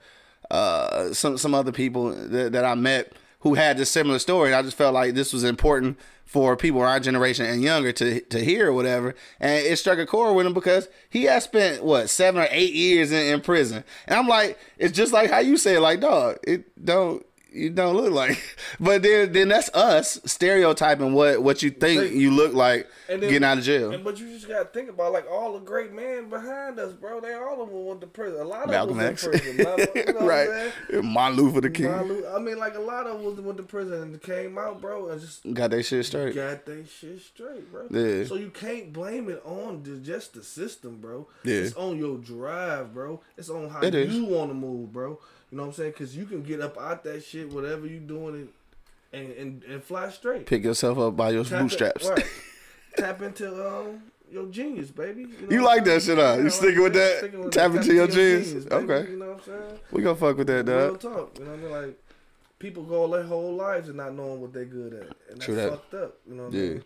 uh, 0.51 1.11
some, 1.13 1.39
some 1.39 1.55
other 1.55 1.71
people 1.71 2.11
that, 2.11 2.51
that 2.51 2.65
I 2.65 2.75
met 2.75 3.13
who 3.41 3.55
had 3.55 3.77
this 3.77 3.91
similar 3.91 4.19
story. 4.19 4.53
I 4.53 4.61
just 4.61 4.77
felt 4.77 4.93
like 4.93 5.13
this 5.13 5.33
was 5.33 5.43
important 5.43 5.97
for 6.25 6.55
people 6.55 6.81
our 6.81 6.99
generation 6.99 7.45
and 7.45 7.61
younger 7.61 7.91
to 7.91 8.21
to 8.21 8.43
hear 8.43 8.69
or 8.69 8.73
whatever. 8.73 9.15
And 9.39 9.65
it 9.65 9.77
struck 9.77 9.99
a 9.99 10.05
chord 10.05 10.35
with 10.35 10.45
him 10.45 10.53
because 10.53 10.87
he 11.09 11.23
had 11.23 11.43
spent 11.43 11.83
what 11.83 12.09
seven 12.09 12.41
or 12.41 12.47
eight 12.51 12.73
years 12.73 13.11
in, 13.11 13.33
in 13.33 13.41
prison. 13.41 13.83
And 14.07 14.17
I'm 14.17 14.27
like, 14.27 14.57
it's 14.77 14.95
just 14.95 15.11
like 15.11 15.29
how 15.29 15.39
you 15.39 15.57
say, 15.57 15.77
like, 15.77 15.99
dog, 15.99 16.37
it 16.43 16.83
don't 16.83 17.25
you 17.51 17.69
don't 17.69 17.95
look 17.95 18.11
like. 18.11 18.41
But 18.79 19.03
then 19.03 19.31
then 19.33 19.49
that's 19.49 19.69
us 19.73 20.19
stereotyping 20.25 21.13
what 21.13 21.43
what 21.43 21.61
you 21.61 21.69
think 21.69 22.01
Think- 22.01 22.15
you 22.15 22.31
look 22.31 22.53
like 22.53 22.87
And 23.09 23.21
then- 23.21 23.29
getting 23.29 23.43
out 23.43 23.57
of 23.57 23.63
jail. 23.63 23.91
And 23.91 24.03
but 24.03 24.17
you 24.19 24.27
just 24.33 24.47
gotta 24.47 24.65
think 24.65 24.89
about 24.89 25.11
like 25.13 25.29
all 25.29 25.53
the 25.53 25.59
great 25.59 25.91
men 25.93 26.29
behind 26.29 26.79
us, 26.79 26.93
bro. 26.93 27.19
They 27.19 27.33
all 27.33 27.61
of 27.61 27.69
them 27.69 27.85
went 27.85 28.01
to 28.01 28.07
prison. 28.07 28.39
A 28.41 28.43
lot 28.45 28.63
of 28.63 28.69
Malcolm 28.71 28.97
them 28.97 29.11
X, 29.13 29.27
prison. 29.27 29.65
Of- 29.65 29.79
you 29.95 30.13
know 30.13 30.25
right? 30.25 31.03
Martin 31.03 31.37
Luther 31.37 31.61
the 31.61 31.69
King 31.69 31.91
Luther- 32.07 32.29
I 32.35 32.39
mean, 32.39 32.57
like 32.57 32.75
a 32.75 32.79
lot 32.79 33.05
of 33.07 33.21
them 33.21 33.45
went 33.45 33.57
to 33.57 33.63
prison 33.63 34.01
and 34.01 34.21
came 34.21 34.57
out, 34.57 34.79
bro, 34.81 35.09
and 35.09 35.19
just 35.21 35.53
got 35.53 35.71
their 35.71 35.83
shit 35.83 36.05
straight. 36.05 36.33
got 36.33 36.65
they 36.65 36.83
shit 36.85 37.21
straight, 37.21 37.71
bro. 37.71 37.87
Yeah. 37.91 38.25
So 38.25 38.35
you 38.35 38.49
can't 38.49 38.91
blame 38.93 39.29
it 39.29 39.41
on 39.45 39.83
the, 39.83 39.97
just 39.97 40.33
the 40.33 40.43
system, 40.43 40.97
bro. 41.01 41.27
Yeah. 41.43 41.55
It's 41.55 41.75
on 41.75 41.97
your 41.97 42.17
drive, 42.17 42.93
bro. 42.93 43.21
It's 43.37 43.49
on 43.49 43.69
how 43.69 43.81
It 43.81 43.93
you 43.93 44.25
want 44.25 44.49
to 44.49 44.53
move, 44.55 44.91
bro. 44.93 45.19
You 45.51 45.57
know 45.57 45.63
what 45.63 45.67
I'm 45.69 45.73
saying? 45.73 45.91
Because 45.91 46.15
you 46.15 46.25
can 46.25 46.43
get 46.43 46.61
up 46.61 46.77
out 46.79 47.03
that 47.03 47.23
shit, 47.23 47.51
whatever 47.51 47.85
you 47.85 47.99
doing, 47.99 48.35
and 48.35 48.49
and, 49.13 49.31
and, 49.33 49.63
and 49.65 49.83
fly 49.83 50.09
straight. 50.09 50.45
Pick 50.45 50.63
yourself 50.63 50.97
up 50.97 51.17
by 51.17 51.31
your 51.31 51.43
Tap 51.43 51.53
in- 51.53 51.59
bootstraps. 51.67 52.07
right. 52.07 52.25
Tap 52.97 53.21
into 53.21 53.47
um 53.67 54.01
your 54.31 54.45
genius, 54.47 54.89
baby. 54.91 55.25
know 55.25 55.33
You 55.49 55.61
like 55.63 55.83
that 55.83 56.01
shit, 56.01 56.17
huh? 56.17 56.35
You 56.37 56.43
like 56.43 56.51
sticking 56.53 56.81
with 56.83 56.93
that? 56.93 57.17
Sticking 57.17 57.43
with 57.43 57.51
Tap 57.53 57.71
that. 57.73 57.77
into 57.81 57.93
your 57.93 58.07
genius? 58.07 58.53
baby. 58.65 58.75
Okay. 58.91 59.11
You 59.11 59.17
know 59.17 59.29
what 59.31 59.37
I'm 59.39 59.43
saying? 59.43 59.79
We 59.91 60.01
gonna 60.03 60.15
fuck 60.15 60.37
with 60.37 60.47
that, 60.47 60.65
Real 60.67 60.91
dog. 60.95 60.99
talk. 61.01 61.37
You 61.39 61.43
know 61.45 61.51
what 61.51 61.59
I 61.59 61.63
mean? 61.63 61.71
Like 61.71 61.99
people 62.59 62.83
go 62.83 63.07
their 63.09 63.23
whole 63.23 63.53
lives 63.55 63.89
and 63.89 63.97
not 63.97 64.13
knowing 64.13 64.39
what 64.39 64.53
they're 64.53 64.63
good 64.63 64.93
at, 64.93 65.01
and 65.01 65.15
that's 65.31 65.45
True 65.45 65.55
that. 65.55 65.69
fucked 65.71 65.93
up. 65.95 66.17
You 66.29 66.35
know 66.35 66.43
what 66.45 66.53
Yeah. 66.53 66.61
I 66.61 66.67
mean? 66.69 66.83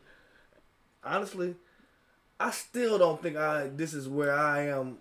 Honestly, 1.04 1.56
I 2.40 2.50
still 2.52 2.98
don't 2.98 3.22
think 3.22 3.38
I. 3.38 3.68
This 3.68 3.94
is 3.94 4.10
where 4.10 4.34
I 4.34 4.68
am. 4.68 4.98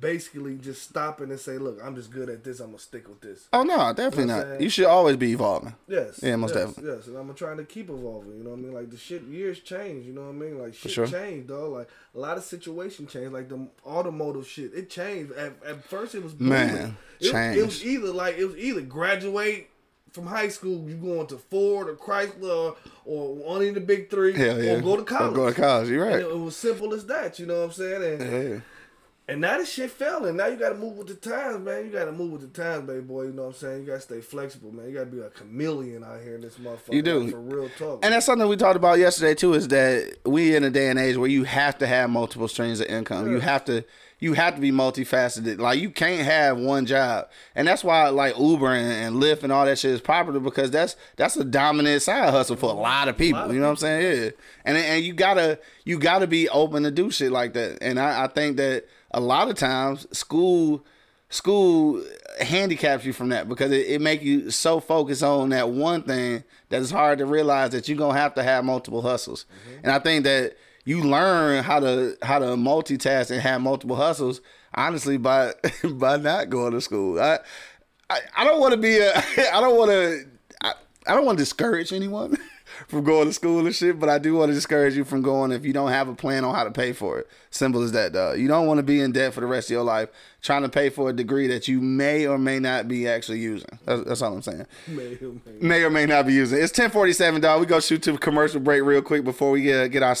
Basically, 0.00 0.56
just 0.56 0.82
stopping 0.82 1.30
and 1.30 1.40
say, 1.40 1.58
"Look, 1.58 1.78
I'm 1.82 1.94
just 1.94 2.10
good 2.10 2.28
at 2.28 2.44
this. 2.44 2.60
I'm 2.60 2.66
gonna 2.66 2.78
stick 2.78 3.08
with 3.08 3.20
this." 3.20 3.48
Oh 3.52 3.62
no, 3.62 3.92
definitely 3.92 4.22
You 4.22 4.26
know 4.26 4.50
not. 4.50 4.60
You 4.60 4.68
should 4.68 4.84
always 4.86 5.16
be 5.16 5.32
evolving. 5.32 5.74
Yes. 5.86 6.20
Yeah, 6.22 6.36
most 6.36 6.54
yes, 6.54 6.66
definitely. 6.66 6.92
Yes, 6.96 7.06
and 7.06 7.16
I'm 7.16 7.34
trying 7.34 7.56
to 7.56 7.64
keep 7.64 7.90
evolving. 7.90 8.36
You 8.36 8.44
know 8.44 8.50
what 8.50 8.58
I 8.58 8.62
mean? 8.62 8.74
Like 8.74 8.90
the 8.90 8.96
shit, 8.96 9.22
years 9.22 9.60
change. 9.60 10.06
You 10.06 10.12
know 10.12 10.22
what 10.22 10.30
I 10.30 10.32
mean? 10.32 10.58
Like 10.58 10.74
shit 10.74 10.92
sure. 10.92 11.06
changed, 11.06 11.48
dog. 11.48 11.72
Like 11.72 11.88
a 12.14 12.18
lot 12.18 12.36
of 12.36 12.44
situation 12.44 13.06
changed. 13.06 13.32
Like 13.32 13.48
the 13.48 13.68
automotive 13.86 14.46
shit, 14.46 14.72
it 14.74 14.90
changed. 14.90 15.32
At, 15.32 15.54
at 15.66 15.84
first, 15.84 16.14
it 16.14 16.22
was 16.22 16.38
Man, 16.38 16.68
booming. 16.68 16.96
it, 17.20 17.58
it 17.58 17.64
was 17.64 17.84
either 17.84 18.12
like 18.12 18.36
it 18.36 18.44
was 18.44 18.56
either 18.56 18.82
graduate 18.82 19.70
from 20.12 20.26
high 20.26 20.48
school, 20.48 20.88
you 20.88 20.96
going 20.96 21.26
to 21.28 21.38
Ford 21.38 21.88
or 21.88 21.94
Chrysler 21.94 22.42
or, 22.44 22.76
or 23.04 23.34
one 23.34 23.62
of 23.62 23.74
the 23.74 23.80
big 23.80 24.10
three, 24.10 24.34
yeah. 24.34 24.74
or 24.74 24.80
go 24.80 24.96
to 24.96 25.02
college. 25.02 25.32
Or 25.32 25.34
go 25.34 25.50
to 25.50 25.54
college. 25.54 25.88
You're 25.88 26.04
right. 26.04 26.20
it, 26.20 26.26
it 26.26 26.38
was 26.38 26.56
simple 26.56 26.94
as 26.94 27.06
that. 27.06 27.38
You 27.38 27.46
know 27.46 27.58
what 27.58 27.64
I'm 27.66 27.72
saying? 27.72 28.20
And, 28.22 28.52
Yeah. 28.52 28.60
And 29.28 29.42
now 29.42 29.58
this 29.58 29.70
shit 29.70 29.90
fell, 29.90 30.24
and 30.24 30.38
now 30.38 30.46
you 30.46 30.56
gotta 30.56 30.74
move 30.74 30.96
with 30.96 31.08
the 31.08 31.14
times, 31.14 31.62
man. 31.62 31.84
You 31.84 31.92
gotta 31.92 32.12
move 32.12 32.32
with 32.32 32.40
the 32.40 32.62
times, 32.62 32.86
baby 32.86 33.02
boy. 33.02 33.24
You 33.24 33.32
know 33.32 33.42
what 33.42 33.48
I'm 33.48 33.54
saying? 33.54 33.80
You 33.82 33.86
gotta 33.88 34.00
stay 34.00 34.22
flexible, 34.22 34.72
man. 34.72 34.88
You 34.88 34.94
gotta 34.94 35.10
be 35.10 35.20
a 35.20 35.28
chameleon 35.28 36.02
out 36.02 36.22
here 36.22 36.36
in 36.36 36.40
this 36.40 36.56
motherfucker. 36.56 36.94
You 36.94 37.02
do. 37.02 37.20
like, 37.20 37.32
for 37.32 37.40
real 37.40 37.68
talk. 37.76 38.02
And 38.02 38.14
that's 38.14 38.24
something 38.24 38.48
we 38.48 38.56
talked 38.56 38.76
about 38.76 38.98
yesterday 38.98 39.34
too. 39.34 39.52
Is 39.52 39.68
that 39.68 40.16
we 40.24 40.56
in 40.56 40.64
a 40.64 40.70
day 40.70 40.88
and 40.88 40.98
age 40.98 41.18
where 41.18 41.28
you 41.28 41.44
have 41.44 41.76
to 41.78 41.86
have 41.86 42.08
multiple 42.08 42.48
streams 42.48 42.80
of 42.80 42.86
income. 42.86 43.30
You 43.30 43.40
have 43.40 43.66
to. 43.66 43.84
You 44.20 44.32
have 44.32 44.56
to 44.56 44.60
be 44.60 44.72
multifaceted. 44.72 45.60
Like 45.60 45.78
you 45.78 45.90
can't 45.90 46.24
have 46.24 46.58
one 46.58 46.86
job, 46.86 47.28
and 47.54 47.68
that's 47.68 47.84
why 47.84 48.08
like 48.08 48.36
Uber 48.36 48.74
and, 48.74 48.90
and 48.90 49.22
Lyft 49.22 49.44
and 49.44 49.52
all 49.52 49.64
that 49.64 49.78
shit 49.78 49.92
is 49.92 50.00
popular 50.00 50.40
because 50.40 50.72
that's 50.72 50.96
that's 51.14 51.36
a 51.36 51.44
dominant 51.44 52.02
side 52.02 52.30
hustle 52.30 52.56
for 52.56 52.70
a 52.70 52.72
mm-hmm. 52.72 52.80
lot 52.80 53.06
of 53.06 53.16
people. 53.16 53.42
of 53.42 53.54
you 53.54 53.60
know 53.60 53.66
what 53.66 53.72
I'm 53.72 53.76
saying? 53.76 54.22
Yeah. 54.24 54.30
And 54.64 54.76
and 54.76 55.04
you 55.04 55.12
gotta 55.12 55.60
you 55.84 56.00
gotta 56.00 56.26
be 56.26 56.48
open 56.48 56.82
to 56.82 56.90
do 56.90 57.12
shit 57.12 57.30
like 57.30 57.52
that. 57.52 57.78
And 57.80 58.00
I, 58.00 58.24
I 58.24 58.26
think 58.26 58.56
that 58.56 58.86
a 59.10 59.20
lot 59.20 59.48
of 59.48 59.56
times 59.56 60.06
school 60.16 60.84
school 61.30 62.02
handicaps 62.40 63.04
you 63.04 63.12
from 63.12 63.28
that 63.28 63.48
because 63.48 63.70
it, 63.70 63.86
it 63.86 64.00
make 64.00 64.22
you 64.22 64.50
so 64.50 64.80
focused 64.80 65.22
on 65.22 65.50
that 65.50 65.70
one 65.70 66.02
thing 66.02 66.42
that 66.70 66.80
it's 66.80 66.90
hard 66.90 67.18
to 67.18 67.26
realize 67.26 67.70
that 67.70 67.88
you're 67.88 67.98
gonna 67.98 68.18
have 68.18 68.34
to 68.34 68.42
have 68.42 68.64
multiple 68.64 69.02
hustles. 69.02 69.44
Mm-hmm. 69.44 69.78
And 69.84 69.92
I 69.92 69.98
think 69.98 70.24
that 70.24 70.56
you 70.84 71.02
learn 71.02 71.62
how 71.64 71.80
to 71.80 72.16
how 72.22 72.38
to 72.38 72.46
multitask 72.46 73.30
and 73.30 73.40
have 73.42 73.60
multiple 73.60 73.96
hustles 73.96 74.40
honestly 74.74 75.16
by 75.18 75.52
by 75.84 76.16
not 76.16 76.48
going 76.48 76.72
to 76.72 76.80
school. 76.80 77.20
I 77.20 77.38
I, 78.10 78.20
I 78.36 78.44
don't 78.44 78.60
want 78.60 78.72
to 78.72 78.78
be 78.78 78.98
a 78.98 79.14
I 79.52 79.60
don't 79.60 79.76
want 79.76 79.90
to 79.90 80.24
I, 80.62 80.72
I 81.06 81.14
don't 81.14 81.26
want 81.26 81.38
to 81.38 81.42
discourage 81.42 81.92
anyone. 81.92 82.36
from 82.86 83.04
going 83.04 83.26
to 83.28 83.32
school 83.32 83.64
and 83.66 83.74
shit. 83.74 83.98
But 83.98 84.08
I 84.08 84.18
do 84.18 84.34
want 84.34 84.50
to 84.50 84.54
discourage 84.54 84.96
you 84.96 85.04
from 85.04 85.22
going 85.22 85.52
if 85.52 85.64
you 85.64 85.72
don't 85.72 85.90
have 85.90 86.08
a 86.08 86.14
plan 86.14 86.44
on 86.44 86.54
how 86.54 86.64
to 86.64 86.70
pay 86.70 86.92
for 86.92 87.18
it. 87.18 87.28
Simple 87.50 87.82
as 87.82 87.92
that, 87.92 88.12
dog. 88.12 88.38
You 88.38 88.48
don't 88.48 88.66
want 88.66 88.78
to 88.78 88.82
be 88.82 89.00
in 89.00 89.12
debt 89.12 89.34
for 89.34 89.40
the 89.40 89.46
rest 89.46 89.68
of 89.68 89.72
your 89.72 89.84
life 89.84 90.08
trying 90.40 90.62
to 90.62 90.68
pay 90.68 90.88
for 90.88 91.10
a 91.10 91.12
degree 91.12 91.48
that 91.48 91.66
you 91.66 91.80
may 91.80 92.26
or 92.26 92.38
may 92.38 92.60
not 92.60 92.86
be 92.86 93.08
actually 93.08 93.40
using. 93.40 93.78
That's, 93.84 94.04
that's 94.04 94.22
all 94.22 94.34
I'm 94.34 94.42
saying. 94.42 94.66
May 94.86 95.16
or 95.16 95.32
may 95.32 95.52
not. 95.52 95.62
May 95.62 95.82
or 95.82 95.90
may 95.90 96.06
not 96.06 96.26
be 96.26 96.32
using. 96.32 96.58
It's 96.58 96.72
1047, 96.72 97.40
dog. 97.40 97.60
We 97.60 97.66
go 97.66 97.80
shoot 97.80 98.02
to 98.04 98.14
a 98.14 98.18
commercial 98.18 98.60
break 98.60 98.82
real 98.82 99.02
quick 99.02 99.24
before 99.24 99.50
we 99.50 99.62
get, 99.62 99.90
get 99.90 100.02
our 100.02 100.16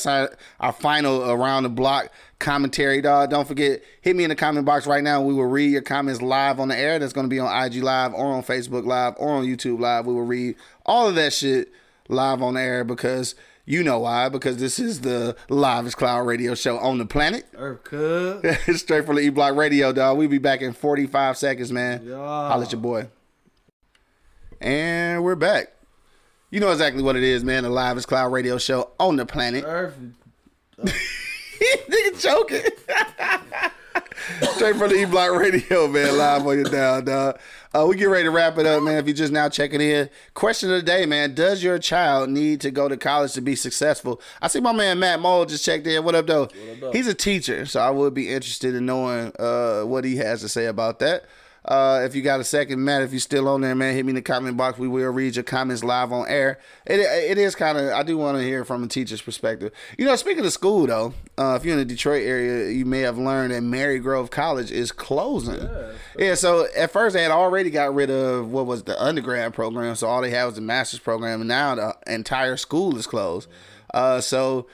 our 0.60 0.72
final 0.72 1.22
uh, 1.22 1.34
around 1.34 1.62
the 1.64 1.68
block 1.68 2.10
commentary, 2.38 3.00
dog. 3.00 3.30
Don't 3.30 3.46
forget, 3.46 3.82
hit 4.00 4.16
me 4.16 4.24
in 4.24 4.30
the 4.30 4.36
comment 4.36 4.64
box 4.66 4.86
right 4.86 5.02
now. 5.02 5.20
We 5.22 5.34
will 5.34 5.46
read 5.46 5.70
your 5.70 5.82
comments 5.82 6.22
live 6.22 6.60
on 6.60 6.68
the 6.68 6.76
air. 6.76 6.98
That's 6.98 7.12
going 7.12 7.26
to 7.26 7.30
be 7.30 7.38
on 7.38 7.64
IG 7.64 7.82
Live 7.82 8.14
or 8.14 8.26
on 8.32 8.42
Facebook 8.42 8.84
Live 8.86 9.14
or 9.18 9.30
on 9.30 9.44
YouTube 9.44 9.80
Live. 9.80 10.06
We 10.06 10.14
will 10.14 10.26
read 10.26 10.56
all 10.86 11.08
of 11.08 11.14
that 11.16 11.32
shit 11.32 11.72
live 12.08 12.42
on 12.42 12.56
air 12.56 12.84
because 12.84 13.34
you 13.64 13.82
know 13.82 14.00
why. 14.00 14.28
Because 14.28 14.56
this 14.56 14.78
is 14.78 15.02
the 15.02 15.36
livest 15.48 15.96
cloud 15.96 16.26
radio 16.26 16.54
show 16.54 16.78
on 16.78 16.98
the 16.98 17.06
planet. 17.06 17.46
Earth 17.54 17.84
cuz. 17.84 18.80
Straight 18.80 19.04
from 19.06 19.16
the 19.16 19.22
E 19.22 19.28
Block 19.28 19.54
Radio, 19.54 19.92
dog. 19.92 20.18
We'll 20.18 20.28
be 20.28 20.38
back 20.38 20.62
in 20.62 20.72
45 20.72 21.36
seconds, 21.36 21.70
man. 21.72 22.02
Yeah. 22.04 22.16
Holla 22.16 22.64
at 22.64 22.72
your 22.72 22.80
boy. 22.80 23.08
And 24.60 25.22
we're 25.22 25.36
back. 25.36 25.72
You 26.50 26.60
know 26.60 26.72
exactly 26.72 27.02
what 27.02 27.14
it 27.16 27.22
is, 27.22 27.44
man. 27.44 27.62
The 27.62 27.70
livest 27.70 28.08
cloud 28.08 28.32
radio 28.32 28.56
show 28.58 28.90
on 28.98 29.16
the 29.16 29.26
planet. 29.26 29.64
Earth. 29.66 29.98
Nigga 30.80 32.20
choking. 32.20 32.62
Straight 34.54 34.76
from 34.76 34.90
the 34.90 34.96
E 34.96 35.04
Block 35.04 35.32
Radio, 35.32 35.88
man. 35.88 36.16
Live 36.16 36.46
on 36.46 36.56
your 36.56 36.64
down, 36.64 37.04
dog. 37.04 37.38
Uh, 37.74 37.86
we 37.88 37.96
get 37.96 38.06
ready 38.06 38.24
to 38.24 38.30
wrap 38.30 38.56
it 38.58 38.66
up, 38.66 38.82
man. 38.82 38.96
If 38.96 39.06
you're 39.06 39.14
just 39.14 39.32
now 39.32 39.48
checking 39.48 39.80
in, 39.80 40.08
question 40.34 40.70
of 40.70 40.76
the 40.76 40.82
day, 40.82 41.06
man. 41.06 41.34
Does 41.34 41.62
your 41.62 41.78
child 41.78 42.30
need 42.30 42.60
to 42.62 42.70
go 42.70 42.88
to 42.88 42.96
college 42.96 43.34
to 43.34 43.40
be 43.40 43.54
successful? 43.54 44.20
I 44.40 44.48
see 44.48 44.60
my 44.60 44.72
man 44.72 44.98
Matt 44.98 45.20
Mole 45.20 45.44
just 45.44 45.64
checked 45.64 45.86
in. 45.86 46.02
What 46.04 46.14
up, 46.14 46.26
though? 46.26 46.48
though? 46.80 46.92
He's 46.92 47.06
a 47.06 47.14
teacher, 47.14 47.66
so 47.66 47.80
I 47.80 47.90
would 47.90 48.14
be 48.14 48.30
interested 48.32 48.74
in 48.74 48.86
knowing 48.86 49.32
uh, 49.38 49.82
what 49.82 50.04
he 50.04 50.16
has 50.16 50.40
to 50.40 50.48
say 50.48 50.66
about 50.66 50.98
that. 51.00 51.24
Uh, 51.68 52.00
if 52.02 52.14
you 52.14 52.22
got 52.22 52.40
a 52.40 52.44
second, 52.44 52.82
Matt, 52.82 53.02
if 53.02 53.12
you're 53.12 53.20
still 53.20 53.46
on 53.46 53.60
there, 53.60 53.74
man, 53.74 53.94
hit 53.94 54.06
me 54.06 54.10
in 54.10 54.14
the 54.14 54.22
comment 54.22 54.56
box. 54.56 54.78
We 54.78 54.88
will 54.88 55.10
read 55.10 55.36
your 55.36 55.42
comments 55.42 55.84
live 55.84 56.12
on 56.12 56.26
air. 56.26 56.58
It, 56.86 57.00
it 57.00 57.36
is 57.36 57.54
kind 57.54 57.76
of, 57.76 57.92
I 57.92 58.02
do 58.02 58.16
want 58.16 58.38
to 58.38 58.42
hear 58.42 58.64
from 58.64 58.82
a 58.82 58.88
teacher's 58.88 59.20
perspective. 59.20 59.72
You 59.98 60.06
know, 60.06 60.16
speaking 60.16 60.46
of 60.46 60.52
school, 60.52 60.86
though, 60.86 61.12
uh, 61.36 61.56
if 61.60 61.66
you're 61.66 61.74
in 61.74 61.78
the 61.78 61.84
Detroit 61.84 62.24
area, 62.24 62.70
you 62.70 62.86
may 62.86 63.00
have 63.00 63.18
learned 63.18 63.52
that 63.52 63.62
Marygrove 63.62 64.30
College 64.30 64.70
is 64.70 64.92
closing. 64.92 65.68
Yeah, 66.18 66.36
so 66.36 66.66
at 66.74 66.90
first 66.90 67.12
they 67.12 67.22
had 67.22 67.32
already 67.32 67.68
got 67.68 67.94
rid 67.94 68.10
of 68.10 68.50
what 68.50 68.64
was 68.64 68.84
the 68.84 69.00
undergrad 69.02 69.52
program, 69.52 69.94
so 69.94 70.08
all 70.08 70.22
they 70.22 70.30
had 70.30 70.46
was 70.46 70.54
the 70.54 70.62
master's 70.62 71.00
program, 71.00 71.42
and 71.42 71.48
now 71.48 71.74
the 71.74 71.94
entire 72.06 72.56
school 72.56 72.96
is 72.96 73.06
closed. 73.06 73.46
Uh, 73.92 74.22
so 74.22 74.66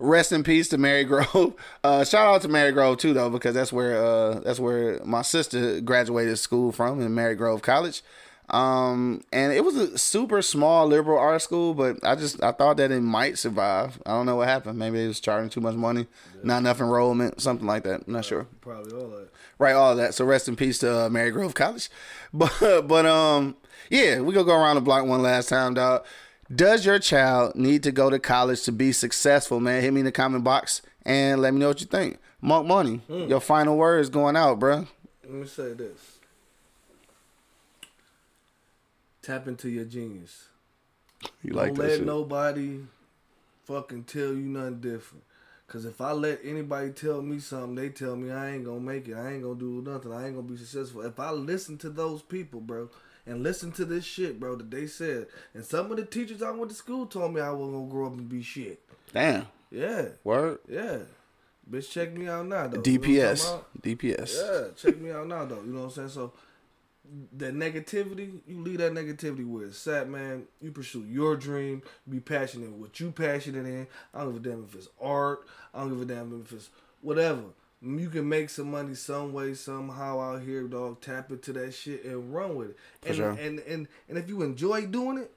rest 0.00 0.32
in 0.32 0.42
peace 0.42 0.68
to 0.70 0.78
Marygrove. 0.78 1.54
Uh, 1.82 2.04
shout 2.04 2.26
out 2.26 2.42
to 2.42 2.48
Marygrove 2.48 2.98
too, 2.98 3.14
though, 3.14 3.30
because 3.30 3.54
that's 3.54 3.72
where 3.72 3.96
uh, 3.96 4.40
that's 4.40 4.58
where 4.58 5.02
my 5.04 5.22
sister 5.22 5.80
graduated 5.80 6.38
school 6.38 6.72
from 6.72 7.00
in 7.00 7.14
Marygrove 7.14 7.62
College. 7.62 8.02
Um, 8.50 9.22
and 9.32 9.52
it 9.52 9.64
was 9.64 9.76
a 9.76 9.96
super 9.96 10.42
small 10.42 10.86
liberal 10.86 11.18
arts 11.18 11.44
school, 11.44 11.72
but 11.72 12.04
I 12.04 12.16
just 12.16 12.42
I 12.42 12.50
thought 12.52 12.76
that 12.78 12.90
it 12.90 13.00
might 13.00 13.38
survive. 13.38 14.00
I 14.04 14.10
don't 14.10 14.26
know 14.26 14.36
what 14.36 14.48
happened. 14.48 14.78
Maybe 14.78 14.98
they 14.98 15.06
was 15.06 15.20
charging 15.20 15.50
too 15.50 15.60
much 15.60 15.76
money, 15.76 16.06
not 16.42 16.58
enough 16.58 16.80
enrollment, 16.80 17.40
something 17.40 17.66
like 17.66 17.84
that. 17.84 18.02
I'm 18.06 18.12
not 18.12 18.24
sure. 18.24 18.46
Probably 18.60 18.92
all 18.92 19.08
that. 19.10 19.28
Right, 19.58 19.74
all 19.74 19.92
of 19.92 19.98
that. 19.98 20.14
So 20.14 20.24
rest 20.24 20.48
in 20.48 20.56
peace 20.56 20.78
to 20.78 20.92
uh, 20.92 21.08
Marygrove 21.08 21.54
College. 21.54 21.88
But 22.32 22.88
but 22.88 23.06
um 23.06 23.56
yeah, 23.88 24.20
we 24.20 24.34
gonna 24.34 24.44
go 24.44 24.56
around 24.56 24.76
the 24.76 24.82
block 24.82 25.06
one 25.06 25.22
last 25.22 25.48
time, 25.48 25.74
dog. 25.74 26.04
Does 26.52 26.84
your 26.84 26.98
child 26.98 27.54
need 27.54 27.84
to 27.84 27.92
go 27.92 28.10
to 28.10 28.18
college 28.18 28.62
to 28.64 28.72
be 28.72 28.90
successful, 28.92 29.60
man? 29.60 29.82
Hit 29.82 29.92
me 29.92 30.00
in 30.00 30.06
the 30.06 30.12
comment 30.12 30.42
box 30.42 30.82
and 31.04 31.40
let 31.40 31.54
me 31.54 31.60
know 31.60 31.68
what 31.68 31.80
you 31.80 31.86
think. 31.86 32.18
Monk 32.40 32.66
Money, 32.66 32.96
hmm. 33.06 33.28
your 33.28 33.40
final 33.40 33.76
word 33.76 34.00
is 34.00 34.08
going 34.08 34.36
out, 34.36 34.58
bruh. 34.58 34.88
Let 35.22 35.32
me 35.32 35.46
say 35.46 35.74
this. 35.74 36.18
Tap 39.22 39.46
into 39.46 39.68
your 39.68 39.84
genius. 39.84 40.46
You 41.42 41.52
like 41.52 41.68
Don't 41.68 41.78
that 41.78 41.88
let 41.88 41.96
shit? 41.98 42.06
nobody 42.06 42.78
fucking 43.64 44.04
tell 44.04 44.28
you 44.28 44.48
nothing 44.48 44.80
different. 44.80 45.24
Cause 45.68 45.84
if 45.84 46.00
I 46.00 46.10
let 46.10 46.40
anybody 46.42 46.90
tell 46.90 47.22
me 47.22 47.38
something, 47.38 47.76
they 47.76 47.90
tell 47.90 48.16
me 48.16 48.32
I 48.32 48.50
ain't 48.50 48.64
gonna 48.64 48.80
make 48.80 49.06
it. 49.06 49.14
I 49.14 49.34
ain't 49.34 49.44
gonna 49.44 49.54
do 49.54 49.84
nothing. 49.86 50.12
I 50.12 50.26
ain't 50.26 50.34
gonna 50.34 50.48
be 50.48 50.56
successful. 50.56 51.02
If 51.02 51.20
I 51.20 51.30
listen 51.30 51.78
to 51.78 51.90
those 51.90 52.22
people, 52.22 52.60
bro, 52.60 52.90
and 53.26 53.42
listen 53.42 53.72
to 53.72 53.84
this 53.84 54.04
shit, 54.04 54.40
bro, 54.40 54.56
that 54.56 54.70
they 54.70 54.86
said, 54.86 55.26
and 55.54 55.64
some 55.64 55.90
of 55.90 55.96
the 55.96 56.04
teachers 56.04 56.42
I 56.42 56.50
went 56.50 56.70
to 56.70 56.76
school 56.76 57.06
told 57.06 57.34
me 57.34 57.40
I 57.40 57.50
wasn't 57.50 57.76
gonna 57.76 57.90
grow 57.90 58.06
up 58.06 58.12
and 58.14 58.28
be 58.28 58.42
shit. 58.42 58.80
Damn. 59.12 59.46
Yeah, 59.70 60.06
Word. 60.24 60.58
yeah. 60.68 60.98
Bitch, 61.70 61.90
check 61.90 62.12
me 62.12 62.26
out 62.26 62.46
now, 62.46 62.66
though. 62.66 62.82
You 62.84 62.98
know 62.98 63.00
what 63.00 63.18
I'm 63.18 63.36
talking 63.36 63.96
DPS. 63.96 64.16
DPS. 64.16 64.34
Yeah, 64.36 64.68
check 64.76 65.00
me 65.00 65.10
out 65.12 65.26
now 65.28 65.44
though. 65.44 65.62
You 65.62 65.72
know 65.72 65.80
what 65.80 65.84
I'm 65.86 65.90
saying? 65.92 66.08
So 66.08 66.32
that 67.36 67.54
negativity, 67.54 68.40
you 68.46 68.60
leave 68.60 68.78
that 68.78 68.92
negativity 68.92 69.46
where 69.46 69.66
it's 69.66 69.86
at, 69.86 70.08
man. 70.08 70.44
You 70.60 70.72
pursue 70.72 71.04
your 71.04 71.36
dream. 71.36 71.82
Be 72.08 72.18
passionate 72.20 72.72
what 72.72 72.98
you 72.98 73.12
passionate 73.12 73.66
in. 73.66 73.86
I 74.12 74.20
don't 74.20 74.34
give 74.34 74.46
a 74.46 74.48
damn 74.48 74.64
if 74.64 74.74
it's 74.74 74.88
art. 75.00 75.40
I 75.72 75.80
don't 75.80 75.90
give 75.90 76.02
a 76.02 76.12
damn 76.12 76.40
if 76.44 76.52
it's 76.52 76.70
whatever. 77.02 77.42
You 77.82 78.10
can 78.10 78.28
make 78.28 78.50
some 78.50 78.70
money 78.70 78.94
some 78.94 79.32
way, 79.32 79.54
somehow 79.54 80.20
out 80.20 80.42
here, 80.42 80.64
dog. 80.64 81.00
Tap 81.00 81.30
into 81.30 81.52
that 81.54 81.72
shit 81.72 82.04
and 82.04 82.32
run 82.34 82.54
with 82.54 82.70
it. 82.70 82.76
And 83.06 83.16
sure. 83.16 83.30
and, 83.30 83.58
and 83.60 83.88
and 84.08 84.18
if 84.18 84.28
you 84.28 84.42
enjoy 84.42 84.84
doing 84.86 85.16
it, 85.18 85.30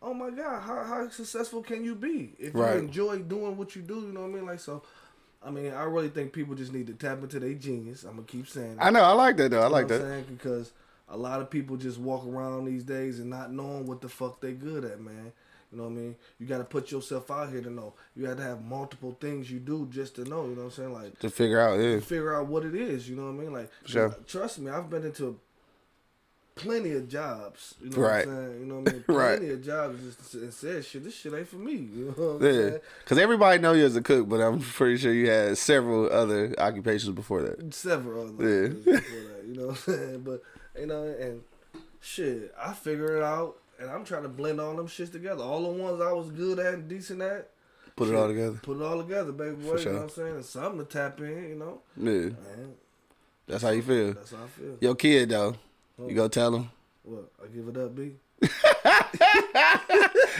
oh 0.00 0.14
my 0.14 0.30
god, 0.30 0.62
how 0.62 0.82
how 0.84 1.08
successful 1.10 1.62
can 1.62 1.84
you 1.84 1.94
be 1.94 2.32
if 2.38 2.54
Right. 2.54 2.74
you 2.76 2.80
enjoy 2.80 3.18
doing 3.18 3.58
what 3.58 3.76
you 3.76 3.82
do? 3.82 3.96
You 4.00 4.12
know 4.12 4.22
what 4.22 4.30
I 4.30 4.34
mean? 4.34 4.46
Like 4.46 4.60
so. 4.60 4.82
I 5.42 5.50
mean, 5.50 5.72
I 5.72 5.84
really 5.84 6.10
think 6.10 6.32
people 6.34 6.54
just 6.54 6.72
need 6.72 6.86
to 6.88 6.94
tap 6.94 7.22
into 7.22 7.38
their 7.40 7.54
genius. 7.54 8.04
I'm 8.04 8.12
gonna 8.16 8.22
keep 8.26 8.46
saying. 8.48 8.76
That. 8.76 8.86
I 8.86 8.90
know. 8.90 9.02
I 9.02 9.12
like 9.12 9.36
that 9.38 9.50
though. 9.50 9.60
I 9.60 9.64
You 9.64 9.68
know 9.68 9.72
like 9.74 9.90
what 9.90 10.00
I'm 10.00 10.08
that. 10.08 10.28
Because 10.28 10.72
a 11.08 11.16
lot 11.18 11.40
of 11.42 11.50
people 11.50 11.76
just 11.76 11.98
walk 11.98 12.26
around 12.26 12.64
these 12.64 12.84
days 12.84 13.18
and 13.20 13.28
not 13.28 13.52
knowing 13.52 13.86
what 13.86 14.00
the 14.00 14.08
fuck 14.08 14.40
they 14.40 14.52
good 14.52 14.84
at, 14.86 15.00
man. 15.02 15.32
You 15.72 15.78
know 15.78 15.84
what 15.84 15.90
I 15.90 15.94
mean? 15.94 16.16
You 16.38 16.46
got 16.46 16.58
to 16.58 16.64
put 16.64 16.90
yourself 16.90 17.30
out 17.30 17.50
here 17.50 17.60
to 17.62 17.70
know. 17.70 17.94
You 18.16 18.26
got 18.26 18.36
to 18.38 18.42
have 18.42 18.64
multiple 18.64 19.16
things 19.20 19.50
you 19.50 19.60
do 19.60 19.86
just 19.90 20.16
to 20.16 20.24
know. 20.24 20.42
You 20.46 20.56
know 20.56 20.62
what 20.62 20.64
I'm 20.64 20.70
saying? 20.72 20.92
Like 20.92 21.18
To 21.20 21.30
figure 21.30 21.60
out, 21.60 21.78
yeah. 21.80 22.00
figure 22.00 22.34
out 22.34 22.46
what 22.46 22.64
it 22.64 22.74
is. 22.74 23.08
You 23.08 23.14
know 23.16 23.26
what 23.26 23.40
I 23.40 23.44
mean? 23.44 23.52
Like 23.52 23.70
Sure. 23.86 24.14
trust 24.26 24.58
me, 24.58 24.70
I've 24.70 24.90
been 24.90 25.04
into 25.04 25.38
plenty 26.56 26.92
of 26.92 27.08
jobs. 27.08 27.74
You 27.82 27.90
know 27.90 27.98
Right. 27.98 28.26
what 28.26 28.32
I'm 28.34 28.46
saying? 28.48 28.60
You 28.60 28.66
know 28.66 28.74
what 28.80 28.88
I 28.90 28.92
mean? 28.92 29.04
Right. 29.08 29.38
Plenty 29.38 29.52
of 29.54 29.64
jobs 29.64 30.02
just 30.18 30.34
and 30.34 30.52
said 30.52 30.84
shit. 30.84 31.04
This 31.04 31.14
shit 31.14 31.32
ain't 31.34 31.48
for 31.48 31.56
me. 31.56 31.72
You 31.94 32.04
know 32.06 32.12
what 32.12 32.24
I'm 32.24 32.42
Yeah, 32.42 32.52
saying? 32.70 32.80
because 33.04 33.18
everybody 33.18 33.58
know 33.60 33.72
you 33.72 33.84
as 33.84 33.96
a 33.96 34.02
cook, 34.02 34.28
but 34.28 34.40
I'm 34.40 34.60
pretty 34.78 34.98
sure 34.98 35.12
you 35.12 35.30
had 35.30 35.56
several 35.56 36.10
other 36.12 36.54
occupations 36.58 37.14
before 37.14 37.42
that. 37.42 37.72
several 37.74 38.22
other 38.28 38.44
Yeah. 38.48 38.68
that, 38.92 39.44
you 39.46 39.54
know 39.54 39.66
what 39.68 39.88
I'm 39.88 39.94
saying? 39.94 40.20
But 40.22 40.42
you 40.78 40.86
know, 40.86 41.04
and 41.04 41.42
shit, 42.00 42.52
I 42.60 42.72
figure 42.72 43.16
it 43.16 43.22
out 43.22 43.56
and 43.80 43.90
I'm 43.90 44.04
trying 44.04 44.22
to 44.24 44.28
blend 44.28 44.60
all 44.60 44.76
them 44.76 44.86
shits 44.86 45.10
together. 45.12 45.42
All 45.42 45.62
the 45.62 45.68
ones 45.70 46.00
I 46.00 46.12
was 46.12 46.30
good 46.30 46.58
at 46.58 46.74
and 46.74 46.88
decent 46.88 47.22
at. 47.22 47.50
Put 47.96 48.08
it 48.08 48.14
all 48.14 48.28
together. 48.28 48.58
Put 48.62 48.78
it 48.80 48.82
all 48.82 48.98
together, 49.02 49.32
baby 49.32 49.56
boy. 49.56 49.76
sure. 49.76 49.78
You 49.78 49.84
know 49.86 49.92
what 49.94 50.02
I'm 50.04 50.08
saying? 50.10 50.34
And 50.36 50.44
something 50.44 50.78
to 50.78 50.84
tap 50.84 51.20
in, 51.20 51.48
you 51.50 51.56
know? 51.56 51.80
Yeah, 51.96 52.30
Man, 52.30 52.74
that's 53.46 53.62
how 53.62 53.70
you 53.70 53.82
feel. 53.82 54.12
that's 54.14 54.30
how 54.30 54.38
I 54.44 54.46
feel. 54.46 54.76
Your 54.80 54.94
kid 54.94 55.28
though, 55.30 55.56
you 56.06 56.14
go 56.14 56.28
tell 56.28 56.54
him. 56.54 56.70
What? 57.02 57.30
I 57.42 57.46
give 57.48 57.68
it 57.68 57.76
up, 57.76 57.94
B. 57.96 58.12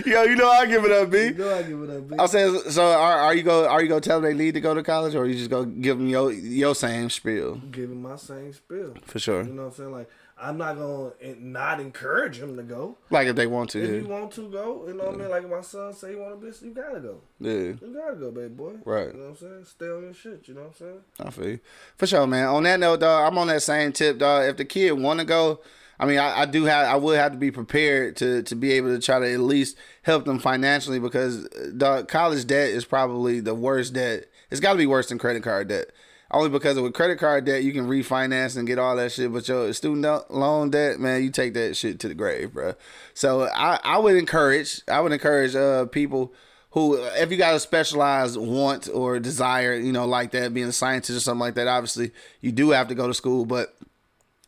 Yo, 0.06 0.22
you 0.22 0.36
know 0.36 0.48
I 0.50 0.64
give 0.66 0.84
it 0.84 0.92
up, 0.92 1.10
B. 1.10 1.24
You 1.26 1.34
know 1.34 1.54
I 1.54 1.62
give 1.62 1.82
it 1.82 1.90
up, 1.90 2.08
B. 2.08 2.16
I'm 2.18 2.28
saying, 2.28 2.60
so 2.70 2.82
are, 2.82 3.18
are 3.20 3.34
you 3.34 3.42
go 3.42 3.68
are 3.68 3.82
you 3.82 3.88
gonna 3.88 4.00
tell 4.00 4.20
them 4.20 4.30
they 4.36 4.44
need 4.44 4.54
to 4.54 4.60
go 4.60 4.72
to 4.74 4.82
college, 4.82 5.14
or 5.14 5.26
you 5.26 5.34
just 5.34 5.50
go 5.50 5.64
give 5.64 5.98
them 5.98 6.08
your 6.08 6.32
your 6.32 6.74
same 6.74 7.10
spiel 7.10 7.56
Give 7.70 7.90
him 7.90 8.02
my 8.02 8.16
same 8.16 8.52
spill. 8.52 8.94
for 9.04 9.18
sure? 9.18 9.42
You 9.42 9.52
know 9.52 9.64
what 9.64 9.68
I'm 9.68 9.74
saying? 9.74 9.92
Like, 9.92 10.08
I'm 10.40 10.56
not 10.56 10.76
going 10.76 11.12
to 11.12 11.26
eh, 11.26 11.34
not 11.38 11.80
encourage 11.80 12.38
him 12.38 12.56
to 12.56 12.62
go. 12.62 12.96
Like 13.10 13.28
if 13.28 13.36
they 13.36 13.46
want 13.46 13.70
to. 13.70 13.82
If 13.82 13.90
to, 13.90 13.96
you 13.98 14.08
want 14.08 14.32
to 14.32 14.50
go, 14.50 14.84
you 14.86 14.94
know 14.94 15.04
what 15.04 15.14
I 15.14 15.18
mean? 15.18 15.28
Like 15.28 15.48
my 15.48 15.60
son 15.60 15.92
say 15.92 16.12
you 16.12 16.18
want 16.18 16.40
to 16.40 16.46
be, 16.46 16.66
you 16.66 16.74
got 16.74 16.94
to 16.94 17.00
go. 17.00 17.20
yeah. 17.40 17.52
yeah. 17.52 17.58
You 17.58 17.94
gotta 17.94 18.16
go, 18.16 18.30
baby 18.30 18.48
boy. 18.48 18.74
Right. 18.84 19.08
You 19.08 19.12
know 19.14 19.24
what 19.24 19.28
I'm 19.30 19.36
saying? 19.36 19.64
Stay 19.64 19.86
on 19.86 20.02
your 20.02 20.14
shit. 20.14 20.48
You 20.48 20.54
know 20.54 20.62
what 20.62 20.68
I'm 20.68 20.74
saying? 20.74 21.00
I 21.20 21.30
feel 21.30 21.48
you. 21.48 21.60
For 21.96 22.06
sure, 22.06 22.26
man. 22.26 22.46
On 22.46 22.62
that 22.62 22.80
note, 22.80 23.00
dog, 23.00 23.30
I'm 23.30 23.38
on 23.38 23.48
that 23.48 23.62
same 23.62 23.92
tip, 23.92 24.18
dog. 24.18 24.48
If 24.48 24.56
the 24.56 24.64
kid 24.64 24.92
want 24.92 25.20
to 25.20 25.26
go, 25.26 25.60
I 25.98 26.06
mean, 26.06 26.18
I, 26.18 26.40
I 26.40 26.46
do 26.46 26.64
have, 26.64 26.86
I 26.86 26.96
would 26.96 27.18
have 27.18 27.32
to 27.32 27.38
be 27.38 27.50
prepared 27.50 28.16
to 28.16 28.42
to 28.44 28.54
be 28.54 28.72
able 28.72 28.88
to 28.88 29.00
try 29.00 29.18
to 29.18 29.30
at 29.30 29.40
least 29.40 29.76
help 30.02 30.24
them 30.24 30.38
financially 30.38 30.98
because, 30.98 31.46
dog, 31.76 32.08
college 32.08 32.46
debt 32.46 32.70
is 32.70 32.86
probably 32.86 33.40
the 33.40 33.54
worst 33.54 33.92
debt. 33.92 34.26
It's 34.50 34.60
got 34.60 34.72
to 34.72 34.78
be 34.78 34.86
worse 34.86 35.10
than 35.10 35.18
credit 35.18 35.42
card 35.42 35.68
debt. 35.68 35.90
Only 36.32 36.48
because 36.48 36.78
with 36.78 36.94
credit 36.94 37.18
card 37.18 37.44
debt, 37.44 37.64
you 37.64 37.72
can 37.72 37.88
refinance 37.88 38.56
and 38.56 38.66
get 38.66 38.78
all 38.78 38.94
that 38.96 39.10
shit. 39.10 39.32
But 39.32 39.48
your 39.48 39.72
student 39.72 40.30
loan 40.30 40.70
debt, 40.70 41.00
man, 41.00 41.24
you 41.24 41.30
take 41.30 41.54
that 41.54 41.76
shit 41.76 41.98
to 42.00 42.08
the 42.08 42.14
grave, 42.14 42.52
bro. 42.52 42.74
So 43.14 43.48
I, 43.48 43.80
I 43.82 43.98
would 43.98 44.14
encourage, 44.14 44.80
I 44.86 45.00
would 45.00 45.10
encourage 45.12 45.56
uh, 45.56 45.86
people 45.86 46.32
who, 46.70 46.94
if 46.94 47.32
you 47.32 47.36
got 47.36 47.54
a 47.56 47.60
specialized 47.60 48.36
want 48.36 48.88
or 48.92 49.18
desire, 49.18 49.74
you 49.74 49.90
know, 49.90 50.06
like 50.06 50.30
that, 50.30 50.54
being 50.54 50.68
a 50.68 50.72
scientist 50.72 51.16
or 51.16 51.20
something 51.20 51.40
like 51.40 51.54
that, 51.56 51.66
obviously 51.66 52.12
you 52.40 52.52
do 52.52 52.70
have 52.70 52.86
to 52.88 52.94
go 52.94 53.08
to 53.08 53.14
school. 53.14 53.44
But 53.44 53.76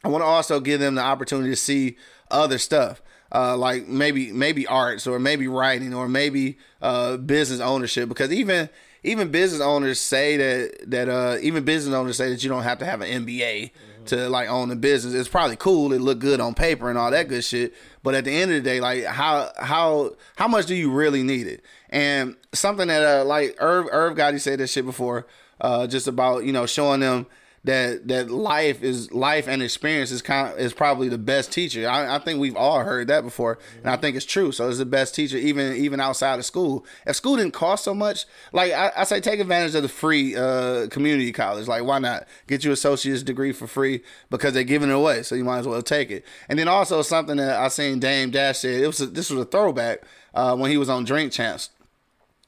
I 0.04 0.08
want 0.08 0.22
to 0.22 0.26
also 0.26 0.60
give 0.60 0.78
them 0.78 0.94
the 0.94 1.02
opportunity 1.02 1.50
to 1.50 1.56
see 1.56 1.96
other 2.30 2.58
stuff. 2.58 3.02
uh, 3.34 3.56
like 3.56 3.88
maybe 3.88 4.30
maybe 4.30 4.66
arts 4.66 5.06
or 5.06 5.18
maybe 5.18 5.48
writing 5.48 5.94
or 5.94 6.08
maybe 6.08 6.58
uh, 6.82 7.16
business 7.16 7.60
ownership 7.60 8.08
because 8.08 8.30
even 8.30 8.68
even 9.04 9.30
business 9.30 9.60
owners 9.60 10.00
say 10.00 10.36
that 10.36 10.90
that 10.90 11.08
uh, 11.08 11.38
even 11.40 11.64
business 11.64 11.94
owners 11.94 12.16
say 12.16 12.30
that 12.30 12.42
you 12.42 12.48
don't 12.48 12.62
have 12.62 12.78
to 12.78 12.84
have 12.84 13.00
an 13.00 13.26
MBA 13.26 13.70
to 14.06 14.28
like 14.28 14.48
own 14.48 14.70
a 14.70 14.76
business. 14.76 15.14
It's 15.14 15.28
probably 15.28 15.56
cool. 15.56 15.92
It 15.92 16.00
look 16.00 16.18
good 16.18 16.40
on 16.40 16.54
paper 16.54 16.88
and 16.88 16.98
all 16.98 17.10
that 17.10 17.28
good 17.28 17.44
shit. 17.44 17.74
But 18.02 18.14
at 18.14 18.24
the 18.24 18.32
end 18.32 18.50
of 18.50 18.62
the 18.62 18.68
day, 18.68 18.80
like 18.80 19.04
how 19.04 19.50
how 19.56 20.14
how 20.36 20.48
much 20.48 20.66
do 20.66 20.74
you 20.74 20.90
really 20.90 21.22
need 21.22 21.46
it? 21.46 21.64
And 21.90 22.36
something 22.52 22.88
that 22.88 23.20
uh, 23.20 23.24
like 23.24 23.56
Irv 23.58 23.86
Irv 23.90 24.16
Gotti 24.16 24.40
said 24.40 24.58
this 24.58 24.72
shit 24.72 24.84
before, 24.84 25.26
uh, 25.60 25.86
just 25.86 26.06
about 26.06 26.44
you 26.44 26.52
know 26.52 26.66
showing 26.66 27.00
them 27.00 27.26
that 27.64 28.08
that 28.08 28.28
life 28.28 28.82
is 28.82 29.12
life 29.12 29.46
and 29.46 29.62
experience 29.62 30.10
is 30.10 30.20
kind 30.20 30.52
of 30.52 30.58
is 30.58 30.72
probably 30.72 31.08
the 31.08 31.18
best 31.18 31.52
teacher. 31.52 31.88
I, 31.88 32.16
I 32.16 32.18
think 32.18 32.40
we've 32.40 32.56
all 32.56 32.80
heard 32.80 33.06
that 33.08 33.22
before, 33.22 33.58
and 33.78 33.88
I 33.88 33.96
think 33.96 34.16
it's 34.16 34.26
true. 34.26 34.50
So 34.50 34.68
it's 34.68 34.78
the 34.78 34.86
best 34.86 35.14
teacher, 35.14 35.36
even 35.36 35.76
even 35.76 36.00
outside 36.00 36.38
of 36.40 36.44
school. 36.44 36.84
If 37.06 37.14
school 37.14 37.36
didn't 37.36 37.52
cost 37.52 37.84
so 37.84 37.94
much, 37.94 38.26
like 38.52 38.72
I, 38.72 38.90
I 38.96 39.04
say, 39.04 39.20
take 39.20 39.38
advantage 39.38 39.76
of 39.76 39.82
the 39.82 39.88
free 39.88 40.34
uh, 40.34 40.88
community 40.88 41.30
college. 41.30 41.68
Like 41.68 41.84
why 41.84 42.00
not 42.00 42.26
get 42.48 42.64
your 42.64 42.72
associate's 42.72 43.22
degree 43.22 43.52
for 43.52 43.68
free 43.68 44.02
because 44.28 44.54
they're 44.54 44.64
giving 44.64 44.90
it 44.90 44.94
away, 44.94 45.22
so 45.22 45.36
you 45.36 45.44
might 45.44 45.58
as 45.58 45.68
well 45.68 45.82
take 45.82 46.10
it. 46.10 46.24
And 46.48 46.58
then 46.58 46.66
also 46.66 47.00
something 47.02 47.36
that 47.36 47.60
I 47.60 47.68
seen 47.68 48.00
Dame 48.00 48.30
Dash 48.30 48.58
said. 48.58 48.82
It 48.82 48.86
was 48.88 49.00
a, 49.00 49.06
this 49.06 49.30
was 49.30 49.40
a 49.40 49.44
throwback 49.44 50.02
uh, 50.34 50.56
when 50.56 50.70
he 50.70 50.76
was 50.76 50.88
on 50.88 51.04
Drink 51.04 51.32
Champs 51.32 51.70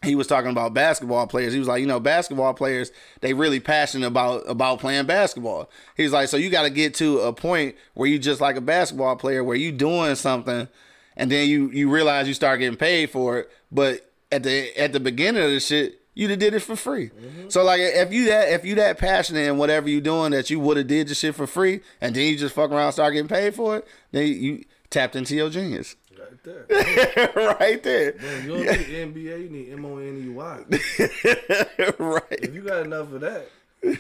he 0.05 0.15
was 0.15 0.27
talking 0.27 0.51
about 0.51 0.75
basketball 0.75 1.27
players. 1.27 1.53
He 1.53 1.59
was 1.59 1.69
like, 1.69 1.81
you 1.81 1.87
know, 1.87 2.01
basketball 2.01 2.55
players, 2.55 2.93
they 3.21 3.35
really 3.35 3.61
passionate 3.61 4.07
about 4.07 4.43
about 4.47 4.81
playing 4.81 5.07
basketball. 5.07 5.71
He's 5.97 6.13
like, 6.13 6.29
so 6.29 6.37
you 6.37 6.51
got 6.51 6.63
to 6.63 6.71
get 6.71 6.95
to 6.97 7.21
a 7.21 7.33
point 7.33 7.77
where 7.95 8.09
you 8.09 8.19
just 8.19 8.41
like 8.41 8.57
a 8.57 8.61
basketball 8.61 9.17
player, 9.17 9.43
where 9.43 9.57
you 9.57 9.73
doing 9.73 10.15
something, 10.15 10.69
and 11.17 11.31
then 11.31 11.49
you 11.49 11.71
you 11.71 11.91
realize 11.91 12.29
you 12.29 12.35
start 12.35 12.61
getting 12.61 12.79
paid 12.79 13.11
for 13.11 13.39
it. 13.39 13.51
But 13.73 14.11
at 14.31 14.43
the 14.43 14.77
at 14.79 14.93
the 14.93 15.01
beginning 15.01 15.43
of 15.43 15.51
the 15.51 15.61
shit, 15.61 16.01
you 16.15 16.29
did 16.29 16.55
it 16.55 16.61
for 16.61 16.77
free. 16.77 17.09
Mm-hmm. 17.11 17.49
So 17.49 17.65
like, 17.65 17.81
if 17.81 18.13
you 18.13 18.27
that 18.27 18.51
if 18.51 18.65
you 18.65 18.77
that 18.77 18.99
passionate 18.99 19.49
in 19.49 19.59
whatever 19.59 19.89
you 19.89 20.01
doing 20.01 20.33
that 20.33 20.51
you 20.51 20.61
would 20.61 20.77
have 20.77 20.87
did 20.87 21.09
the 21.09 21.15
shit 21.15 21.35
for 21.35 21.47
free, 21.47 21.81
and 22.01 22.15
then 22.15 22.27
you 22.27 22.39
just 22.39 22.55
fuck 22.55 22.71
around 22.71 22.93
start 22.93 23.15
getting 23.15 23.29
paid 23.29 23.55
for 23.55 23.79
it, 23.79 23.89
then 24.13 24.27
you 24.27 24.65
tapped 24.91 25.17
into 25.17 25.35
your 25.35 25.51
genius 25.51 25.97
there. 26.43 27.33
right 27.59 27.83
there. 27.83 28.15
Man, 28.21 28.45
you 28.45 28.49
don't 28.49 28.65
yeah. 28.65 28.73
need 28.73 29.15
MBA, 29.15 29.43
you 29.43 29.51
need 29.51 29.73
M 29.73 29.85
O 29.85 29.99
N 29.99 30.25
E 30.25 30.29
Y. 30.29 30.57
right. 31.99 32.23
If 32.31 32.55
you 32.55 32.63
got 32.63 32.87
enough 32.87 33.13
of 33.13 33.21
that, 33.21 33.49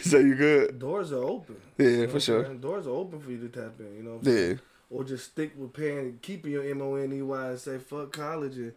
so 0.01 0.19
you 0.19 0.35
good. 0.35 0.79
Doors 0.79 1.13
are 1.13 1.23
open. 1.23 1.57
Yeah, 1.79 1.89
you 1.89 2.07
know 2.07 2.13
for 2.13 2.21
sure. 2.21 2.55
Doors 2.55 2.87
are 2.87 2.91
open 2.91 3.21
for 3.21 3.31
you 3.31 3.47
to 3.47 3.49
tap 3.49 3.73
in. 3.81 3.97
You 3.97 4.03
know. 4.03 4.19
yeah. 4.23 4.55
Or 4.91 5.03
just 5.03 5.33
stick 5.33 5.53
with 5.57 5.73
paying, 5.73 6.19
keeping 6.23 6.53
your 6.53 6.65
M 6.65 6.83
O 6.83 6.95
N 6.95 7.13
E 7.13 7.23
Y, 7.23 7.49
and 7.49 7.59
say 7.59 7.79
fuck 7.79 8.13
college 8.13 8.57
and 8.57 8.73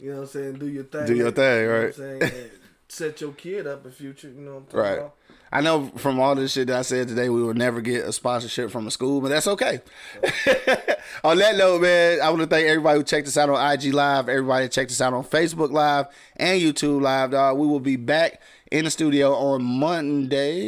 you 0.00 0.10
know 0.10 0.16
what 0.16 0.22
I'm 0.22 0.28
saying, 0.28 0.54
do 0.54 0.68
your 0.68 0.84
thing. 0.84 1.06
Do 1.06 1.14
your 1.14 1.30
thing, 1.30 1.68
right? 1.68 1.96
You 1.96 2.18
know 2.18 2.30
set 2.92 3.22
your 3.22 3.32
kid 3.32 3.66
up 3.66 3.84
in 3.86 3.92
future. 3.92 4.28
You 4.28 4.42
know 4.42 4.54
what 4.54 4.58
I'm 4.58 4.64
talking 4.66 4.80
right. 4.80 4.98
About? 4.98 5.14
I 5.52 5.60
know 5.60 5.88
from 5.96 6.18
all 6.18 6.34
this 6.34 6.52
shit 6.52 6.68
that 6.68 6.78
I 6.78 6.82
said 6.82 7.08
today, 7.08 7.28
we 7.28 7.42
will 7.42 7.52
never 7.52 7.82
get 7.82 8.06
a 8.06 8.12
sponsorship 8.12 8.70
from 8.70 8.86
a 8.86 8.90
school, 8.90 9.20
but 9.20 9.28
that's 9.28 9.46
okay. 9.46 9.82
on 11.24 11.36
that 11.36 11.56
note, 11.56 11.82
man, 11.82 12.22
I 12.22 12.30
want 12.30 12.40
to 12.40 12.46
thank 12.46 12.66
everybody 12.66 12.98
who 12.98 13.04
checked 13.04 13.28
us 13.28 13.36
out 13.36 13.50
on 13.50 13.72
IG 13.72 13.92
Live, 13.92 14.30
everybody 14.30 14.68
checked 14.68 14.90
us 14.90 15.00
out 15.02 15.12
on 15.12 15.24
Facebook 15.24 15.70
Live 15.70 16.06
and 16.36 16.58
YouTube 16.58 17.02
Live, 17.02 17.32
dog. 17.32 17.58
We 17.58 17.66
will 17.66 17.80
be 17.80 17.96
back 17.96 18.40
in 18.72 18.84
the 18.86 18.90
studio 18.90 19.34
on 19.34 19.62
Monday. 19.62 20.62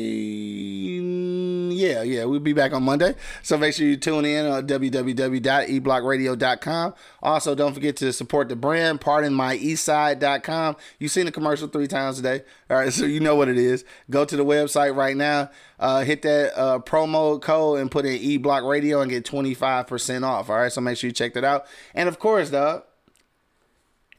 Yeah, 1.70 2.02
yeah, 2.02 2.24
we'll 2.24 2.38
be 2.38 2.52
back 2.52 2.74
on 2.74 2.82
Monday. 2.82 3.14
So 3.42 3.56
make 3.56 3.72
sure 3.72 3.86
you 3.86 3.96
tune 3.96 4.26
in 4.26 4.44
on 4.46 4.66
www.eblockradio.com. 4.66 6.94
Also, 7.22 7.54
don't 7.54 7.72
forget 7.72 7.96
to 7.96 8.12
support 8.12 8.50
the 8.50 8.56
brand, 8.56 9.00
pardonmyeastside.com. 9.00 10.76
You've 10.98 11.12
seen 11.12 11.24
the 11.24 11.32
commercial 11.32 11.66
three 11.66 11.88
times 11.88 12.18
a 12.18 12.22
day. 12.22 12.42
All 12.68 12.76
right, 12.76 12.92
so 12.92 13.06
you 13.06 13.20
know 13.20 13.36
what 13.36 13.48
it 13.48 13.56
is. 13.56 13.86
Go 14.10 14.26
to 14.26 14.36
the 14.36 14.44
website 14.44 14.94
right 14.94 15.16
now, 15.16 15.48
uh, 15.80 16.04
hit 16.04 16.20
that 16.22 16.52
uh, 16.58 16.80
promo 16.80 17.40
code 17.40 17.80
and 17.80 17.90
put 17.90 18.04
in 18.04 18.20
E 18.20 18.36
Block 18.36 18.64
Radio 18.64 19.00
and 19.00 19.10
get 19.10 19.24
25% 19.24 20.24
off. 20.24 20.50
All 20.50 20.56
right, 20.56 20.70
so 20.70 20.82
make 20.82 20.98
sure 20.98 21.08
you 21.08 21.14
check 21.14 21.32
that 21.32 21.44
out. 21.44 21.64
And 21.94 22.06
of 22.08 22.18
course, 22.18 22.50
dog 22.50 22.82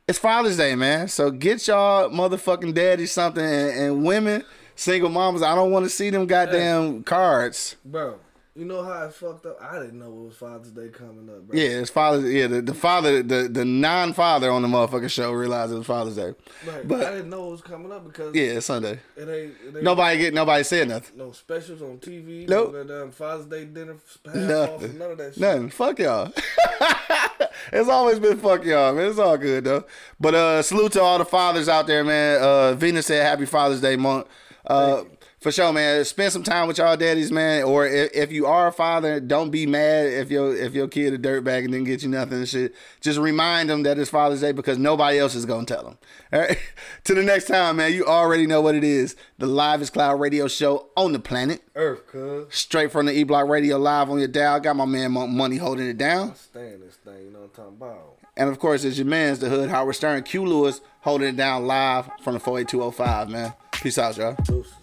it's 0.08 0.20
Father's 0.20 0.58
Day, 0.58 0.76
man. 0.76 1.08
So 1.08 1.32
get 1.32 1.68
y'all 1.68 2.10
motherfucking 2.10 2.74
daddy 2.74 3.06
something 3.06 3.44
and, 3.44 3.80
and 3.80 4.06
women, 4.06 4.44
single 4.76 5.10
mamas. 5.10 5.42
I 5.42 5.56
don't 5.56 5.72
want 5.72 5.86
to 5.86 5.90
see 5.90 6.10
them 6.10 6.28
goddamn 6.28 6.98
hey, 6.98 7.04
cards, 7.04 7.76
bro. 7.84 8.20
You 8.58 8.64
know 8.64 8.86
how 8.86 9.06
I 9.06 9.10
fucked 9.10 9.46
up? 9.48 9.62
I 9.62 9.80
didn't 9.80 10.00
know 10.00 10.06
it 10.06 10.28
was 10.28 10.38
Father's 10.38 10.72
Day 10.72 10.88
coming 10.88 11.28
up, 11.30 11.46
bro. 11.46 11.60
Yeah, 11.60 11.80
it's 11.80 11.90
Father's. 11.90 12.32
Yeah, 12.32 12.48
the, 12.48 12.62
the 12.62 12.74
father, 12.74 13.22
the 13.22 13.50
the 13.50 13.66
non 13.66 14.14
father 14.14 14.50
on 14.50 14.62
the 14.62 14.70
motherfucking 14.70 15.10
show 15.10 15.34
realized 15.34 15.74
it 15.74 15.78
was 15.78 15.88
Father's 15.88 16.16
Day. 16.16 16.34
Right, 16.66 16.88
but 16.88 17.04
I 17.04 17.16
didn't 17.16 17.32
know 17.32 17.48
it 17.48 17.52
was 17.52 17.62
coming 17.62 17.92
up 17.92 18.06
because 18.06 18.34
yeah, 18.34 18.44
it's 18.44 18.68
Sunday. 18.68 19.00
It 19.18 19.22
ain't, 19.22 19.30
it 19.30 19.76
ain't 19.76 19.84
nobody 19.84 20.20
get 20.20 20.34
nobody 20.34 20.64
said 20.64 20.88
nothing. 20.88 21.18
No 21.18 21.34
specials 21.34 21.82
on 21.82 21.98
TV. 21.98 22.48
Nope. 22.48 22.76
No 22.88 23.04
um, 23.04 23.12
Father's 23.12 23.48
Day 23.48 23.66
dinner. 23.66 23.98
Nothing. 24.24 25.00
None 25.00 25.12
of 25.12 25.18
that. 25.18 25.34
Shit. 25.34 25.42
Nothing. 25.42 25.70
Fuck 25.72 26.00
y'all. 26.00 26.32
it's 27.74 27.90
always 27.90 28.20
been 28.20 28.38
fuck 28.38 28.64
y'all, 28.66 28.94
man. 28.94 29.10
It's 29.10 29.20
all 29.20 29.38
good 29.38 29.64
though. 29.64 29.86
But 30.20 30.36
uh, 30.36 30.62
salute 30.62 30.94
to 30.94 31.02
all 31.02 31.18
the 31.18 31.26
fathers 31.26 31.70
out 31.70 31.88
there, 31.88 32.04
man. 32.04 32.42
Uh, 32.42 32.74
Venus 32.74 33.08
said 33.08 33.24
Happy 33.24 33.46
Father's 33.46 33.82
Day 33.82 33.96
month. 33.96 34.28
Uh, 34.68 35.04
for 35.46 35.52
sure, 35.52 35.72
man. 35.72 36.04
Spend 36.06 36.34
some 36.34 36.42
time 36.42 36.68
with 36.68 36.80
y'all 36.80 36.98
daddies, 36.98 37.32
man. 37.32 37.66
Or 37.66 37.86
if, 37.86 38.10
if 38.16 38.32
you 38.32 38.48
are 38.48 38.66
a 38.66 38.72
father, 38.72 39.20
don't 39.20 39.52
be 39.52 39.68
mad 39.68 40.08
if 40.08 40.32
your 40.32 40.56
if 40.56 40.74
your 40.74 40.88
kid 40.88 41.14
a 41.14 41.20
dirtbag 41.20 41.66
and 41.66 41.72
didn't 41.72 41.84
get 41.84 42.02
you 42.02 42.10
nothing 42.10 42.40
and 42.40 42.50
shit. 42.50 42.74
Just 43.00 43.20
remind 43.20 43.70
them 43.70 43.84
that 43.84 44.00
it's 44.00 44.10
Father's 44.10 44.42
Day 44.42 44.54
because 44.54 44.80
nobody 44.80 45.20
else 45.20 45.36
is 45.36 45.46
gonna 45.46 45.68
tell 45.68 45.84
them. 45.84 46.00
All 46.34 46.40
right. 46.40 46.58
to 47.04 47.14
the 47.14 47.22
next 47.22 47.46
time, 47.46 47.76
man. 47.76 47.94
You 47.94 48.06
already 48.08 48.48
know 48.48 48.60
what 48.60 48.74
it 48.74 48.84
is. 48.84 49.16
The 49.38 49.46
livest 49.46 49.94
cloud 49.94 50.20
radio 50.20 50.48
show 50.48 50.88
on 50.98 51.14
the 51.14 51.20
planet. 51.20 51.62
Earth, 51.76 52.08
cuz. 52.08 52.48
Straight 52.50 52.92
from 52.92 53.06
the 53.06 53.14
E 53.14 53.24
Block 53.24 53.48
Radio 53.48 53.78
live 53.78 54.10
on 54.10 54.18
your 54.18 54.28
dial. 54.28 54.60
Got 54.60 54.78
my 54.78 54.86
man 54.86 55.12
Money 55.12 55.58
holding 55.58 55.88
it 55.88 56.00
down. 56.00 56.34
Stand 56.34 56.82
this 56.82 56.96
thing, 56.96 57.24
you 57.24 57.30
know 57.32 57.42
what 57.42 57.50
I'm 57.60 57.66
talking 57.66 57.78
about. 57.78 58.18
And 58.36 58.50
of 58.50 58.58
course, 58.58 58.84
it's 58.84 58.98
your 58.98 59.06
man's 59.06 59.38
the 59.38 59.50
hood 59.50 59.70
Howard 59.70 59.94
Stern, 59.94 60.24
Q 60.24 60.44
Lewis 60.44 60.82
holding 61.02 61.28
it 61.28 61.36
down 61.36 61.68
live 61.68 62.10
from 62.24 62.34
the 62.34 62.40
48205, 62.40 63.30
man. 63.30 63.54
Peace 63.74 64.00
out, 64.00 64.18
y'all. 64.18 64.36
Deuces. 64.44 64.74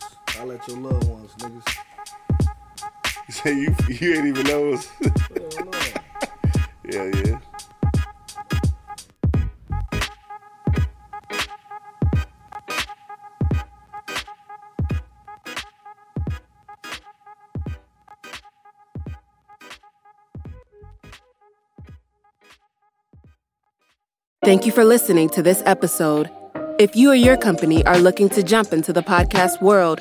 I 0.43 0.45
let 0.45 0.66
your 0.66 0.78
loved 0.78 1.09
ones, 1.09 1.30
niggas. 1.38 1.76
You 3.28 3.32
say 3.32 3.55
you 3.55 3.76
you 3.88 4.14
ain't 4.14 4.26
even 4.26 4.45
know 4.45 4.72
us. 4.72 4.88
yeah, 6.90 7.05
yeah. 7.14 7.38
Thank 24.45 24.66
you 24.66 24.72
for 24.72 24.82
listening 24.82 25.28
to 25.28 25.43
this 25.45 25.62
episode. 25.66 26.28
If 26.80 26.97
you 26.97 27.12
or 27.12 27.14
your 27.14 27.36
company 27.36 27.86
are 27.86 27.99
looking 27.99 28.28
to 28.30 28.43
jump 28.43 28.72
into 28.72 28.93
the 28.93 29.03
podcast 29.03 29.62
world, 29.62 30.01